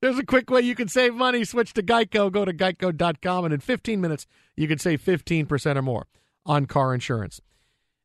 [0.00, 1.42] There's a quick way you can save money.
[1.42, 2.30] Switch to Geico.
[2.30, 6.06] Go to geico.com, and in 15 minutes, you can save 15% or more
[6.46, 7.40] on car insurance.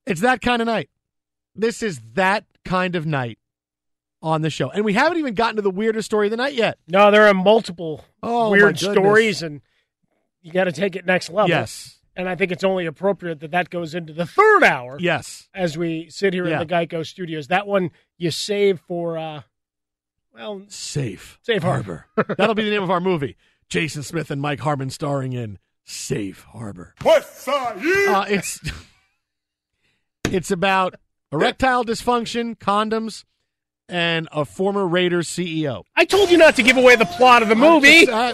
[0.08, 0.90] It's that kind of night.
[1.54, 3.38] This is that kind of night
[4.26, 4.72] on the show.
[4.72, 6.80] And we haven't even gotten to the weirdest story of the night yet.
[6.88, 9.62] No, there are multiple Oh, weird stories, and
[10.42, 11.48] you got to take it next level.
[11.50, 12.00] Yes.
[12.16, 14.98] And I think it's only appropriate that that goes into the third hour.
[15.00, 15.48] Yes.
[15.54, 16.62] As we sit here Yeah.
[16.62, 17.48] in the Geico studios.
[17.50, 19.42] That one you save for, uh,
[20.34, 21.38] well, Safe.
[21.44, 22.08] Safe Harbor.
[22.38, 23.38] That'll be the name of our movie.
[23.70, 26.96] Jason Smith and Mike Harmon starring in Safe Harbor.
[27.04, 28.20] West Side, yeah.
[28.20, 28.60] Uh, it's
[30.32, 30.96] it's about
[31.32, 33.24] erectile dysfunction, condoms,
[33.90, 35.84] and a former Raiders CEO.
[35.96, 38.10] I told you not to give away the plot of the movie.
[38.10, 38.34] Uh,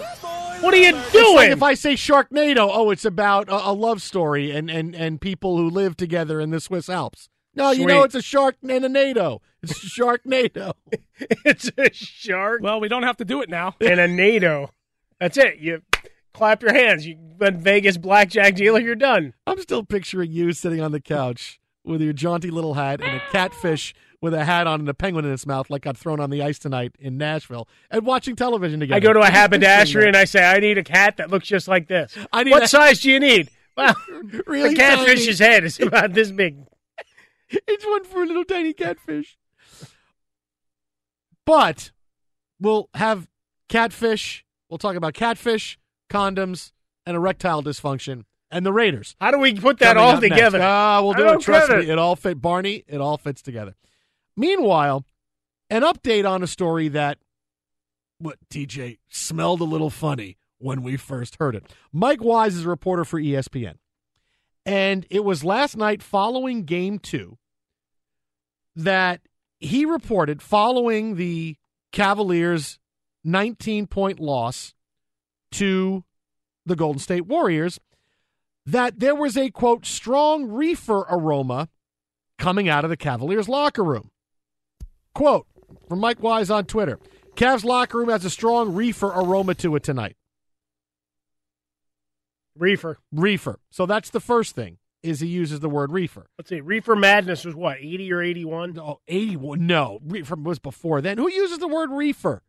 [0.60, 1.34] what are you It's doing?
[1.34, 5.20] like if I say Sharknado, oh, it's about a, a love story and, and, and
[5.20, 7.28] people who live together in the Swiss Alps.
[7.54, 9.42] No, you know it's a shark and a NATO.
[9.62, 10.72] It's a Sharknado.
[11.44, 13.74] it's a shark Well, we don't have to do it now.
[13.80, 14.70] and a NATO.
[15.20, 15.58] That's it.
[15.58, 15.82] You
[16.32, 17.06] clap your hands.
[17.06, 18.80] You been Vegas blackjack dealer.
[18.80, 19.34] You're done.
[19.46, 23.20] I'm still picturing you sitting on the couch with your jaunty little hat and a
[23.30, 26.30] catfish with a hat on and a penguin in its mouth, like got thrown on
[26.30, 28.96] the ice tonight in Nashville, and watching television together.
[28.96, 31.68] I go to a haberdashery and I say, I need a cat that looks just
[31.68, 32.16] like this.
[32.32, 33.50] I need what a- size do you need?
[33.74, 33.94] Well,
[34.46, 35.50] Really the catfish's tiny.
[35.50, 36.58] head is about this big.
[37.48, 39.38] It's one for a little tiny catfish.
[41.44, 41.90] But
[42.60, 43.28] we'll have
[43.68, 44.44] catfish.
[44.68, 45.78] We'll talk about catfish,
[46.10, 46.72] condoms,
[47.06, 49.16] and erectile dysfunction, and the Raiders.
[49.20, 50.60] How do we put that Coming all together?
[50.62, 51.40] Ah, we'll do it.
[51.40, 51.88] Trust me.
[51.90, 52.40] It all fit.
[52.40, 53.74] Barney, it all fits together.
[54.36, 55.04] Meanwhile,
[55.70, 57.18] an update on a story that,
[58.18, 61.64] what, TJ, smelled a little funny when we first heard it.
[61.92, 63.74] Mike Wise is a reporter for ESPN.
[64.64, 67.38] And it was last night following game two
[68.76, 69.20] that
[69.58, 71.56] he reported following the
[71.90, 72.78] Cavaliers'
[73.24, 74.74] 19 point loss
[75.52, 76.04] to
[76.64, 77.80] the Golden State Warriors
[78.64, 81.68] that there was a quote strong reefer aroma
[82.38, 84.11] coming out of the Cavaliers locker room.
[85.14, 85.46] Quote
[85.88, 86.98] from Mike Wise on Twitter
[87.36, 90.16] Cavs locker room has a strong reefer aroma to it tonight.
[92.56, 92.98] Reefer.
[93.10, 93.58] Reefer.
[93.70, 96.26] So that's the first thing is he uses the word reefer.
[96.38, 96.60] Let's see.
[96.60, 98.78] Reefer Madness was what, 80 or 81?
[98.78, 99.66] Oh, 81.
[99.66, 101.18] No, reefer was before then.
[101.18, 102.42] Who uses the word reefer?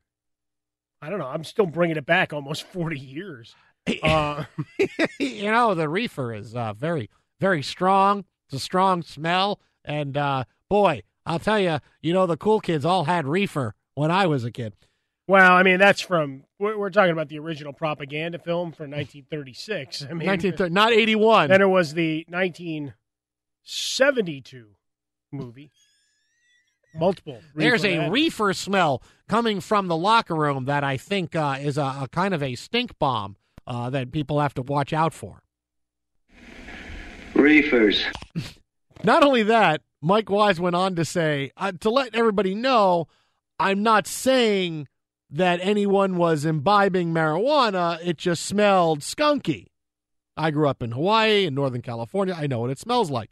[1.02, 1.28] I don't know.
[1.28, 3.56] I'm still bringing it back almost 40 years.
[4.02, 4.46] Uh,
[5.20, 7.10] you know, the reefer is uh, very,
[7.42, 8.24] very strong.
[8.48, 9.60] It's a strong smell.
[9.84, 14.12] And uh, boy, I'll tell you, you know, the cool kids all had reefer when
[14.12, 14.74] I was a kid.
[15.28, 20.02] well, I mean, that's from, we're, we're talking about the original propaganda film from 1936.
[20.04, 21.50] I mean, 1930, not 81.
[21.50, 24.68] Then it was the 1972
[25.32, 25.72] movie.
[26.96, 27.42] Multiple.
[27.56, 28.12] There's a madness.
[28.12, 32.34] reefer smell coming from the locker room that I think uh, is a, a kind
[32.36, 33.36] of a stink bomb
[33.66, 35.42] uh, that people have to watch out for.
[37.34, 38.04] Reefers.
[39.04, 43.08] Not only that, Mike Wise went on to say, uh, to let everybody know,
[43.58, 44.90] I'm not saying
[45.32, 48.00] that anyone was imbibing marijuana.
[48.06, 49.68] It just smelled skunky.
[50.36, 52.36] I grew up in Hawaii in Northern California.
[52.38, 53.30] I know what it smells like.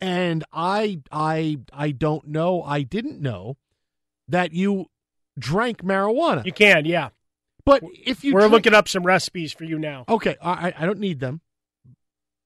[0.00, 3.56] And I I I don't know, I didn't know
[4.28, 4.86] that you
[5.38, 6.44] drank marijuana.
[6.44, 7.10] You can, yeah.
[7.64, 10.04] But if you We're drink- looking up some recipes for you now.
[10.08, 11.40] Okay, I I don't need them.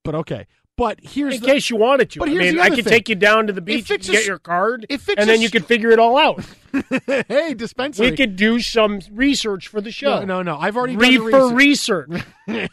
[0.03, 0.47] But okay.
[0.77, 2.19] But here's In the- case you wanted to.
[2.19, 2.91] But I here's mean, the I other could thing.
[2.93, 5.47] take you down to the beach If and get your card, if and then you
[5.47, 6.45] s- could figure it all out.
[7.27, 8.11] hey, dispensary.
[8.11, 10.19] we could do some research for the show.
[10.19, 10.57] No, no, no.
[10.57, 12.09] I've already done the Reefer research.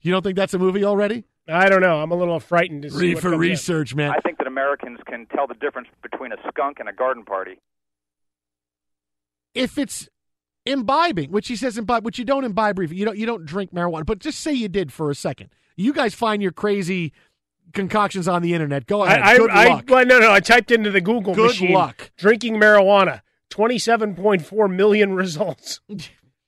[0.00, 1.24] You don't think that's a movie already?
[1.46, 2.00] I don't know.
[2.00, 3.40] I'm a little frightened to see what Reefer comes in.
[3.40, 4.10] research, man.
[4.10, 7.58] I think that Americans can tell the difference between a skunk and a garden party.
[9.54, 10.08] if it's
[10.64, 14.06] imbibing, which he says imbibe, which you don't imbibe, you don't you don't drink marijuana,
[14.06, 15.50] but just say you did for a second.
[15.80, 17.12] You guys find your crazy
[17.72, 18.86] concoctions on the internet.
[18.86, 19.20] Go ahead.
[19.20, 19.84] I, Good I, luck.
[19.90, 20.32] I, well, no, no.
[20.32, 21.72] I typed into the Google Good machine.
[21.72, 22.10] luck.
[22.16, 23.22] Drinking marijuana.
[23.48, 25.80] Twenty-seven point four million results.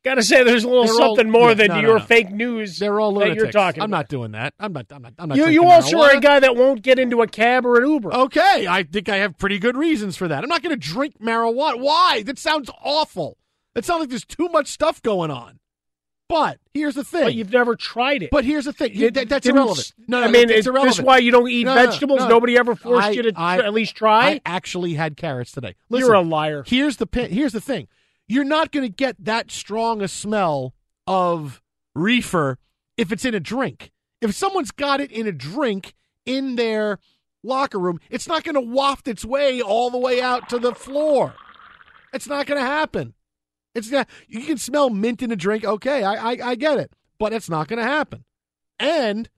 [0.04, 1.98] Got to say, there's a little They're all- something more yeah, than no, no, your
[2.00, 2.04] no.
[2.04, 2.78] fake news.
[2.78, 3.82] They're all that you're talking.
[3.82, 3.96] I'm about.
[3.98, 4.52] not doing that.
[4.58, 4.86] I'm not.
[4.90, 5.12] I'm not.
[5.18, 5.38] I'm not.
[5.38, 8.12] You, you also are a guy that won't get into a cab or an Uber.
[8.12, 10.42] Okay, I think I have pretty good reasons for that.
[10.42, 11.78] I'm not going to drink marijuana.
[11.80, 12.22] Why?
[12.24, 13.38] That sounds awful.
[13.74, 15.58] That sounds like there's too much stuff going on.
[16.32, 17.24] But here's the thing.
[17.24, 18.30] But you've never tried it.
[18.30, 18.92] But here's the thing.
[18.94, 19.92] It That- that's irrelevant.
[20.08, 20.96] No, no, I mean, it's is irrelevant.
[20.96, 22.20] this why you don't eat No, vegetables?
[22.20, 22.28] no.
[22.28, 24.30] Nobody ever forced I- you to I- at least try.
[24.30, 25.74] I actually had carrots today.
[25.90, 26.64] You're a liar.
[26.66, 27.86] Here's the here's the thing.
[28.26, 30.72] You're not going to get that strong a smell
[31.06, 31.60] of
[31.94, 32.58] reefer
[32.96, 33.90] if it's in a drink.
[34.22, 35.92] If someone's got it in a drink
[36.24, 36.98] in their
[37.42, 40.74] locker room, it's not going to waft its way all the way out to the
[40.74, 41.34] floor.
[42.14, 43.12] It's not going to happen.
[43.74, 44.08] It's not.
[44.28, 45.64] You can smell mint in a drink.
[45.64, 48.24] Okay, I I, I get it, but it's not going to happen.
[48.78, 49.28] And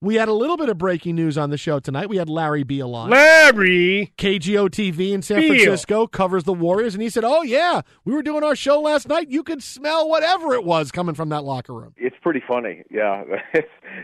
[0.00, 2.08] we had a little bit of breaking news on the show tonight.
[2.08, 3.10] We had Larry Beil on.
[3.10, 5.48] Larry KGO TV in San Beil.
[5.48, 9.08] Francisco covers the Warriors, and he said, "Oh yeah, we were doing our show last
[9.08, 9.30] night.
[9.30, 12.84] You could smell whatever it was coming from that locker room." It's pretty funny.
[12.90, 13.24] Yeah,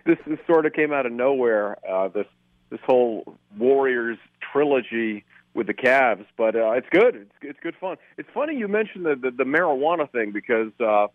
[0.07, 1.77] this this sort of came out of nowhere.
[1.89, 2.27] Uh, this
[2.71, 4.19] this whole Warriors
[4.53, 5.25] trilogy
[5.55, 7.15] with the Cavs, but uh, it's good.
[7.17, 7.97] It's it's good fun.
[8.17, 11.09] It's funny you mentioned the the, the marijuana thing because uh,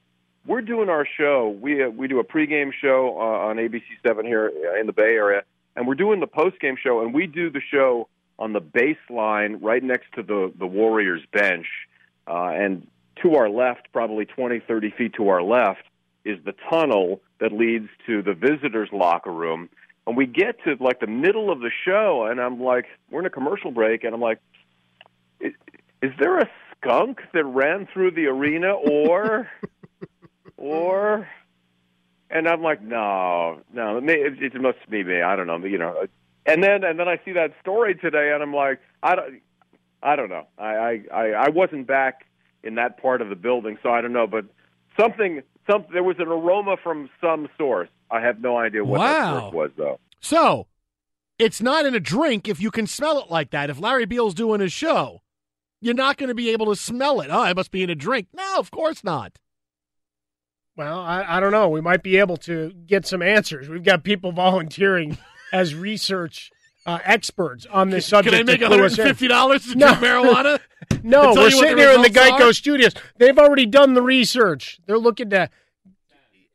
[0.46, 1.58] we're doing our show.
[1.60, 5.16] We uh, we do a pregame show uh, on ABC Seven here in the Bay
[5.16, 5.44] Area,
[5.76, 8.08] and we're doing the postgame show, and we do the show
[8.40, 11.68] on the baseline right next to the the Warriors bench,
[12.28, 12.88] uh, and
[13.24, 15.82] to our left, probably 20, 30 feet to our left,
[16.24, 19.70] is the tunnel that leads to the visitors' locker room.
[20.08, 23.26] And we get to like the middle of the show, and I'm like, we're in
[23.26, 24.40] a commercial break, and I'm like,
[25.42, 25.52] is,
[26.02, 29.50] is there a skunk that ran through the arena, or,
[30.58, 31.28] or?
[32.30, 35.22] And I'm like, no, no, it, it, it must be me.
[35.22, 36.08] I don't know, you know.
[36.46, 39.42] And then and then I see that story today, and I'm like, I don't,
[40.02, 40.48] I don't know.
[40.58, 42.26] I I I, I wasn't back
[42.64, 44.28] in that part of the building, so I don't know.
[44.28, 44.46] But
[44.98, 47.90] something, some there was an aroma from some source.
[48.10, 50.00] I have no idea what that source was, though.
[50.20, 50.68] So,
[51.38, 53.70] it's not in a drink if you can smell it like that.
[53.70, 55.22] If Larry Beil's doing his show,
[55.82, 57.30] you're not going to be able to smell it.
[57.32, 58.28] Oh, it must be in a drink.
[58.34, 59.38] No, of course not.
[60.76, 61.70] Well, I, I don't know.
[61.70, 63.68] We might be able to get some answers.
[63.68, 65.18] We've got people volunteering
[65.52, 66.52] as research
[66.88, 68.34] uh, experts on this subject.
[68.36, 68.64] Can subject.
[68.64, 69.88] I make to clue us $150 to No.
[69.88, 70.60] drink marijuana?
[71.04, 72.54] No, To tell we're sitting here in the Geico are?
[72.54, 72.94] studios.
[73.18, 74.80] They've already done the research.
[74.88, 75.50] They're looking to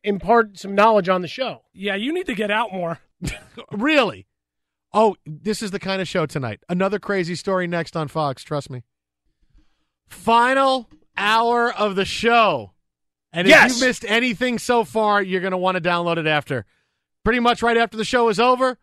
[0.03, 1.63] impart some knowledge on the show.
[1.73, 2.99] Yeah, you need to get out more.
[3.73, 4.27] really?
[4.93, 6.61] Oh, this is the kind of show tonight.
[6.69, 8.43] Another crazy story next on Fox.
[8.43, 8.83] Trust me.
[10.09, 12.73] Final hour of the show.
[13.33, 16.67] And if you missed anything so far, you're going to want to download it after.
[17.25, 18.79] Pretty much right after the show is over,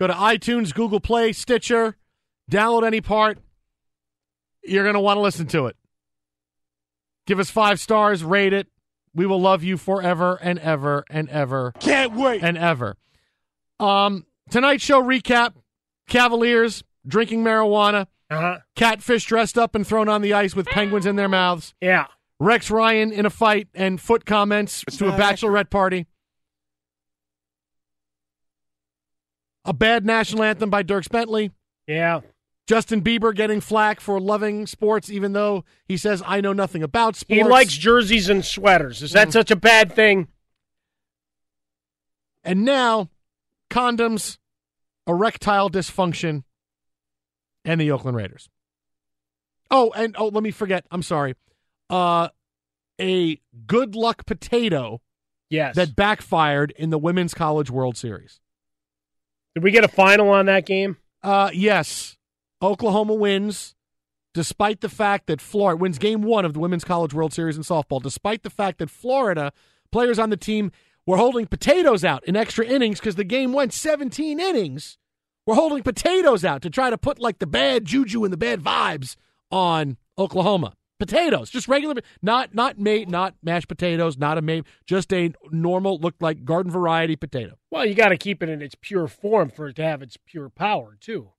[0.00, 1.96] go to iTunes, Google Play, Stitcher,
[2.50, 3.38] download any part.
[4.64, 5.76] You're going to want to listen to it.
[7.26, 8.66] Give us five stars, rate it.
[9.14, 11.72] We will love you forever and ever and ever.
[11.80, 12.42] Can't wait.
[12.42, 12.96] And ever.
[13.78, 15.54] Um, tonight's show recap:
[16.08, 18.58] Cavaliers drinking marijuana, uh-huh.
[18.76, 21.74] catfish dressed up and thrown on the ice with penguins in their mouths.
[21.80, 22.06] Yeah.
[22.38, 26.06] Rex Ryan in a fight and foot comments to a not bachelorette party.
[29.64, 31.50] A bad national anthem by Dierks Bentley.
[31.86, 32.20] Yeah.
[32.66, 37.16] Justin Bieber getting flack for loving sports, even though he says, I know nothing about
[37.16, 37.36] sports.
[37.36, 39.02] He likes jerseys and sweaters.
[39.02, 39.32] Is that Mm.
[39.32, 40.28] such a bad thing?
[42.44, 43.10] And now,
[43.70, 44.38] condoms,
[45.06, 46.44] erectile dysfunction,
[47.64, 48.48] and the Oakland Raiders.
[49.70, 50.86] Oh, and oh, let me forget.
[50.90, 51.34] I'm sorry.
[51.90, 52.28] Uh,
[53.00, 55.00] a good luck potato.
[55.48, 55.74] Yes.
[55.74, 58.38] That backfired in the Women's College World Series.
[59.54, 60.96] Did we get a final on that game?
[61.22, 62.16] Uh, yes.
[62.62, 63.74] Oklahoma wins,
[64.34, 67.62] despite the fact that Florida wins game one of the Women's College World Series in
[67.62, 69.52] softball, despite the fact that Florida
[69.90, 70.70] players on the team
[71.06, 74.98] were holding potatoes out in extra innings because the game went 17 innings.
[75.46, 78.60] We're holding potatoes out to try to put like the bad juju and the bad
[78.60, 79.16] vibes
[79.50, 80.74] on Oklahoma.
[81.00, 85.98] Potatoes, just regular, not not made, not mashed potatoes, not a made, just a normal,
[85.98, 87.56] looked like garden variety potato.
[87.70, 90.16] Well, you got to keep it in its pure form for it to have its
[90.16, 91.30] pure power, too.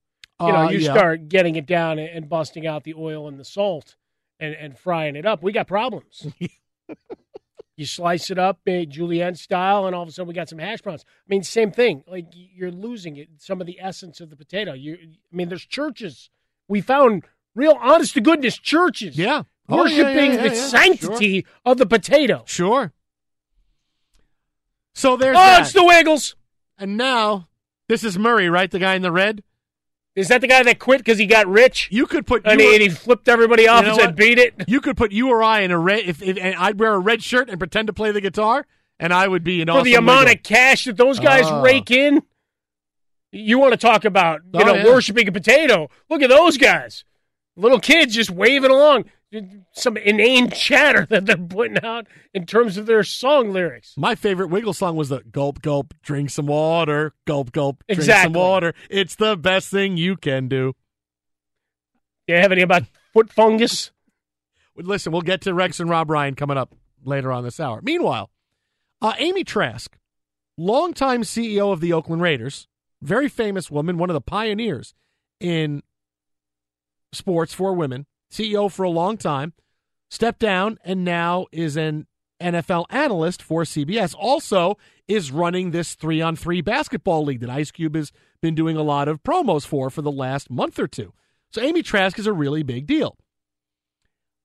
[0.41, 0.93] You know, Uh, you yeah.
[0.93, 3.95] start getting it down and- busting out the oil and the salt
[4.39, 5.43] and, and frying it up.
[5.43, 6.25] We got problems.
[7.77, 10.59] you slice it up, eh, julienne style, and all of a sudden we got some
[10.59, 11.05] hash browns.
[11.07, 12.03] I mean, same thing.
[12.07, 14.73] Like you're losing it, some of the essence of the potato.
[14.73, 16.29] You, I mean, there's churches.
[16.67, 17.23] We found
[17.55, 19.17] real, honest to goodness churches.
[19.17, 19.43] Yeah.
[19.69, 22.43] Oh, worshiping yeah, yeah, the sanctity of the potato.
[22.45, 22.91] Sure.
[24.93, 25.61] So there's oh, that.
[25.61, 26.35] it's the Wiggles.
[26.77, 27.47] And now
[27.88, 28.69] This is Murray, right?
[28.69, 29.43] The guy in the red.
[30.15, 31.88] Is that the guy that quit because he got rich?
[31.89, 33.99] You could put and, you he, or- and he flipped everybody off You know and
[34.01, 34.15] said, what?
[34.17, 35.99] "Beat it." You could put you or I in a red.
[36.05, 38.65] If, if and I'd wear a red shirt and pretend to play the guitar,
[38.99, 40.39] and I would be an For awesome the amount wiggle.
[40.39, 41.61] of cash that those guys Oh.
[41.61, 42.23] rake in,
[43.31, 44.85] you want to talk about you Oh, know yeah.
[44.85, 45.89] worshiping a potato?
[46.09, 47.05] Look at those guys,
[47.55, 49.05] little kids just waving along.
[49.71, 53.93] Some inane chatter that they're putting out in terms of their song lyrics.
[53.97, 58.33] My favorite Wiggle song was the gulp gulp, drink some water, gulp gulp, drink some
[58.33, 58.73] water.
[58.89, 60.73] It's the best thing you can do.
[62.27, 62.83] Do you have any about
[63.13, 63.91] foot fungus?
[64.75, 67.81] Listen, we'll get to Rex and Rob Ryan coming up later on this hour.
[67.81, 68.29] Meanwhile,
[69.01, 69.97] uh, Amy Trask,
[70.57, 72.67] longtime CEO of the Oakland Raiders,
[73.01, 74.93] very famous woman, one of the pioneers
[75.39, 75.83] in
[77.11, 79.53] sports for women, CEO for a long time,
[80.09, 82.07] stepped down and now is an
[82.41, 84.15] NFL analyst for CBS.
[84.17, 84.77] Also,
[85.07, 88.83] is running this three on three basketball league that Ice Cube has been doing a
[88.83, 91.13] lot of promos for for the last month or two.
[91.51, 93.17] So, Amy Trask is a really big deal.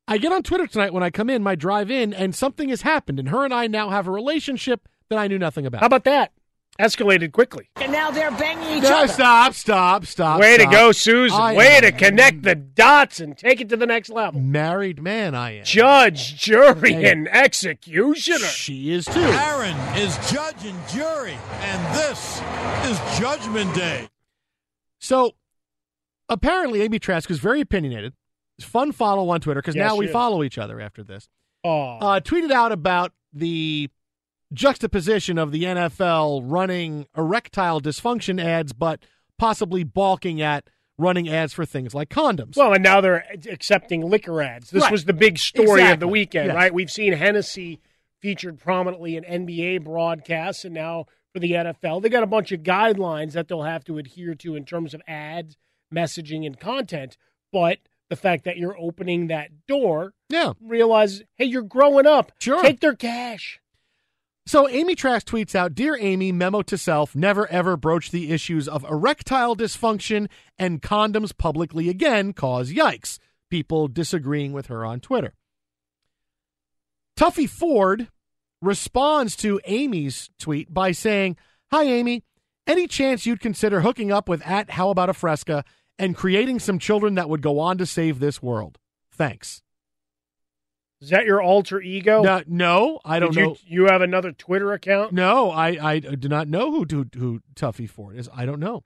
[0.08, 2.82] I get on Twitter tonight when I come in, my drive in, and something has
[2.82, 5.80] happened, and her and I now have a relationship that I knew nothing about.
[5.80, 6.32] How about that?
[6.78, 7.68] Escalated quickly.
[7.76, 9.08] And now they're banging each No, other.
[9.08, 10.40] stop, stop, stop.
[10.40, 10.70] Way stop.
[10.70, 11.40] to go, Susan.
[11.40, 14.40] I Way to connect the dots and take it to the next level.
[14.40, 15.64] Married man, I am.
[15.64, 17.10] Judge, jury, Hey.
[17.10, 18.38] and executioner.
[18.46, 19.20] She is too.
[19.20, 22.42] Aaron is judge and jury, and this
[22.84, 24.08] is Judgment Day.
[24.98, 25.32] So
[26.28, 28.12] apparently, Amy Trask is very opinionated.
[28.58, 30.12] It's fun follow on Twitter because Yes, now we is.
[30.12, 31.28] follow each other after this.
[31.64, 33.90] Oh, Uh, tweeted out about the
[34.52, 39.00] juxtaposition of the NFL running erectile dysfunction ads, but
[39.38, 40.68] possibly balking at
[40.98, 42.56] running ads for things like condoms.
[42.56, 44.70] well, and now they're accepting liquor ads.
[44.70, 44.92] This Right.
[44.92, 46.54] was the big story of the weekend, Yes.
[46.56, 46.72] right?
[46.72, 47.80] We've seen Hennessy
[48.22, 51.04] featured prominently in NBA broadcasts, and now
[51.34, 54.56] for the NFL, they got a bunch of guidelines that they'll have to adhere to
[54.56, 55.58] in terms of ads,
[55.94, 57.18] messaging, and content.
[57.52, 57.78] But
[58.08, 62.32] the fact that you're opening that door, yeah, realize, hey, you're growing up.
[62.38, 62.62] Sure.
[62.62, 63.60] Take their cash.
[64.46, 68.68] So Amy Trask tweets out, "Dear Amy, memo to self: Never ever broach the issues
[68.68, 72.32] of erectile dysfunction and condoms publicly again.
[72.32, 73.18] Cause yikes."
[73.50, 75.34] People disagreeing with her on Twitter.
[77.16, 78.08] Tuffy Ford
[78.62, 81.36] responds to Amy's tweet by saying,
[81.72, 82.22] "Hi Amy,
[82.66, 85.64] any chance you'd consider hooking up with at How About a Fresca
[85.98, 88.78] and creating some children that would go on to save this world?
[89.10, 89.62] Thanks."
[91.00, 92.22] Is that your alter ego?
[92.22, 93.56] No, no I don't Did you, know.
[93.66, 95.12] You have another Twitter account?
[95.12, 98.28] No, I, I do not know who, who who Tuffy Ford is.
[98.34, 98.84] I don't know.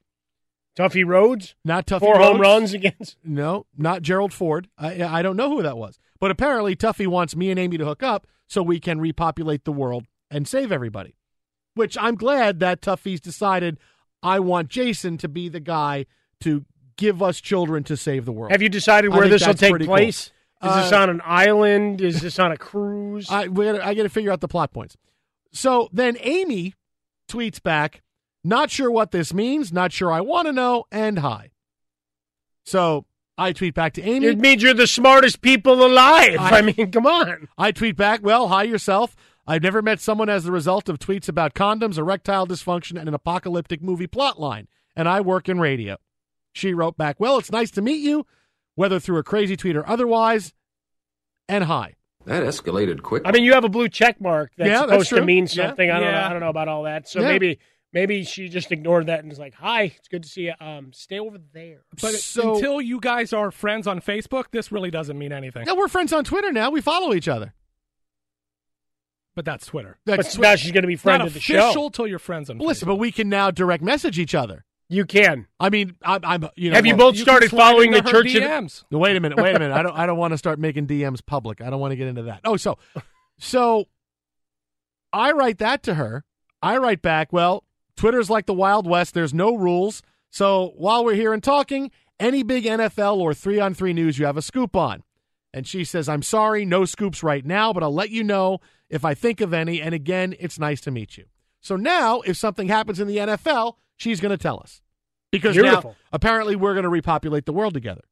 [0.77, 1.55] Tuffy Rhodes?
[1.65, 3.17] Not Tuffy Four home runs against?
[3.25, 4.69] No, not Gerald Ford.
[4.77, 5.99] I I don't know who that was.
[6.19, 9.73] But apparently Tuffy wants me and Amy to hook up so we can repopulate the
[9.73, 11.17] world and save everybody.
[11.75, 13.79] Which I'm glad that Tuffy's decided
[14.23, 16.07] I want Jason to be the guy
[16.41, 16.65] to
[16.97, 18.53] give us children to save the world.
[18.53, 20.29] Have you decided where this will take place?
[20.29, 20.37] cool.
[20.63, 22.01] Is this Uh, on an island?
[22.01, 23.31] Is this on a cruise?
[23.31, 24.97] I we gotta, I got to figure out the plot points.
[25.53, 26.75] So then Amy
[27.29, 28.03] tweets back,
[28.45, 29.73] "Not sure what this means.
[29.73, 31.51] Not sure I want to know." And hi.
[32.65, 33.07] So
[33.39, 34.27] I tweet back to Amy.
[34.27, 36.37] it means you're the smartest people alive.
[36.39, 37.49] I, I- mean, come on.
[37.57, 39.17] I tweet back, "Well, hi yourself.
[39.47, 43.15] I've never met someone as the result of tweets about condoms, erectile dysfunction, and an
[43.15, 45.97] apocalyptic movie plotline, and I work in radio."
[46.53, 48.27] She wrote back, "Well, it's nice to meet you,
[48.75, 50.53] whether through a crazy tweet or otherwise."
[51.49, 51.95] And hi.
[52.27, 53.23] That escalated quick.
[53.25, 55.25] I mean, you have a blue check mark that's Yeah, that's supposed to true.
[55.25, 55.67] mean Yeah.
[55.69, 55.91] something.
[55.91, 56.19] I don't know.
[56.21, 57.09] I don't know about all that.
[57.09, 57.29] So Yeah.
[57.29, 57.59] maybe
[57.93, 60.55] maybe she just ignored that and was like, "Hi, it's good to see you.
[60.61, 64.91] Um, stay over there." But So- until you guys are friends on Facebook, this really
[64.91, 65.67] doesn't mean anything.
[65.67, 66.71] Yeah, we're friends on Twitter now.
[66.71, 67.53] We follow each other.
[69.35, 69.99] But that's Twitter.
[70.05, 71.89] That's But now she's going to be It's friend not of the official show.
[71.89, 74.65] till you're friends on Listen, but we can now direct message each other.
[74.93, 75.47] You can.
[75.61, 76.77] I mean, I'm, I'm you know.
[76.77, 78.85] Have you both You started following the into her Church of DMs.
[78.91, 79.39] No, wait a minute.
[79.39, 79.73] Wait a minute.
[79.73, 79.97] I don't.
[79.97, 81.61] I don't want to start making DMs public.
[81.61, 82.41] I don't want to get into that.
[82.45, 82.77] Oh, so,
[83.39, 83.87] so,
[85.13, 86.25] I write that to her.
[86.61, 87.33] I write back.
[87.33, 87.65] Well,
[87.97, 89.15] Twitter's like the Wild West.
[89.15, 90.03] There's no rules.
[90.29, 94.27] So while we're here and talking, any big NFL or three on three news you
[94.27, 95.03] have a scoop on.
[95.53, 99.05] And she says, I'm sorry, no scoops right now, but I'll let you know if
[99.05, 99.83] I think of any.
[99.83, 101.25] And again, it's nice to meet you.
[101.61, 104.83] So now, if something happens in the NFL, she's going to tell us.
[105.31, 105.91] Because Beautiful.
[105.91, 108.03] now, apparently, we're going to repopulate the world together.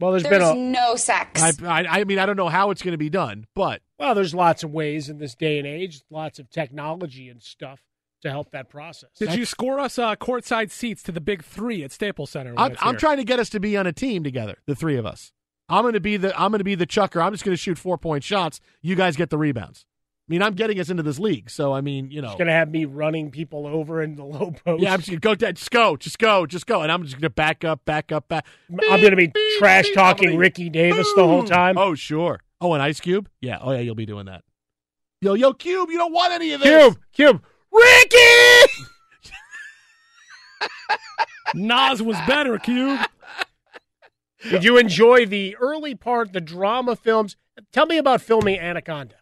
[0.00, 1.40] Well, there's There's been a no sex.
[1.40, 4.14] I, I, I mean, I don't know how it's going to be done, but well,
[4.14, 7.80] there's lots of ways in this day and age, lots of technology and stuff
[8.22, 9.10] to help that process.
[9.18, 12.54] Did you score us uh, courtside seats to the big three at Staples Center?
[12.56, 15.06] I'm, I'm trying to get us to be on a team together, the three of
[15.06, 15.32] us.
[15.68, 17.22] I'm going to be the I'm going to be the chucker.
[17.22, 18.60] I'm just going to shoot four point shots.
[18.82, 19.86] You guys get the rebounds.
[20.28, 22.70] Mean, I'm getting us into this league, so I mean, you know, She's gonna have
[22.70, 24.82] me running people over in the low post.
[24.82, 27.28] yeah, I'm just gonna go, just go, just go, just go, and I'm just gonna
[27.30, 28.46] back up, back up, back.
[28.90, 31.76] I'm gonna be trash talking Ricky Davis the whole time.
[31.76, 32.40] Oh, sure.
[32.60, 33.28] Oh, and Ice Cube?
[33.42, 33.58] Yeah.
[33.60, 34.42] Oh, yeah, you'll be doing that.
[35.20, 36.68] Yo, yo, Cube, you don't want any of this.
[36.68, 38.72] Cube, Cube, Ricky.
[41.54, 43.00] Nas was better, Cube.
[44.50, 47.36] Did you enjoy the early part, the drama films?
[47.72, 49.16] Tell me about filming Anaconda.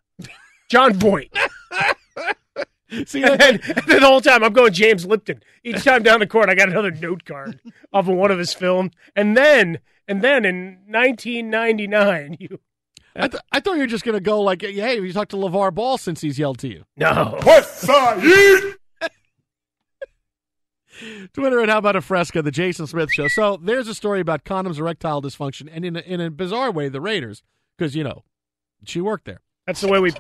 [0.73, 1.31] Jon Voight.
[3.07, 5.43] See, and, then, and then the whole time I'm going James Lipton.
[5.63, 7.61] Each time down the court, I got another note card
[7.93, 8.93] off of one of his films.
[9.15, 12.59] And then, and then in 1999, you
[13.15, 15.37] I, th- I thought you were just going to go like, hey, you talked to
[15.37, 16.85] LeVar Ball since he's yelled to you.
[16.97, 17.39] no.
[21.35, 23.29] Twitter and how about a fresca, the Jason Smith show.
[23.29, 26.89] So there's a story about condoms, erectile dysfunction, and in a, in a bizarre way,
[26.89, 27.43] the Raiders,
[27.77, 28.25] because, you know,
[28.85, 29.41] she worked there.
[29.67, 30.13] That's the way we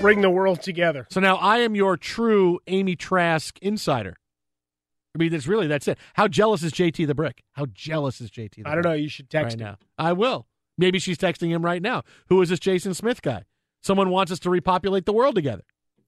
[0.00, 1.06] bring the world together.
[1.10, 4.16] So now I am your true Amy Trask insider.
[5.14, 5.98] I mean, that's really, that's it.
[6.14, 7.44] How jealous is JT the Brick?
[7.52, 8.92] How jealous is JT the I don't Brick know.
[8.94, 9.66] You should text right him.
[9.66, 9.76] now?
[9.98, 10.46] I will.
[10.76, 12.02] Maybe she's texting him right now.
[12.28, 13.44] Who is this Jason Smith guy?
[13.82, 15.62] Someone wants us to repopulate the world together.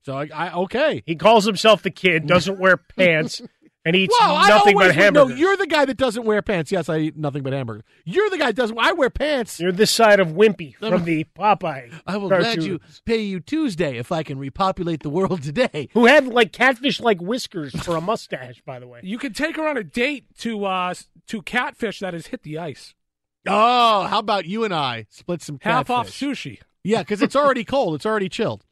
[0.04, 1.02] So I, I okay.
[1.04, 3.42] He calls himself the kid, doesn't wear pants,
[3.86, 5.30] and eats Well, I nothing always, but hamburgers.
[5.30, 6.72] No, you're the guy that doesn't wear pants.
[6.72, 7.84] Yes, I eat nothing but hamburgers.
[8.04, 8.76] You're the guy that doesn't.
[8.78, 9.60] I wear pants.
[9.60, 11.92] You're this side of Wimpy from the Popeye.
[12.04, 12.48] I will cartoon.
[12.48, 15.88] let you pay you Tuesday if I can repopulate the world today.
[15.94, 19.00] Who had like catfish like whiskers for a mustache, by the way.
[19.04, 20.94] You could take her on a date to uh
[21.28, 22.94] to catfish that has hit the ice.
[23.46, 25.88] Oh, how about you and I split some catfish?
[25.88, 26.58] Half off sushi.
[26.82, 27.94] Yeah, because it's already cold.
[27.94, 28.64] It's already chilled.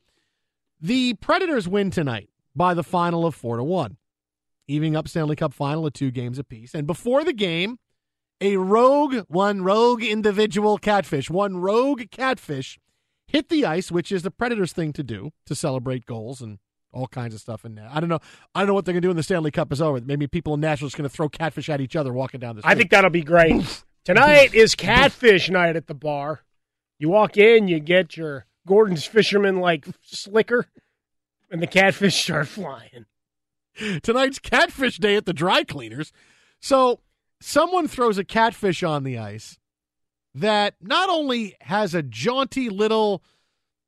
[0.80, 3.96] The Predators win tonight by the final of four to one,
[4.66, 6.74] evening up Stanley Cup final at two games apiece.
[6.74, 7.78] And before the game,
[8.40, 12.78] a rogue, one rogue individual catfish, one rogue catfish
[13.26, 16.58] hit the ice, which is the Predators' thing to do to celebrate goals and
[16.92, 17.88] all kinds of stuff in there.
[17.90, 18.20] I don't know.
[18.54, 20.00] I don't know what they're going to do when the Stanley Cup is over.
[20.00, 22.56] Maybe people in Nashville are just going to throw catfish at each other walking down
[22.56, 22.72] the street.
[22.72, 23.82] I think that'll be great.
[24.04, 26.42] Tonight is catfish night at the bar.
[26.98, 30.66] You walk in, you get your Gorton's fisherman like slicker,
[31.50, 33.06] and the catfish start flying.
[34.02, 36.12] Tonight's catfish day at the dry cleaners.
[36.60, 37.00] So
[37.40, 39.58] someone throws a catfish on the ice
[40.34, 43.22] that not only has a jaunty little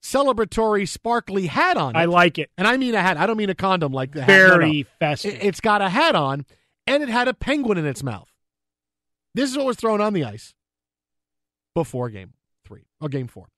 [0.02, 1.98] celebratory sparkly hat on it.
[1.98, 2.50] I like it.
[2.56, 3.16] And I mean a hat.
[3.16, 4.26] I don't mean a condom like the hat.
[4.28, 5.34] Very festive.
[5.34, 6.44] It- It's got a hat on
[6.86, 8.30] and it had a penguin in its mouth.
[9.34, 10.54] This is what was thrown on the ice
[11.74, 12.32] before game
[12.64, 13.48] three or game four.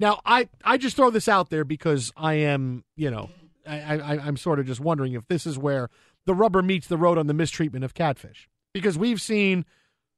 [0.00, 3.30] Now, I, I just throw this out there because I am, you know,
[3.68, 5.90] I, I, I'm sort of just wondering if this is where
[6.26, 8.48] the rubber meets the road on the mistreatment of catfish.
[8.72, 9.64] Because we've seen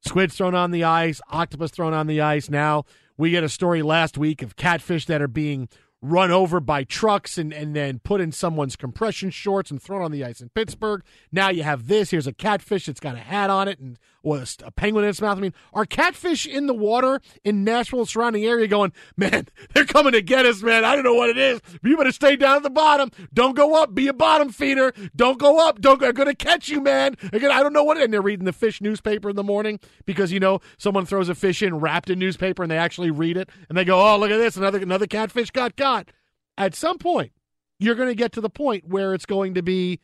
[0.01, 2.49] squids thrown on the ice, octopus thrown on the ice.
[2.49, 2.85] Now
[3.17, 5.69] we get a story last week of catfish that are being
[6.01, 10.11] run over by trucks and, and then put in someone's compression shorts and thrown on
[10.11, 11.03] the ice in Pittsburgh.
[11.31, 12.09] Now you have this.
[12.09, 15.21] Here's a catfish that's got a hat on it and or a, penguin in its
[15.21, 15.37] mouth.
[15.37, 20.13] I mean, are catfish in the water in Nashville surrounding area going, man, they're coming
[20.13, 20.85] to get us, man.
[20.85, 21.61] I don't know what it is.
[21.83, 23.11] You better stay down at the bottom.
[23.33, 23.93] Don't go up.
[23.93, 24.93] Be a bottom feeder.
[25.15, 25.81] Don't go up.
[25.81, 25.99] Don't.
[25.99, 27.15] They're gonna catch you, man.
[27.31, 27.97] Gonna, I don't know what.
[27.97, 28.05] It is.
[28.05, 31.35] And they're reading the fish newspaper in the morning because you know someone throws a
[31.35, 34.31] fish in wrapped in newspaper and they actually read it and they go, oh look
[34.31, 36.09] at this, another another catfish got caught.
[36.57, 37.31] At some point,
[37.79, 39.99] you're going to get to the point where it's going to be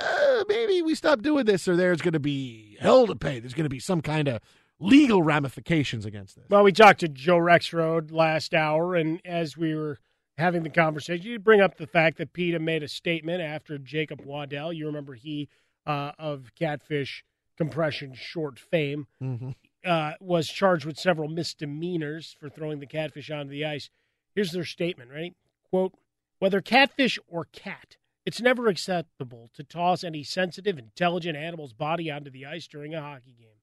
[0.00, 3.38] uh, maybe we stop doing this, or there's going to be hell to pay.
[3.40, 4.40] There's going to be some kind of
[4.78, 6.44] legal ramifications against this.
[6.48, 9.98] Well, we talked to Joe Rexrode last hour, and as we were
[10.38, 14.22] having the conversation, you bring up the fact that PETA made a statement after Jacob
[14.24, 14.72] Waddell.
[14.72, 15.48] You remember he
[15.86, 17.24] uh, of Catfish
[17.58, 19.50] Compression short fame Mm-hmm.
[19.84, 23.90] uh, was charged with several misdemeanors for throwing the catfish onto the ice.
[24.34, 25.34] Here's their statement, right?
[25.68, 25.92] Quote,
[26.38, 27.96] whether catfish or cat,
[28.30, 33.00] it's never acceptable to toss any sensitive, intelligent animal's body onto the ice during a
[33.00, 33.58] hockey game.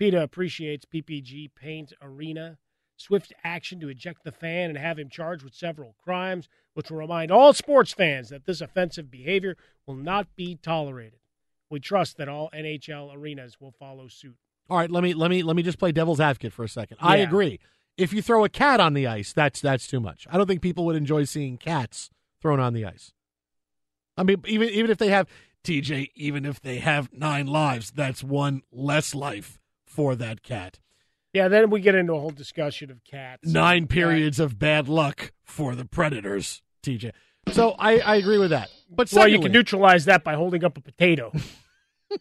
[0.00, 2.58] PETA appreciates PPG Paint Arena
[2.96, 6.98] swift action to eject the fan and have him charged with several crimes, which will
[6.98, 9.56] remind all sports fans that this offensive behavior
[9.86, 11.20] will not be tolerated.
[11.70, 14.34] We trust that all NHL arenas will follow suit.
[14.68, 16.96] All right, let me let me let me just play devil's advocate for a second.
[17.00, 17.60] I agree.
[17.96, 20.26] If you throw a cat on the ice, that's that's too much.
[20.28, 22.10] I don't think people would enjoy seeing cats
[22.42, 23.12] thrown on the ice.
[24.20, 25.26] I mean, even even if they have
[25.64, 30.78] TJ, even if they have nine lives, that's one less life for that cat.
[31.32, 33.48] Yeah, then we get into a whole discussion of cats.
[33.48, 37.12] Nine periods of bad luck for the Predators, TJ.
[37.52, 38.68] So I, I agree with that.
[38.90, 41.32] But well, you can neutralize that by holding up a potato.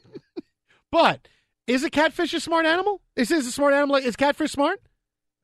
[0.92, 1.28] But
[1.68, 3.02] is a catfish a smart animal?
[3.16, 3.98] Is this a smart animal?
[3.98, 4.82] Is catfish smart?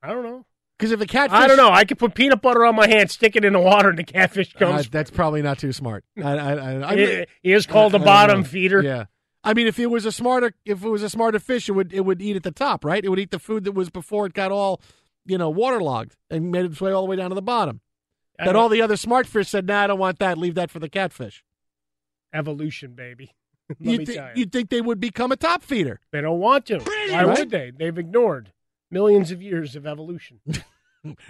[0.02, 0.45] I don't know.
[0.77, 1.69] Because if the catfish, I don't know.
[1.72, 4.03] I could put peanut butter on my hand, stick it in the water, and the
[4.03, 4.89] catfish Uh, comes.
[4.89, 6.03] that's probably not too smart.
[6.22, 8.81] I, I, I, I, He- he called I- a bottom feeder.
[8.84, 9.06] Yeah.
[9.43, 11.93] I mean, if it was a smarter, if it was a smarter fish, it would
[11.93, 13.03] it would eat at the top, right?
[13.06, 14.81] It would eat the food that was before it got all,
[15.26, 17.81] you know, waterlogged and made its way all the way down to the bottom.
[18.39, 20.38] That all the other smart fish said, "Nah, I don't want that.
[20.38, 21.43] Leave that for the catfish."
[22.34, 23.31] Evolution, baby.
[23.80, 24.31] You tell you.
[24.35, 25.99] you'd think they would become a top feeder.
[26.11, 26.80] They don't want to.
[26.80, 27.38] Why Right?
[27.39, 27.72] would they?
[27.76, 28.52] They've ignored
[28.95, 30.39] millions of years of evolution.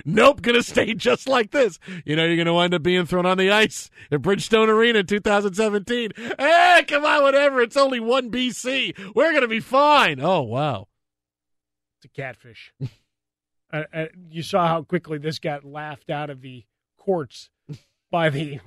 [0.05, 1.79] Nope, gonna stay just like this.
[2.05, 5.05] You know, you're gonna wind up being thrown on the ice at Bridgestone Arena in
[5.05, 6.11] 2017.
[6.39, 7.59] Hey, come on, whatever.
[7.59, 9.13] It's only one BC.
[9.13, 10.21] We're gonna be fine.
[10.21, 10.87] Oh wow.
[11.97, 12.73] It's a catfish.
[13.73, 16.63] uh, uh, you saw how quickly this got laughed out of the
[16.97, 17.49] courts
[18.09, 18.61] by the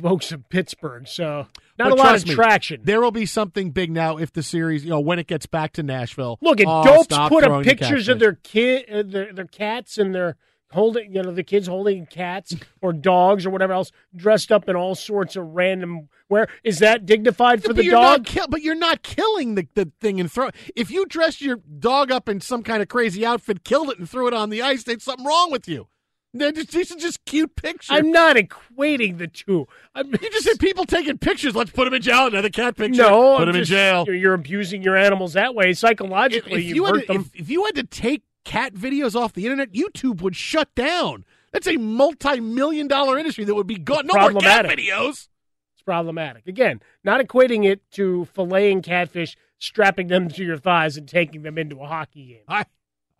[0.00, 1.06] folks of Pittsburgh.
[1.06, 1.46] So
[1.78, 2.80] not But a lot of me, traction.
[2.84, 5.72] There will be something big now if the series, you know, when it gets back
[5.74, 6.38] to Nashville.
[6.40, 10.14] Look at Oh, dopes put up pictures of their kid, uh, their their cats, and
[10.14, 10.36] their
[10.70, 14.76] holding, you know, the kids holding cats or dogs or whatever else, dressed up in
[14.76, 16.08] all sorts of random.
[16.28, 18.24] Where is that dignified for the dog?
[18.24, 20.48] kill- but you're not killing the, the thing and throw.
[20.74, 24.08] If you dressed your dog up in some kind of crazy outfit, killed it, and
[24.08, 25.88] threw it on the ice, there's something wrong with you.
[26.34, 27.90] They're just, these are just cute pictures.
[27.90, 29.68] I'm not equating the two.
[29.94, 31.54] I'm, you just said people taking pictures.
[31.54, 32.26] Let's put them in jail.
[32.26, 33.02] Another cat picture.
[33.02, 34.04] No, put I'm them in jail.
[34.06, 36.60] You're, you're abusing your animals that way psychologically.
[36.60, 37.30] if you you, had hurt to, them.
[37.34, 41.26] if, if you had to take cat videos off the internet, YouTube would shut down.
[41.52, 44.06] That's a multi-million dollar industry that would be gone.
[44.06, 45.28] No more cat videos.
[45.74, 46.46] It's problematic.
[46.46, 51.58] Again, not equating it to filleting catfish, strapping them to your thighs, and taking them
[51.58, 52.44] into a hockey game.
[52.48, 52.64] I,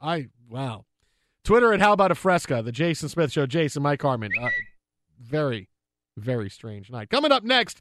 [0.01, 0.87] I, wow.
[1.44, 4.31] Twitter at How About a Fresca, the Jason Smith Show, Jason, Mike Harmon.
[4.40, 4.48] Uh,
[5.20, 5.69] very,
[6.16, 7.10] very strange night.
[7.10, 7.81] Coming up next,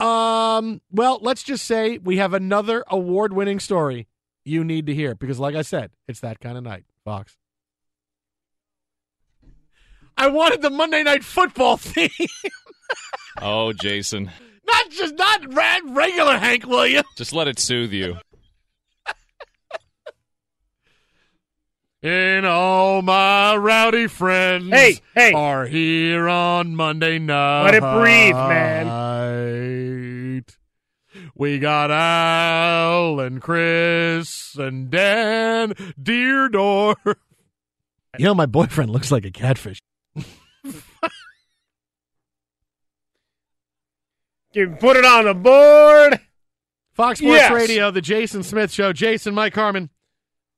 [0.00, 4.08] um, well, let's just say we have another award winning story
[4.44, 7.36] you need to hear because, like I said, it's that kind of night, Fox.
[10.18, 12.08] I wanted the Monday Night Football theme,
[13.42, 14.30] Oh, Jason.
[14.66, 17.06] not just not regular Hank Williams.
[17.16, 18.16] Just let it soothe you.
[22.08, 25.32] And all my rowdy friends Hey, hey.
[25.32, 27.64] are here on Monday night.
[27.64, 28.86] Let it breathe, man.
[31.34, 36.94] We got Al and Chris and Dan Dierdorf.
[38.18, 39.80] You know, my boyfriend looks like a catfish.
[44.52, 46.20] You put it on the board.
[46.94, 47.52] Fox Sports Yes.
[47.52, 48.92] Radio, the Jason Smith Show.
[48.92, 49.90] Jason, Mike Harmon,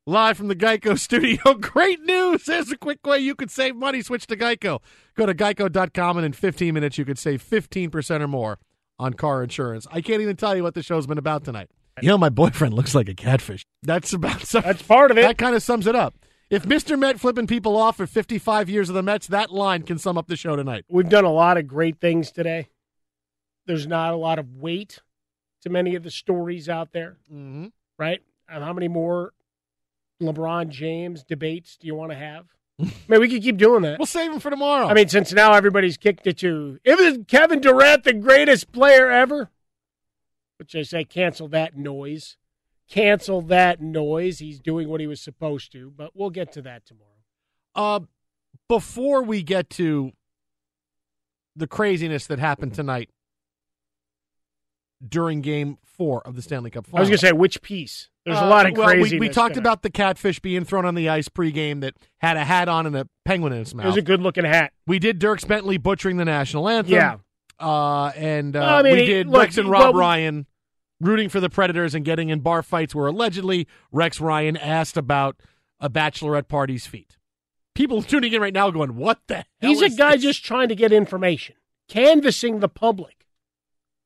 [0.09, 1.55] live from the Geico studio.
[1.55, 2.45] Great news!
[2.45, 4.03] There's a quick way you could save money.
[4.03, 4.81] Switch to Geico.
[5.15, 8.59] Go to geico.com, and in 15 minutes, you could save 15% or more
[8.99, 9.87] on car insurance.
[9.93, 11.69] I can't even tell you what the show's been about tonight.
[12.01, 13.67] You know, my boyfriend looks like a catfish.
[13.83, 15.23] That's about That's part of it.
[15.23, 16.15] That kind of sums it up.
[16.49, 16.99] If Mr.
[16.99, 20.29] Met flipping people off for 55 years of the Mets, that line can sum up
[20.29, 20.85] the show tonight.
[20.89, 22.69] We've done a lot of great things today.
[23.67, 25.01] There's not a lot of weight
[25.63, 27.67] to many of the stories out there, mm-hmm.
[27.99, 28.21] right?
[28.49, 29.33] And how many more
[30.23, 32.47] LeBron James debates do you want to have?
[33.09, 33.99] Man, we could keep doing that.
[33.99, 34.87] We'll save them for tomorrow.
[34.87, 39.51] I mean, since now everybody's kicked it to, is Kevin Durant the greatest player ever?
[40.59, 42.37] Which I say, cancel that noise.
[42.89, 44.39] Cancel that noise.
[44.39, 47.09] He's doing what he was supposed to, but we'll get to that tomorrow.
[47.75, 48.01] Uh,
[48.69, 50.13] before we get to
[51.57, 53.11] the craziness that happened tonight
[55.07, 58.09] during Game Four of the Stanley Cup Final, I was going to say, which piece?
[58.25, 59.13] There's a Uh, lot of well, craziness.
[59.13, 59.63] We, we talked tonight.
[59.63, 62.95] about the catfish being thrown on the ice pregame that had a hat on and
[62.97, 63.85] a penguin in its mouth.
[63.87, 64.73] It was a good looking hat.
[64.87, 66.95] we did Dierks Bentley butchering the national anthem.
[66.95, 67.17] Yeah.
[67.59, 70.47] Uh, and uh, I mean, we did look, Rex and Rob well- Ryan
[71.01, 75.37] rooting for the Predators and getting in bar fights where allegedly Rex Ryan asked about
[75.81, 77.17] a bachelorette party's feet.
[77.75, 80.23] People tuning in right now going, "What the hell?" He's a guy this?
[80.23, 81.57] just trying to get information,
[81.89, 83.18] canvassing the public,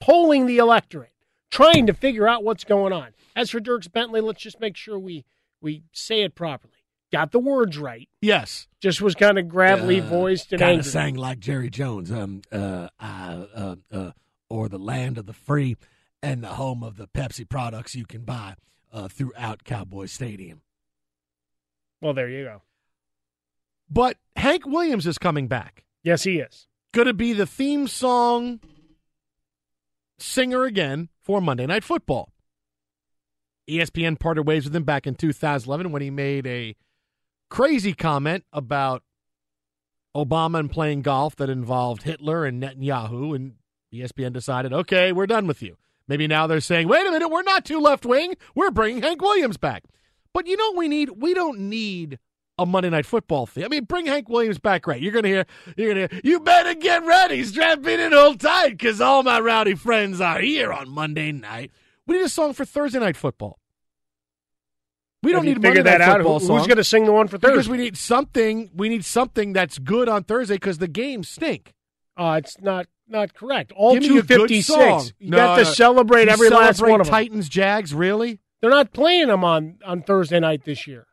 [0.02, 1.12] polling the electorate,
[1.50, 3.10] trying to figure out what's going on.
[3.36, 5.24] As for Dierks Bentley, let's just make sure we
[5.60, 6.74] we say it properly.
[7.12, 8.08] Got the words right.
[8.20, 8.66] Yes.
[8.80, 12.88] Just was kind of gravelly voiced and kind of sang like Jerry Jones, um, uh,
[12.98, 14.10] uh, uh, uh,
[14.48, 15.76] or the land of the free
[16.22, 18.54] and the home of the Pepsi products you can buy
[18.92, 20.62] uh, throughout Cowboy Stadium.
[22.00, 22.62] Well, there you go.
[23.88, 25.84] But Hank Williams is coming back.
[26.02, 26.66] Yes, he is.
[26.92, 28.60] Going to be the theme song
[30.22, 32.32] singer again for Monday Night Football.
[33.68, 36.74] ESPN parted ways with him back in 2011 when he made a
[37.48, 39.02] crazy comment about
[40.16, 43.54] Obama and playing golf that involved Hitler and Netanyahu, and
[43.92, 45.76] ESPN decided, okay, we're done with you.
[46.08, 48.34] Maybe now they're saying, wait a minute, we're not too left wing.
[48.54, 49.84] We're bringing Hank Williams back.
[50.34, 51.10] But you know what we need?
[51.22, 52.18] We don't need
[52.62, 53.64] a Monday Night Football theme.
[53.64, 55.00] I mean, bring Hank Williams back, right?
[55.00, 58.70] You're gonna hear, you're gonna hear, you better get ready, strap in and hold tight,
[58.70, 61.70] because all my rowdy friends are here on Monday night.
[62.06, 63.58] We need a song for Thursday Night Football.
[65.22, 66.16] We don't need a Monday that Night out?
[66.16, 66.58] Football Who- song.
[66.58, 67.54] who's gonna sing the one for Thursday?
[67.54, 68.70] Because we need something.
[68.74, 71.74] We need something that's good on Thursday because the games stink.
[72.16, 73.72] Uh, it's not not correct.
[73.76, 75.12] All a good 256.
[75.20, 75.70] You No, got to no.
[75.70, 77.12] celebrate You every last celebrate one of them.
[77.14, 78.40] Titans, Jags, really?
[78.60, 81.06] They're not playing them on, on Thursday night this year.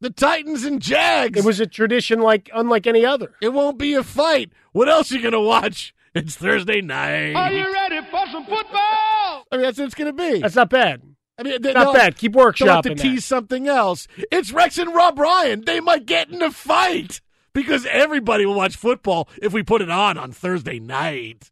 [0.00, 1.38] The Titans and Jags.
[1.38, 3.34] It was a tradition like unlike any other.
[3.42, 4.50] It won't be a fight.
[4.72, 5.94] What else are you gonna watch?
[6.14, 7.34] It's Thursday night.
[7.34, 8.74] Are you ready for some football?
[8.74, 10.40] I mean, that's what it's gonna be.
[10.40, 11.02] That's not bad.
[11.38, 12.16] I mean, Not bad.
[12.16, 12.98] Keep They'll have to workshopping that.
[13.02, 14.06] tease something else.
[14.30, 15.62] It's Rex and Rob Ryan.
[15.64, 17.20] They might get in a fight
[17.54, 21.50] because everybody will watch football if we put it on on Thursday night.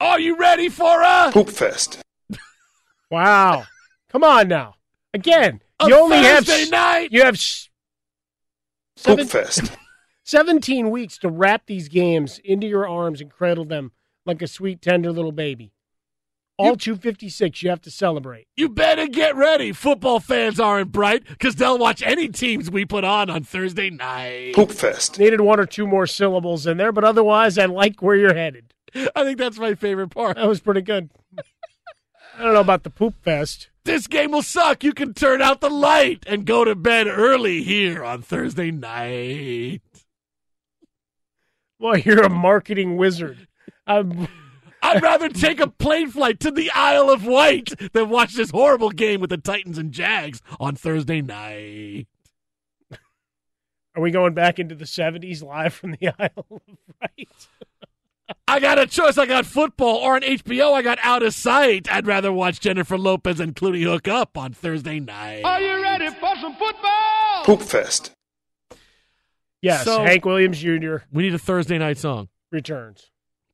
[0.00, 2.02] Are you ready for a Poop Fest.
[3.10, 3.64] Wow.
[4.10, 4.74] Come on now.
[5.14, 7.12] Again, A you only have Thursday s- night?
[7.12, 7.68] You have s-
[9.04, 9.72] Poop seven- Fest.
[10.24, 13.92] 17 weeks to wrap these games into your arms and cradle them
[14.26, 15.72] like a sweet, tender little baby.
[16.58, 18.46] All 256 you have to celebrate.
[18.56, 19.72] You better get ready.
[19.72, 24.54] Football fans aren't bright because they'll watch any teams we put on on Thursday night.
[24.56, 25.18] Poop Fest.
[25.20, 28.74] Needed one or two more syllables in there, but otherwise, I like where you're headed.
[29.14, 30.36] I think that's my favorite part.
[30.36, 31.10] That was pretty good.
[32.36, 33.70] I don't know about the poop fest.
[33.88, 34.84] This game will suck.
[34.84, 39.80] You can turn out the light and go to bed early here on Thursday night.
[41.78, 43.48] Well, you're a marketing wizard.
[43.86, 44.28] I'm,
[44.82, 48.90] I'd rather take a plane flight to the Isle of Wight than watch this horrible
[48.90, 52.08] game with the Titans and Jags on Thursday night.
[53.94, 56.60] are we going back into the 70s live from the Isle of
[57.00, 57.48] Wight?
[58.46, 59.16] I got a choice.
[59.18, 61.90] I got football, or on HBO, I got Out of Sight.
[61.90, 65.42] I'd rather watch Jennifer Lopez and Clooney hook up on Thursday night.
[65.44, 67.44] Are you ready for some football?
[67.44, 68.12] Poop Fest.
[69.62, 70.96] Yes, So- Hank Williams Jr.
[71.12, 72.28] We need a Thursday night song.
[72.52, 73.10] returns.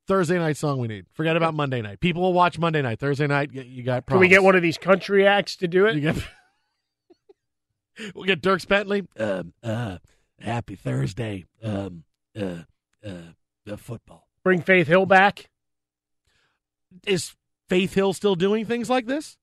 [0.07, 1.05] Thursday night song we need.
[1.13, 1.99] Forget about Monday night.
[1.99, 2.99] People will watch Monday night.
[2.99, 5.87] Thursday night, you, you got Can we get one of these country acts to do
[5.87, 5.95] it?
[5.95, 6.17] You get,
[8.15, 9.07] we'll get Dierks Bentley.
[9.17, 9.97] Um, uh,
[10.39, 11.45] happy Thursday.
[11.63, 12.03] Um,
[12.39, 12.63] uh,
[13.03, 13.09] uh,
[13.67, 14.24] uh, football.
[14.45, 15.49] Bring Faith Hill back?
[17.07, 17.35] Is
[17.67, 19.37] Faith Hill still doing things like this?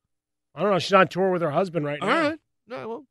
[0.55, 0.79] I don't know.
[0.79, 2.29] She's on tour with her husband right All now.
[2.31, 2.39] right.
[2.69, 3.05] No, well,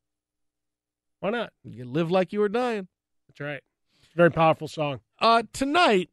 [1.19, 1.51] Why not?
[1.65, 2.87] you live like you were dying.
[3.27, 3.61] That's right.
[4.01, 5.01] It's a very powerful song.
[5.19, 6.09] Uh, tonight,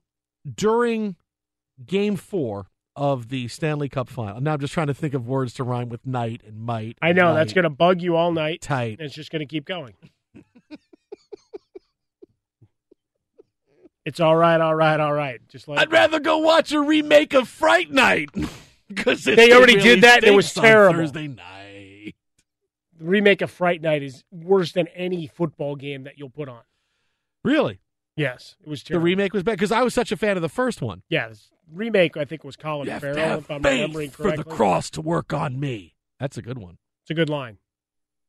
[0.53, 1.15] during
[1.87, 5.55] game four of the Stanley Cup final, now I'm just trying to think of words
[5.55, 6.99] to rhyme with night and might.
[7.01, 8.63] I know that's going to bug you all night.
[8.63, 8.99] Tight.
[8.99, 9.95] And it's just going to keep going.
[14.09, 15.41] It's all right, all right, all right.
[15.49, 18.31] Just like I'd rather go watch a remake of Fright Night
[18.89, 21.01] because They already did that, and it was terrible.
[21.01, 22.15] Thursday night.
[22.99, 26.63] the remake of Fright Night is worse than any football game that you'll put on.
[27.45, 27.81] Really,
[28.17, 29.03] Yes, it was terrible.
[29.03, 31.03] the remake was bad because I was such a fan of the first one.
[31.09, 34.43] yeah, this remake I think was Colin You Farrell, if I'm remembering faith for the
[34.43, 35.95] cross to work on me.
[36.19, 36.79] That's a good one.
[37.05, 37.59] It's a good line.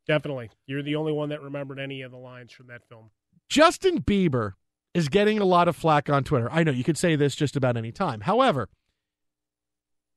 [0.08, 0.50] Definitely.
[0.68, 3.10] You're the only one that remembered any of the lines from that film.
[3.48, 4.54] Justin Bieber
[4.94, 6.50] is getting a lot of flack on Twitter.
[6.52, 8.22] I know you could say this just about any time.
[8.22, 8.70] However,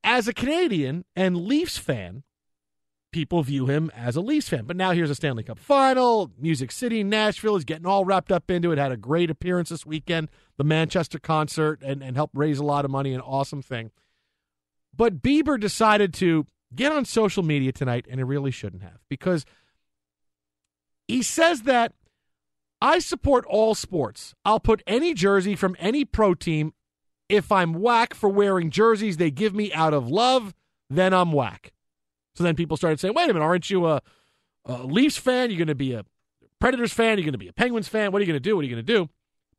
[0.02, 2.22] as a Canadian and Leafs fan,
[3.12, 4.64] people view him as a Leafs fan.
[4.64, 6.30] But now here's a Stanley Cup final.
[6.38, 8.78] Music City, Nashville is getting all wrapped up into it.
[8.78, 12.84] Had a great appearance this weekend, the Manchester concert, and, and helped raise a lot
[12.84, 13.12] of money.
[13.12, 13.90] An awesome thing.
[14.94, 19.44] But Bieber decided to get on social media tonight, and he really shouldn't have because
[21.06, 21.92] he says that
[22.82, 24.34] I support all sports.
[24.44, 26.74] I'll put any jersey from any pro team.
[27.28, 30.52] If I'm whack for wearing jerseys they give me out of love,
[30.90, 31.72] then I'm whack.
[32.34, 34.02] So then people started saying, wait a minute, aren't you a,
[34.64, 35.48] a Leafs fan?
[35.48, 36.04] You're going to be a
[36.58, 37.18] Predators fan?
[37.18, 38.10] You're going to be a Penguins fan?
[38.10, 38.56] What are you going to do?
[38.56, 39.08] What are you going to do?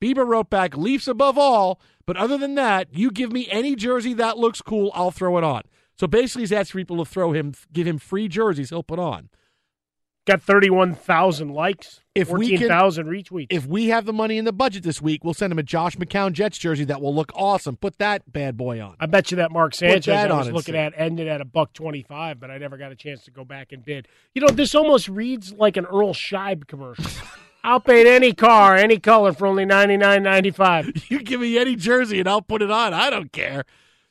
[0.01, 4.13] Bieber wrote back, Leafs above all, but other than that, you give me any jersey
[4.15, 5.61] that looks cool, I'll throw it on.
[5.97, 9.29] So basically, he's asking people to throw him, give him free jerseys he'll put on.
[10.25, 13.47] Got 31,000 likes, If 14,000 retweets.
[13.49, 15.97] If we have the money in the budget this week, we'll send him a Josh
[15.97, 17.75] McCown Jets jersey that will look awesome.
[17.75, 18.95] Put that bad boy on.
[19.01, 21.73] I bet you that Mark Sanchez that I was looking at ended at a buck
[21.73, 24.07] twenty five, but I never got a chance to go back and bid.
[24.33, 27.05] You know, this almost reads like an Earl Scheib commercial.
[27.65, 30.89] I'll paint any car, any color for only ninety nine ninety five.
[31.09, 32.93] You give me any jersey and I'll put it on.
[32.93, 33.65] I don't care.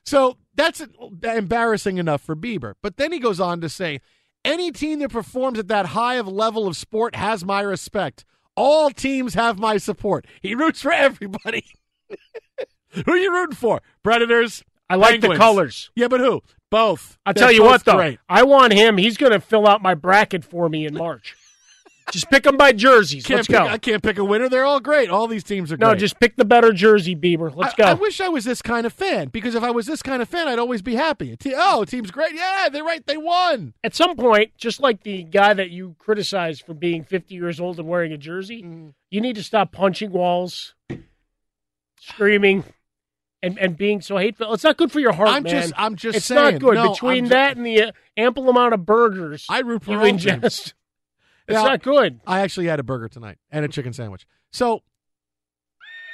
[0.04, 0.82] So that's
[1.22, 2.74] embarrassing enough for Bieber.
[2.82, 4.00] But then he goes on to say,
[4.44, 8.24] any team that performs at that high of level of sport has my respect.
[8.56, 10.26] All teams have my support.
[10.40, 11.64] He roots for everybody.
[12.90, 13.80] who are you rooting for?
[14.02, 14.62] Predators?
[14.90, 15.90] I like the colors.
[15.94, 16.42] Yeah, but who?
[16.70, 17.16] Both.
[17.24, 18.18] I'll They're tell you what though, Great.
[18.28, 18.98] I want him.
[18.98, 21.34] He's going to fill out my bracket for me in March.
[22.12, 23.24] Just pick them by jerseys.
[23.24, 23.66] Can't Let's pick, go.
[23.66, 24.48] I can't pick a winner.
[24.48, 25.08] They're all great.
[25.08, 25.98] All these teams are No, great.
[26.00, 27.50] just pick the better jersey, Bieber.
[27.56, 27.84] Let's I, go.
[27.84, 30.28] I wish I was this kind of fan because if I was this kind of
[30.28, 31.34] fan, I'd always be happy.
[31.36, 32.34] Te- oh, team's great.
[32.34, 33.04] Yeah, they're right.
[33.06, 33.72] They won.
[33.82, 37.78] At some point, just like the guy that you criticized for being 50 years old
[37.78, 38.92] and wearing a jersey, Mm.
[39.10, 40.74] you need to stop punching walls,
[41.98, 42.64] screaming,
[43.42, 44.52] and, and being so hateful.
[44.52, 45.52] It's not good for your heart, I'm man.
[45.62, 46.52] just- I'm just It's saying.
[46.54, 46.74] not good.
[46.74, 50.18] No, Between I'm that and the uh, ample amount of burgers I root for you
[50.18, 50.74] teams.
[51.48, 52.20] Ingest, it's Now, not good.
[52.26, 54.26] I actually had a burger tonight and a chicken sandwich.
[54.52, 54.82] So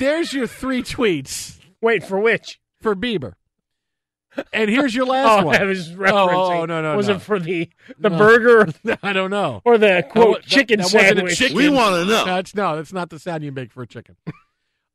[0.01, 2.61] there's your three tweets Wait, for which?
[2.81, 3.33] for Bieber.
[4.53, 5.57] And here's your last oh, one.
[5.61, 6.61] I was Oh, referencing.
[6.61, 7.15] oh, no, no, Was no.
[7.17, 7.69] it for the
[7.99, 8.19] the No.
[8.19, 8.69] burger
[9.03, 9.63] I don't know.
[9.65, 11.39] or the quote That- chicken that wasn't a sandwich?
[11.39, 11.57] chicken.
[11.57, 12.25] We wanna know.
[12.25, 14.17] That's no, that's not the sound you make for a chicken.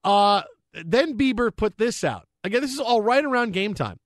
[0.03, 0.43] uh
[0.73, 2.27] then Bieber put this out.
[2.43, 3.99] Again, this is all right around game time.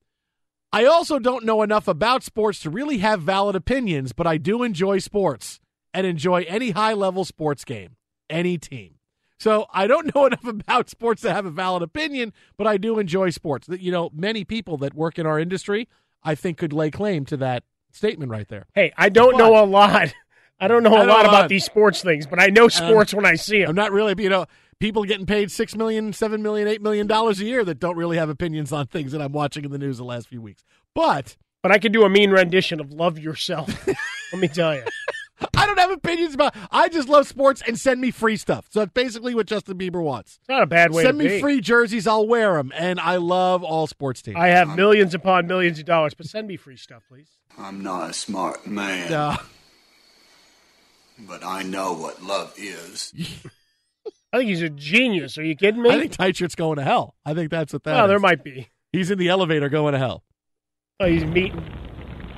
[0.73, 4.63] I also don't know enough about sports to really have valid opinions, but I do
[4.63, 5.59] enjoy sports
[5.97, 7.95] and enjoy any high level sports game,
[8.29, 8.93] any team.
[9.39, 12.99] So I don't know enough about sports to have a valid opinion, but I do
[12.99, 13.65] enjoy sports.
[13.65, 15.87] That You know, many people that work in our industry,
[16.23, 18.67] I think, could lay claim to that statement right there.
[18.75, 20.13] Hey, I don't But- know a lot.
[20.59, 22.69] I don't know a know lot a about these sports things, but I know um,
[22.71, 23.69] sports when I see them.
[23.69, 24.45] I'm not really, you know,
[24.79, 28.17] people getting paid six million, seven million, eight million dollars a year that don't really
[28.17, 30.63] have opinions on things that I'm watching in the news the last few weeks.
[30.95, 33.87] But But I could do a mean rendition of "Love Yourself."
[34.33, 34.83] Let me tell you.
[35.55, 36.55] I don't have opinions about.
[36.71, 38.67] I just love sports and send me free stuff.
[38.69, 40.37] So that's basically what Justin Bieber wants.
[40.39, 41.39] It's not a bad way Send to me be.
[41.41, 44.37] free jerseys, I'll wear them, and I love all sports teams.
[44.37, 47.29] I have millions upon millions of dollars, but send me free stuff, please.
[47.57, 49.37] I'm not a smart man, Uh,
[51.19, 53.13] but I know what love is.
[54.33, 55.37] I think he's a genius.
[55.37, 55.89] Are you kidding me?
[55.89, 57.15] I think tight shirt's going to hell.
[57.25, 58.69] I think that's what that oh, there might be.
[58.91, 60.23] He's in the elevator going to hell.
[60.99, 61.63] Oh, he's meeting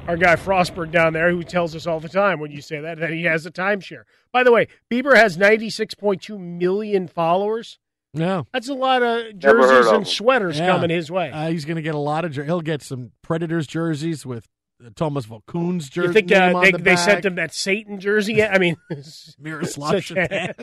[0.07, 2.99] our guy Frostberg down there, who tells us all the time when you say that
[2.99, 4.03] that he has a timeshare.
[4.31, 7.77] By the way, Bieber has 96.2 million followers.
[8.13, 10.05] No, That's a lot of jerseys of and him.
[10.05, 10.65] sweaters Yeah.
[10.67, 11.29] coming his way.
[11.29, 12.31] Uh, he's going to get a lot of.
[12.31, 14.47] Jer- he'll get some Predators jerseys with
[14.83, 16.07] uh, Tomas Vokoun's jersey.
[16.07, 18.33] you think uh, on they, the they sent him that Satan jersey?
[18.33, 18.51] yet?
[18.51, 18.77] I mean,
[19.39, 20.53] Miroslav Satan.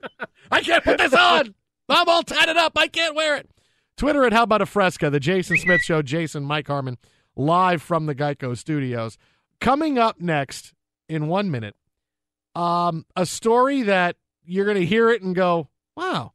[0.50, 1.54] I can't put this on.
[1.88, 2.72] I'm all tatted up.
[2.76, 3.48] I can't wear it.
[3.96, 6.02] Twitter at How About a Fresca, the Jason Smith Show.
[6.02, 6.98] Jason, Mike Harmon,
[7.36, 9.18] live from the Geico Studios.
[9.60, 10.74] Coming up next
[11.08, 11.76] in one minute,
[12.54, 16.32] um, a story that you're going to hear it and go, wow,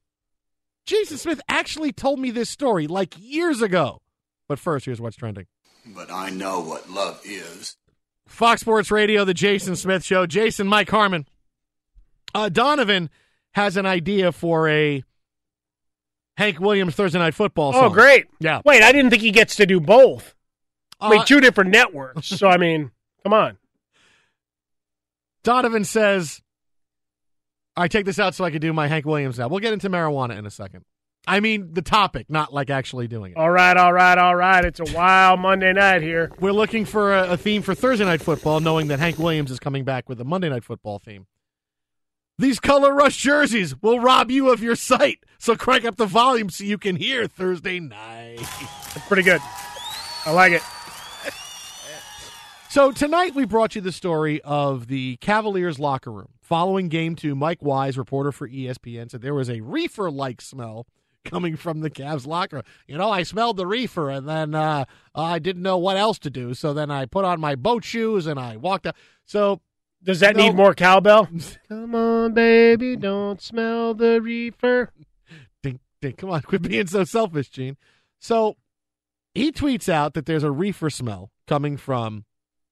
[0.85, 4.01] Jason Smith actually told me this story like years ago.
[4.47, 5.47] But first, here's what's trending.
[5.85, 7.77] But I know what love is.
[8.27, 10.25] Fox Sports Radio, the Jason Smith Show.
[10.25, 11.27] Jason, Mike Harmon.
[12.33, 13.09] Uh, Donovan
[13.51, 15.03] has an idea for a
[16.37, 18.27] Hank Williams Thursday Night Football oh, great.
[18.39, 18.61] Yeah.
[18.63, 20.35] Wait, I didn't think he gets to do both.
[21.01, 22.27] I mean, Uh, two different networks.
[22.27, 22.91] So, I mean,
[23.23, 23.57] come on.
[25.43, 26.41] Donovan says,
[27.75, 29.47] I take this out so I can do my Hank Williams now.
[29.47, 30.85] We'll get into marijuana in a second.
[31.27, 33.37] I mean, the topic, not like actually doing it.
[33.37, 34.65] All right, all right, all right.
[34.65, 36.31] It's a wild Monday night here.
[36.39, 39.59] We're looking for a, a theme for Thursday Night Football, knowing that Hank Williams is
[39.59, 41.27] coming back with a Monday Night Football theme.
[42.39, 46.49] These color rush jerseys will rob you of your sight, so crank up the volume
[46.49, 48.37] so you can hear Thursday night.
[48.39, 49.41] That's pretty good.
[50.25, 50.63] I like it.
[52.71, 56.29] So tonight we brought you the story of the Cavaliers locker room.
[56.41, 60.87] Following game two, Mike Wise, reporter for ESPN, said there was a reefer-like smell
[61.25, 62.63] coming from the Cavs locker room.
[62.87, 66.29] You know, I smelled the reefer, and then uh, I didn't know what else to
[66.29, 66.53] do.
[66.53, 68.95] So then I put on my boat shoes and I walked out.
[69.25, 69.59] So
[70.01, 70.45] Does that No.
[70.45, 71.27] need more cowbell?
[71.67, 74.93] Come on, baby, don't smell the reefer.
[75.61, 77.75] ding, ding, come on, quit being so selfish, Gene.
[78.21, 78.55] So
[79.35, 82.23] he tweets out that there's a reefer smell coming from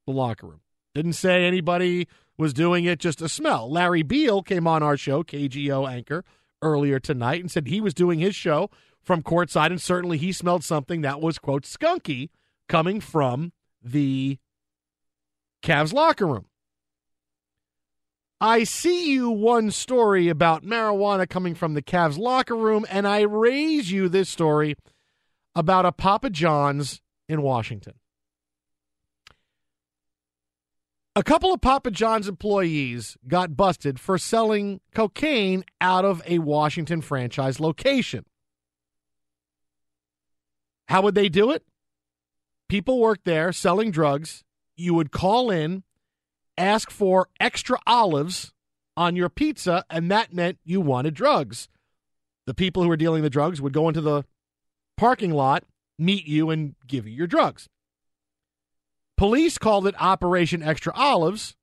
[0.10, 0.61] the locker room.
[0.95, 2.07] Didn't say anybody
[2.38, 3.72] was doing it, just a smell.
[3.72, 6.23] Larry Beil came on our show, KGO anchor,
[6.61, 8.69] earlier tonight and said he was doing his show
[9.02, 12.30] from courtside, and certainly he smelled something that was, quote, skunky
[12.68, 14.38] coming from the
[15.64, 16.45] Cavs locker room.
[18.41, 23.22] I see you one story about marijuana coming from the Cavs locker room, and I
[23.22, 24.76] raise you this story
[25.56, 27.99] about a Papa John's in Washington.
[31.15, 37.02] A couple of Papa John's employees got busted for selling cocaine out of a Washington
[37.02, 38.26] franchise location.
[40.88, 41.64] How would they do it?
[42.68, 44.44] People work there selling drugs.
[44.76, 45.84] You would call in,
[46.57, 48.53] ask for extra olives
[48.95, 51.69] on your pizza, and that meant you wanted drugs.
[52.45, 54.23] The people who were dealing the drugs would go into the
[54.95, 55.64] parking lot,
[55.98, 57.68] meet you, and give you your drugs.
[59.20, 61.56] Police called it Operation Extra Olives.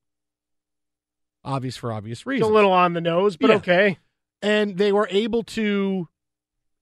[1.43, 2.51] obvious for obvious It's reasons.
[2.51, 3.55] a little on the nose, but Yeah.
[3.55, 3.97] okay.
[4.43, 6.07] and they were able to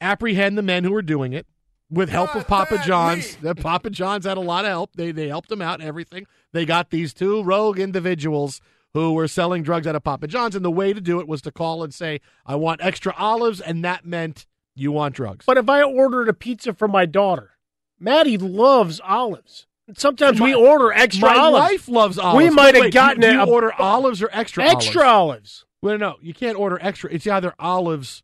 [0.01, 1.47] apprehend the men who were doing it
[1.89, 3.37] with help of Papa John's.
[3.37, 4.91] The Papa John's had a lot of help.
[4.95, 5.79] They they helped them out.
[5.81, 8.59] Everything they got these two rogue individuals
[8.93, 11.41] who were selling drugs out of Papa John's, and the way to do it was
[11.43, 14.45] to call and say, "I want extra olives," and that meant
[14.75, 15.45] you want drugs.
[15.45, 17.51] But if I ordered a pizza for my daughter,
[17.97, 19.67] Maddie loves olives.
[19.95, 21.61] Sometimes we order extra My olives.
[21.71, 22.37] wife loves olives.
[22.43, 25.63] We might have gotten do do it order olives or extra extra olives?
[25.63, 25.65] olives.
[25.81, 27.11] Well, no, you can't order extra.
[27.13, 28.23] It's either olives.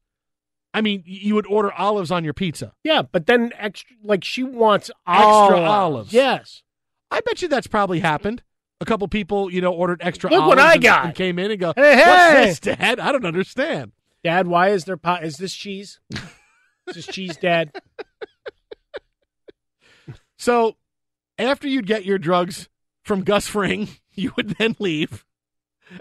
[0.74, 2.74] I mean, you would order olives on your pizza.
[2.84, 5.68] Yeah, but then extra like she wants Extra olives.
[5.70, 6.14] olives.
[6.14, 6.64] Yes.
[7.12, 8.42] I bet you that's probably happened.
[8.80, 11.06] A couple people, you know, ordered extra Look what olives I and- got.
[11.06, 13.00] and came in and go, Hey, "What's this, Dad?
[13.00, 13.92] I don't understand."
[14.24, 15.24] Dad, why is there pot?
[15.24, 16.00] Is this cheese?
[16.12, 17.72] is this cheese, Dad?
[20.38, 20.76] So,
[21.42, 22.70] after you'd get your drugs
[23.04, 25.26] from Gus Fring, you would then leave,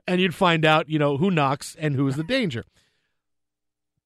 [0.06, 2.64] and you'd find out, you know, who knocks and who is the danger.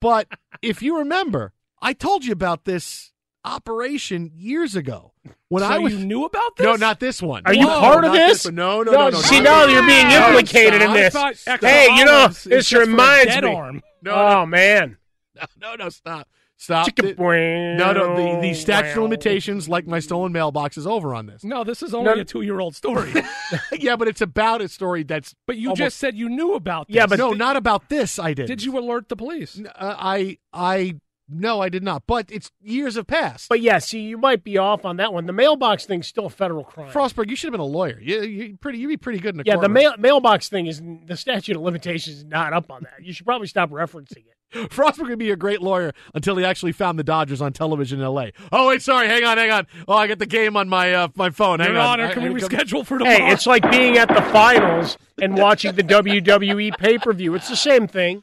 [0.01, 0.29] But
[0.63, 3.13] if you remember, I told you about this
[3.45, 5.13] operation years ago
[5.49, 6.65] when So I was you knew about this?
[6.65, 7.43] No, not this one.
[7.45, 8.47] Are you Whoa, part of not this?
[8.47, 9.19] No, no, No, no, no.
[9.21, 11.13] see, no, now no, you're being no, implicated in this.
[11.13, 13.55] thought Hey, you know, this just for a reminds me.
[13.55, 13.83] arm.
[14.07, 14.97] oh man,
[15.37, 16.29] No, no, no, stop.
[16.57, 16.89] Stop.
[16.99, 17.19] It.
[17.19, 21.45] No, no, the, the statute of limitations, like my stolen mailbox, is over on this.
[21.45, 22.21] No, this is only No.
[22.21, 23.13] a two-year-old story.
[23.73, 25.35] yeah, but it's about a story that's.
[25.47, 26.97] but you almost- just said you knew about this.
[26.97, 28.19] Yeah, but no, th- not about this.
[28.19, 28.47] I did.
[28.47, 29.61] did you alert the police?
[29.61, 29.69] Uh,
[29.99, 32.05] I, I, no, I did not.
[32.07, 33.49] But it's years have passed.
[33.49, 35.27] But yeah, see, you might be off on that one.
[35.27, 36.91] The mailbox thing's still a federal crime.
[36.91, 37.99] Frostberg, you should have been a lawyer.
[38.01, 39.73] You, you pretty, you'd be pretty good in a yeah, the courtroom.
[39.75, 43.05] mail mailbox thing is the statute of limitations is not up on that.
[43.05, 44.34] You should probably stop referencing it.
[44.55, 48.05] Frostberg would be a great lawyer until he actually found the Dodgers on television in
[48.05, 48.33] L.A.
[48.53, 49.67] Oh wait, sorry, hang on, hang on.
[49.89, 51.61] Oh, I got the game on my uh, my phone.
[51.61, 52.01] Hang Your on.
[52.01, 53.17] Honor, I- can I- we I- reschedule for tomorrow?
[53.17, 57.35] Hey, it's like being at the finals and watching the WWE pay per view.
[57.35, 58.23] It's the same thing.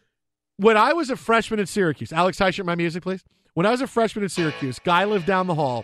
[0.58, 3.24] when I was a freshman at Syracuse, Alex Heischer, my music, please.
[3.54, 5.84] When I was a freshman at Syracuse, guy lived down the hall,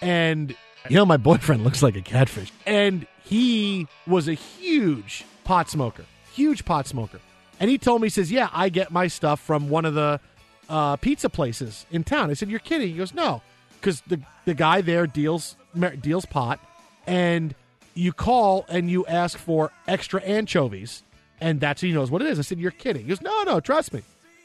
[0.00, 0.54] and
[0.88, 6.04] you know my boyfriend looks like a catfish, and he was a huge pot smoker,
[6.32, 7.18] huge pot smoker,
[7.62, 10.20] and he told me, he says, "Yeah, I get my stuff from one of the
[10.68, 13.40] uh, pizza places in town." I said, "You're kidding?" He goes, "No,
[13.80, 15.56] because the the guy there deals
[16.00, 16.58] deals pot,
[17.06, 17.54] and
[17.94, 21.04] you call and you ask for extra anchovies."
[21.42, 22.38] and that's he knows what it is.
[22.38, 24.02] I said, "You're kidding." He goes, "No, no, trust me."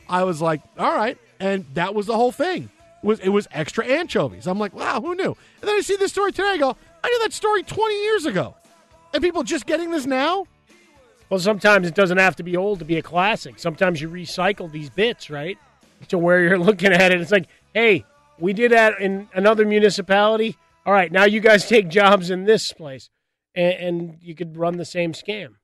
[0.09, 2.69] I was like, "All right," and that was the whole thing.
[3.03, 4.47] It was it was extra anchovies?
[4.47, 6.49] I'm like, "Wow, who knew?" And then I see this story today.
[6.49, 8.55] I go, "I knew that story 20 years ago,"
[9.13, 10.47] and people just getting this now.
[11.29, 13.59] Well, sometimes it doesn't have to be old to be a classic.
[13.59, 15.57] Sometimes you recycle these bits, right?
[16.09, 18.05] To where you're looking at it, it's like, hey,
[18.39, 20.55] we did that in another municipality.
[20.85, 23.09] All right, now you guys take jobs in this place,
[23.55, 25.55] and, and you could run the same scam.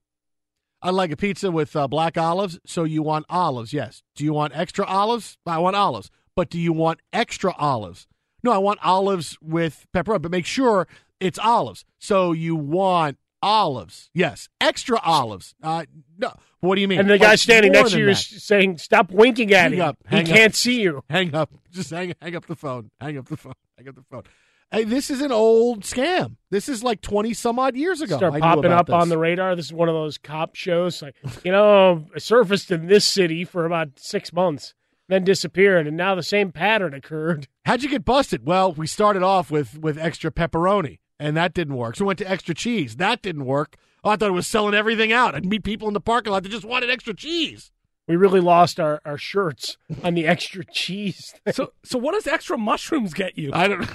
[0.81, 2.59] I like a pizza with uh, black olives.
[2.65, 3.71] So you want olives?
[3.71, 4.03] Yes.
[4.15, 5.37] Do you want extra olives?
[5.45, 6.11] I want olives.
[6.35, 8.05] But do you want extra olives?
[8.43, 10.21] No, I want olives with pepperoni.
[10.23, 10.89] But make sure
[11.21, 11.85] it's olives.
[11.99, 14.09] So you want olives?
[14.13, 14.49] Yes.
[14.61, 15.53] Extra olives.
[15.61, 15.85] Uh,
[16.17, 16.33] no.
[16.61, 16.99] What do you mean?
[17.01, 18.11] And the guy Like, standing next to you that.
[18.11, 19.81] is saying, "Stop winking at Hang him.
[19.81, 20.25] up, he up.
[20.25, 21.51] can't see you." Hang up.
[21.71, 22.89] Just hang, hang up the phone.
[23.01, 23.53] Hang up the phone.
[23.77, 24.23] Hang up the phone.
[24.71, 26.37] Hey, this is an old scam.
[26.51, 28.17] This is like 20 some odd years ago.
[28.17, 29.09] Start I popping up on this.
[29.09, 29.55] the radar.
[29.55, 31.01] This is one of those cop shows.
[31.01, 34.73] Like, you know, surfaced in this city for about six months,
[35.09, 37.47] then disappeared, and now the same pattern occurred.
[37.65, 38.45] How'd you get busted?
[38.45, 41.95] Well, we started off with with extra pepperoni, and that didn't work.
[41.95, 42.97] So we went to extra cheese.
[42.97, 43.77] That didn't work.
[44.03, 45.33] Oh, I thought it was selling everything out.
[45.33, 47.71] I'd meet people in the parking lot that just wanted extra cheese.
[48.07, 51.33] We really lost our, our shirts on the extra cheese.
[51.45, 51.53] thing.
[51.53, 53.51] So, so what does extra mushrooms get you?
[53.53, 53.89] I don't.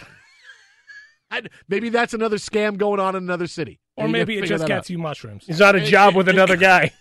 [1.31, 3.81] I, maybe that's another scam going on in another city.
[3.97, 4.91] or maybe gotta it figure just gets out.
[4.91, 5.45] you mushrooms.
[5.47, 6.93] He's on a job with another guy.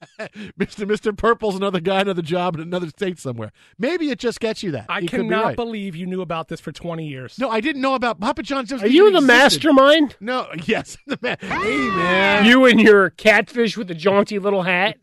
[0.58, 0.86] Mr.
[0.86, 1.16] Mr.
[1.16, 3.50] Purple's another guy, another job in another state somewhere.
[3.78, 4.86] Maybe it just gets you that.
[4.88, 5.56] I You could be cannot right.
[5.56, 7.38] believe you knew about this for 20 years.
[7.38, 8.72] No, I didn't know about Papa John's.
[8.72, 10.16] Are you the mastermind?
[10.20, 11.36] No, yes, the man.
[11.40, 12.44] Hey, man.
[12.44, 14.98] You and your catfish with a jaunty little hat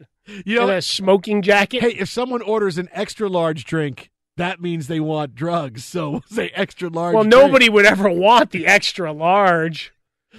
[0.46, 1.82] You know, and a smoking jacket.
[1.82, 5.84] hey, if someone orders an extra large drink, that means they want drugs.
[5.86, 7.14] So say extra large.
[7.16, 7.36] well, drink.
[7.36, 9.92] nobody would ever want the extra large.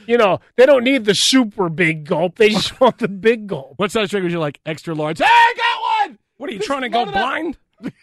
[0.07, 2.37] You know, they don't need the super big gulp.
[2.37, 3.75] They just want the big gulp.
[3.77, 4.61] What size drink would you like?
[4.67, 5.19] Extra large.
[5.19, 6.19] Hey, I got one.
[6.37, 7.59] What are you trying to go None of that- blind?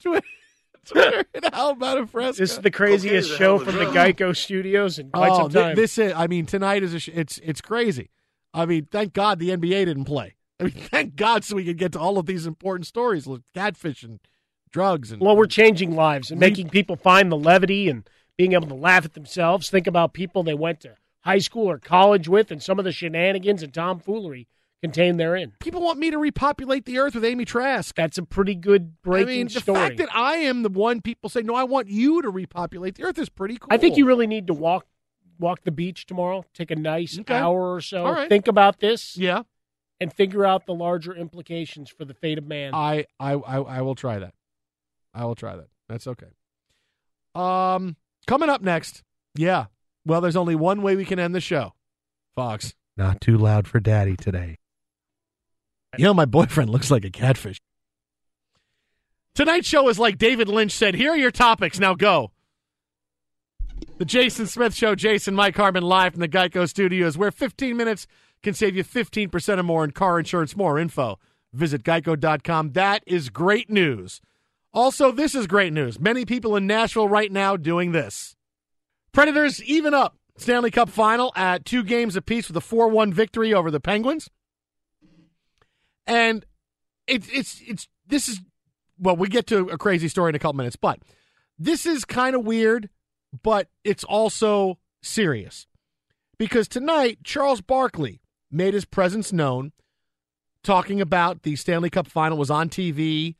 [0.00, 0.26] Twitter,
[0.86, 2.40] Twitter and how about a fresca?
[2.40, 5.50] This is the craziest Okay, show the from the Geico Studios in quite oh, some
[5.50, 5.76] thi- time.
[5.76, 6.12] this is.
[6.14, 7.00] I mean, tonight is a.
[7.00, 8.10] Sh- it's it's crazy.
[8.52, 10.36] I mean, thank God the NBA didn't play.
[10.60, 13.40] I mean, thank God so we could get to all of these important stories, like
[13.52, 14.20] catfish and
[14.70, 15.20] drugs and.
[15.20, 19.04] well, we're changing lives and making people find the levity and being able to laugh
[19.04, 19.70] at themselves.
[19.70, 22.92] Think about people they went to high school or college with, and some of the
[22.92, 24.46] shenanigans and tomfoolery
[24.82, 25.52] contained therein.
[25.60, 27.94] People want me to repopulate the earth with Amy Trask.
[27.94, 29.78] That's a pretty good breaking I mean, the story.
[29.78, 33.04] fact that I am the one people say, no, I want you to repopulate the
[33.04, 33.68] earth is pretty cool.
[33.70, 34.86] I think you really need to walk
[35.38, 36.44] walk the beach tomorrow.
[36.54, 37.34] Take a nice Okay.
[37.34, 38.04] hour or so.
[38.04, 38.28] Right.
[38.28, 39.16] Think about this.
[39.16, 39.42] Yeah.
[40.00, 42.74] And figure out the larger implications for the fate of man.
[42.74, 44.34] I, I, I, I will try that.
[45.14, 45.68] I will try that.
[45.88, 46.26] That's okay.
[47.34, 49.02] Um, coming up next.
[49.34, 49.66] Yeah.
[50.06, 51.72] Well, there's only one way we can end the show.
[52.34, 52.74] Fox.
[52.96, 54.58] Not too loud for daddy today.
[55.96, 57.60] You know, my boyfriend looks like a catfish.
[59.34, 60.94] Tonight's show is like David Lynch said.
[60.94, 61.78] Here are your topics.
[61.78, 62.30] Now go.
[63.98, 68.06] The Jason Smith Show, Jason Mike Harmon live from the Geico Studios, where 15 minutes
[68.42, 70.56] can save you 15% or more in car insurance.
[70.56, 71.18] More info.
[71.52, 72.72] Visit geico.com.
[72.72, 74.20] That is great news.
[74.74, 76.00] Also, this is great news.
[76.00, 78.34] Many people in Nashville right now doing this.
[79.12, 83.54] Predators even up Stanley Cup final at two games apiece with a 4 1 victory
[83.54, 84.28] over the Penguins.
[86.08, 86.44] And
[87.06, 88.40] it's it's it's this is
[88.98, 90.98] well, we get to a crazy story in a couple minutes, but
[91.58, 92.90] this is kind of weird,
[93.42, 95.66] but it's also serious.
[96.36, 98.20] Because tonight, Charles Barkley
[98.50, 99.72] made his presence known,
[100.62, 103.36] talking about the Stanley Cup final was on TV,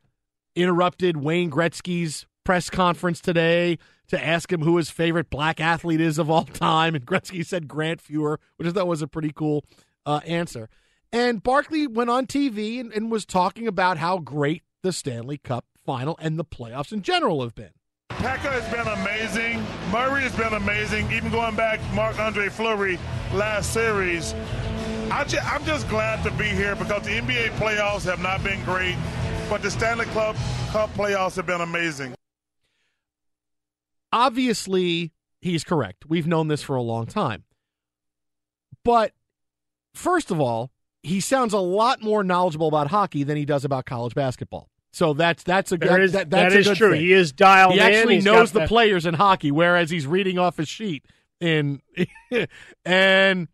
[0.55, 3.77] interrupted Wayne Gretzky's press conference today
[4.07, 6.95] to ask him who his favorite black athlete is of all time.
[6.95, 9.65] And Gretzky said Grant Fuhr, which I thought was a pretty cool
[10.05, 10.69] uh, answer.
[11.11, 15.65] And Barkley went on TV and, and was talking about how great the Stanley Cup
[15.85, 17.71] final and the playoffs in general have been.
[18.09, 19.63] Pekka has been amazing.
[19.91, 21.11] Murray has been amazing.
[21.11, 22.99] Even going back, Marc-Andre Fleury
[23.33, 24.33] last series.
[25.11, 28.95] I I'm just glad to be here because the NBA playoffs have not been great,
[29.49, 30.35] but the Stanley Cup
[30.71, 32.13] Cup playoffs have been amazing.
[34.11, 35.11] Obviously,
[35.41, 36.05] he's correct.
[36.07, 37.43] We've known this for a long time.
[38.83, 39.11] But
[39.93, 40.71] first of all,
[41.03, 44.69] he sounds a lot more knowledgeable about hockey than he does about college basketball.
[44.91, 46.91] So that's that's a There that, is- that, that that's a good true.
[46.91, 47.01] thing.
[47.01, 50.39] He is dialed He actually He's knows the that- players in hockey, whereas he's reading
[50.39, 51.05] off his sheet.
[51.41, 51.81] In
[52.85, 53.49] and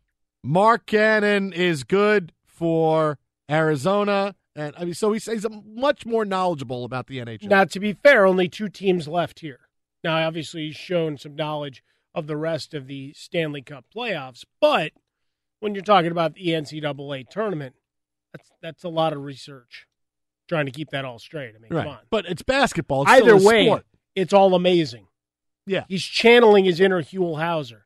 [0.46, 3.18] Markkanen is good for
[3.50, 7.44] Arizona, and I mean, so he's, he's much more knowledgeable about the NHL.
[7.50, 9.62] Now, to be fair, only two teams left here.
[10.04, 11.84] Now, obviously, he's shown some knowledge
[12.14, 14.92] of the rest of the Stanley Cup playoffs, but
[15.60, 17.76] when you're talking about the NCAA tournament,
[18.34, 19.88] that's that's a lot of research.
[20.50, 21.54] Trying to keep that all straight.
[21.56, 22.00] I mean, right, come on.
[22.10, 23.04] but it's basketball.
[23.04, 23.86] It's Either way, sport.
[24.16, 25.08] it's all amazing.
[25.66, 25.86] Yeah.
[25.88, 27.84] He's channeling his inner Huell Howser,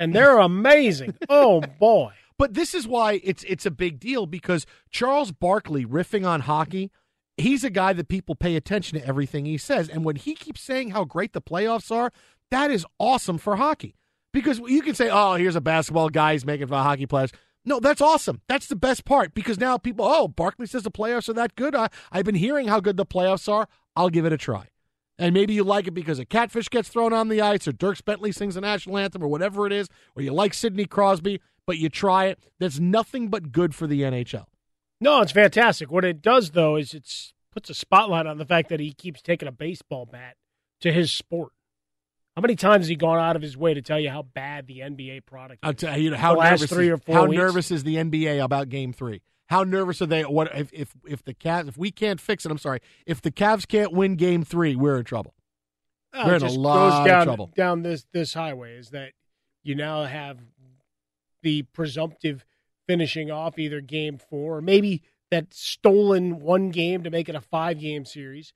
[0.00, 1.14] and they're amazing.
[1.28, 2.12] oh boy!
[2.38, 6.90] But this is why it's it's a big deal because Charles Barkley riffing on hockey,
[7.36, 10.60] he's a guy that people pay attention to everything he says, and when he keeps
[10.60, 12.12] saying how great the playoffs are,
[12.50, 13.96] that is awesome for hockey.
[14.32, 17.32] Because you can say, "Oh, here's a basketball guy he's making for hockey players."
[17.64, 18.40] No, that's awesome.
[18.48, 21.74] That's the best part because now people, oh, Barkley says the playoffs are that good.
[21.74, 23.68] I, I've been hearing how good the playoffs are.
[23.94, 24.68] I'll give it a try.
[25.18, 28.04] And maybe you like it because a catfish gets thrown on the ice, or Dierks
[28.04, 31.76] Bentley sings the national anthem, or whatever it is, or you like Sidney Crosby, but
[31.76, 32.38] you try it.
[32.58, 34.46] That's nothing but good for the NHL.
[35.02, 35.92] No, it's fantastic.
[35.92, 37.06] What it does though is it
[37.52, 40.36] puts a spotlight on the fact that he keeps taking a baseball bat
[40.80, 41.52] to his sport.
[42.34, 44.66] How many times has he gone out of his way to tell you how bad
[44.66, 45.62] the NBA product?
[45.62, 45.74] Is?
[45.74, 47.38] tell you how the last nervous three is, or four how weeks?
[47.38, 49.20] nervous is the NBA about Game Three?
[49.48, 50.22] How nervous are they?
[50.22, 52.50] What if if if the Cavs if we can't fix it?
[52.50, 52.80] I'm sorry.
[53.04, 55.34] If the Cavs can't win Game Three, we're in trouble.
[56.14, 57.52] Oh, we're in a lot goes down, of trouble.
[57.54, 59.12] down this this highway is that
[59.64, 60.38] you now have
[61.42, 62.44] the presumptive
[62.86, 67.40] finishing off either game four or maybe that stolen one game to make it a
[67.40, 68.52] five game series.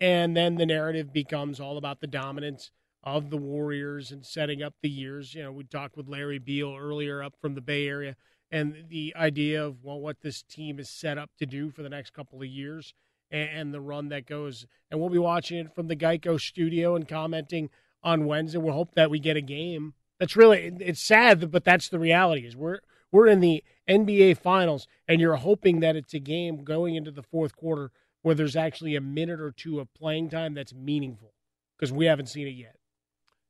[0.00, 2.70] And then the narrative becomes all about the dominance
[3.04, 5.34] of the warriors and setting up the years.
[5.34, 8.16] You know we talked with Larry Beil earlier up from the bay area
[8.50, 11.88] and the idea of well what this team is set up to do for the
[11.88, 12.94] next couple of years
[13.30, 14.66] and, and the run that goes.
[14.90, 17.70] And we'll be watching it from the geico studio and commenting
[18.04, 18.58] on wednesday.
[18.58, 22.46] We'll hope that we get a game that's really it's sad but that's the reality
[22.46, 22.78] is we're
[23.10, 27.24] we're in the nba finals and you're hoping that it's a game going into the
[27.24, 27.90] fourth quarter
[28.22, 31.32] where there's actually a minute or two of playing time that's meaningful
[31.76, 32.76] because we haven't seen it yet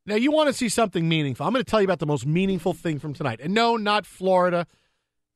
[0.07, 1.47] Now you want to see something meaningful.
[1.47, 3.41] I'm going to tell you about the most meaningful thing from tonight.
[3.43, 4.67] And no, not Florida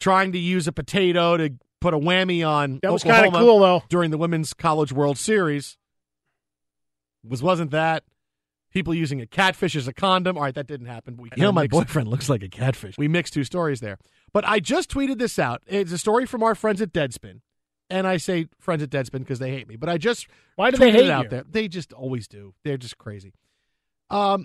[0.00, 1.52] trying to use a potato to
[1.82, 3.82] put a whammy on That was kinda cool, though.
[3.90, 5.76] during the Women's College World Series.
[7.22, 8.04] Was wasn't that
[8.76, 10.36] people using a catfish as a condom?
[10.36, 11.14] All right, that didn't happen.
[11.14, 12.98] But we you know, my boyfriend looks like a catfish.
[12.98, 13.96] We mixed two stories there.
[14.34, 15.62] But I just tweeted this out.
[15.66, 17.40] It's a story from our friends at Deadspin.
[17.88, 19.76] And I say friends at Deadspin because they hate me.
[19.76, 20.26] But I just
[20.56, 21.28] Why do they hate it out you?
[21.30, 21.44] there.
[21.48, 22.52] They just always do.
[22.64, 23.32] They're just crazy.
[24.10, 24.44] Um,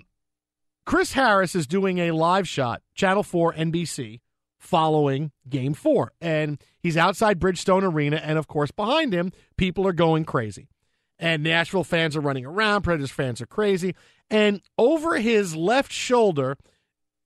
[0.86, 4.20] Chris Harris is doing a live shot, Channel 4 NBC,
[4.58, 6.12] following game four.
[6.22, 8.16] And he's outside Bridgestone Arena.
[8.16, 10.68] And of course, behind him, people are going crazy.
[11.18, 13.94] And Nashville fans are running around, Predators fans are crazy.
[14.32, 16.56] And over his left shoulder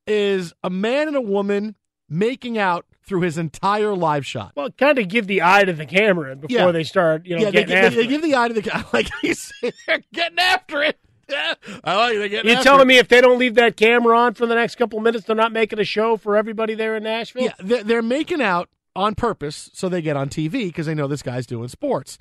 [0.07, 1.77] is a man and a woman
[2.09, 4.53] making out through his entire live shot.
[4.57, 6.70] Well, kind of give the eye to the camera before Yeah.
[6.73, 8.09] they start, you know, yeah, they, getting gi- after they it.
[8.09, 8.85] give the eye to the guy.
[8.93, 9.53] like he's
[9.87, 10.99] they're getting after it.
[11.28, 11.55] Yeah,
[11.85, 12.87] I like they're getting You're telling it.
[12.87, 15.53] me if they don't leave that camera on for the next couple minutes, they're not
[15.53, 17.45] making a show for everybody there in Nashville?
[17.45, 21.07] Yeah, they're, they're making out on purpose so they get on TV because they know
[21.09, 22.19] this guy's doing sports.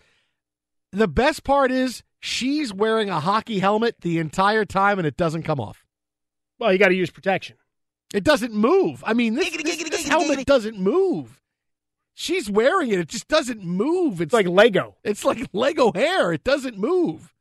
[0.92, 5.44] The best part is she's wearing a hockey helmet the entire time and it doesn't
[5.44, 5.86] come off.
[6.60, 7.58] Well, you got to use protection.
[8.14, 9.04] It doesn't move.
[9.06, 11.42] I mean, this, this, this helmet doesn't move.
[12.14, 13.00] She's wearing it.
[13.00, 14.22] It just doesn't move.
[14.22, 14.96] It's like Lego.
[15.04, 16.32] It's like Lego hair.
[16.32, 17.34] It doesn't move.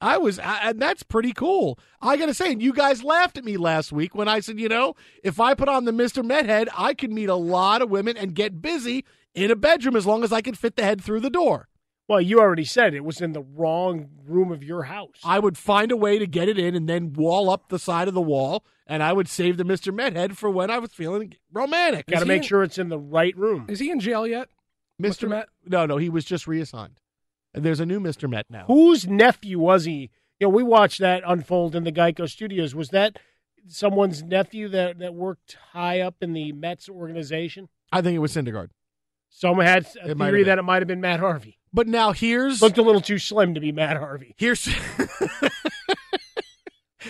[0.00, 1.78] I was, I, and that's pretty cool.
[2.00, 4.58] I got to say, and you guys laughed at me last week when I said,
[4.58, 6.24] you know, if I put on the Mr.
[6.24, 9.04] Met head, I could meet a lot of women and get busy
[9.34, 11.68] in a bedroom as long as I can fit the head through the door.
[12.06, 15.16] Well, you already said it was in the wrong room of your house.
[15.24, 18.08] I would find a way to get it in and then wall up the side
[18.08, 19.92] of the wall, and I would save the Mr.
[19.94, 22.06] Met head for when I was feeling romantic.
[22.06, 23.66] Got to make in- sure it's in the right room.
[23.68, 24.48] Is he in jail yet?
[25.02, 25.28] Mr.
[25.28, 25.48] Met?
[25.66, 27.00] No, no, he was just reassigned.
[27.54, 28.28] And there's a new Mr.
[28.28, 28.64] Met now.
[28.66, 30.10] Whose nephew was he?
[30.40, 32.74] You know, we watched that unfold in the Geico studios.
[32.74, 33.18] Was that
[33.66, 37.68] someone's nephew that, that worked high up in the Mets organization?
[37.92, 38.70] I think it was Syndergaard.
[39.30, 41.58] Someone had a It theory that it might have been Matt Harvey.
[41.74, 44.36] But now here's Looked a little too slim to be Matt Harvey.
[44.38, 44.68] here's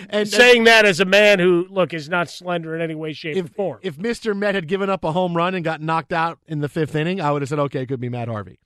[0.08, 3.12] and uh, Saying that as a man who, look, is not slender in any way,
[3.12, 3.80] shape, or if form.
[3.82, 4.34] if Mr.
[4.34, 7.20] Met had given up a home run and got knocked out in the fifth inning,
[7.20, 8.58] I would have said, okay, it could be Matt Harvey.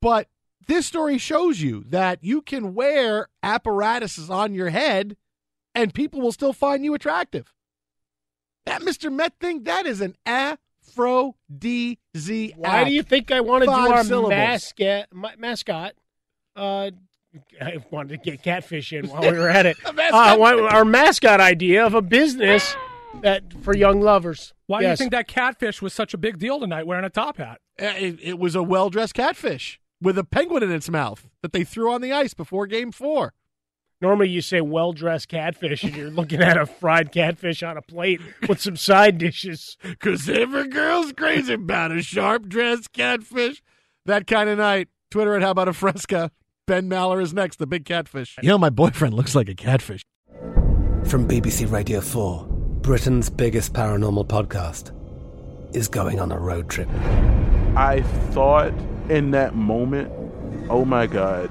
[0.00, 0.28] But
[0.68, 5.16] this story shows you that you can wear apparatuses on your head
[5.74, 7.52] and people will still find you attractive.
[8.64, 9.12] That Mr.
[9.12, 10.14] Met thing, that is an
[10.94, 12.56] aphrodisiac.
[12.56, 14.30] Why do you think I want to do Five our syllables.
[14.30, 15.06] mascot?
[15.38, 15.92] mascot.
[16.56, 16.90] Uh,
[17.60, 19.76] I wanted to get catfish in while we were at it.
[19.84, 20.36] uh,
[20.70, 22.76] our mascot idea of a business
[23.22, 24.54] that for young lovers.
[24.66, 27.38] Why do you think that catfish was such a big deal tonight wearing a top
[27.38, 27.60] hat?
[27.80, 31.52] Uh, It, it was a well dressed catfish with a penguin in its mouth that
[31.52, 33.32] they threw on the ice before game four.
[34.04, 37.80] Normally, you say well dressed catfish, and you're looking at a fried catfish on a
[37.80, 39.78] plate with some side dishes.
[39.80, 43.62] Because every girl's crazy about a sharp dressed catfish.
[44.04, 44.88] That kind of night.
[45.10, 46.30] Twitter at How About a Fresca.
[46.66, 48.36] Ben Maller is next, the big catfish.
[48.42, 50.02] You know, my boyfriend looks like a catfish.
[51.06, 52.46] From BBC Radio 4,
[52.82, 54.92] Britain's biggest paranormal podcast
[55.74, 56.90] is going on a road trip.
[57.74, 58.02] I
[58.32, 58.74] thought
[59.08, 60.12] in that moment,
[60.68, 61.50] oh my God,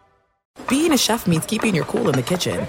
[0.69, 2.67] Being a chef means keeping your cool in the kitchen.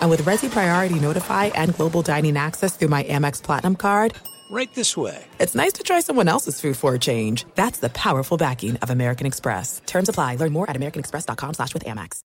[0.00, 4.14] And with Resy Priority Notify and Global Dining Access through my Amex Platinum card,
[4.48, 5.24] Right this way.
[5.40, 7.44] it's nice to try someone else's food for a change.
[7.56, 9.82] That's the powerful backing of American Express.
[9.86, 10.36] Terms apply.
[10.36, 12.20] Learn more at americanexpress.com slash with Amex.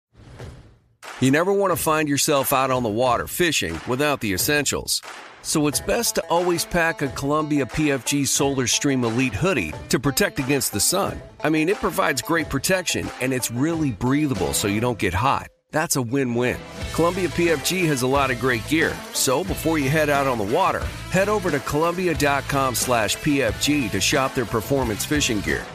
[1.22, 5.02] You never want to find yourself out on the water fishing without the essentials.
[5.42, 10.40] So it's best to always pack a Columbia PFG Solar Stream Elite hoodie to protect
[10.40, 11.22] against the sun.
[11.44, 15.48] I mean, it provides great protection and it's really breathable so you don't get hot.
[15.72, 16.58] That's a win-win.
[16.94, 20.44] Columbia PFG has a lot of great gear, so before you head out on the
[20.56, 25.66] water, head over to Columbia.com slash PFG to shop their performance fishing gear.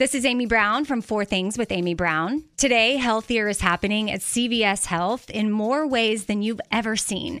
[0.00, 2.44] This is Amy Brown from Four Things with Amy Brown.
[2.56, 7.40] Today, healthier is happening at CVS Health in more ways than you've ever seen.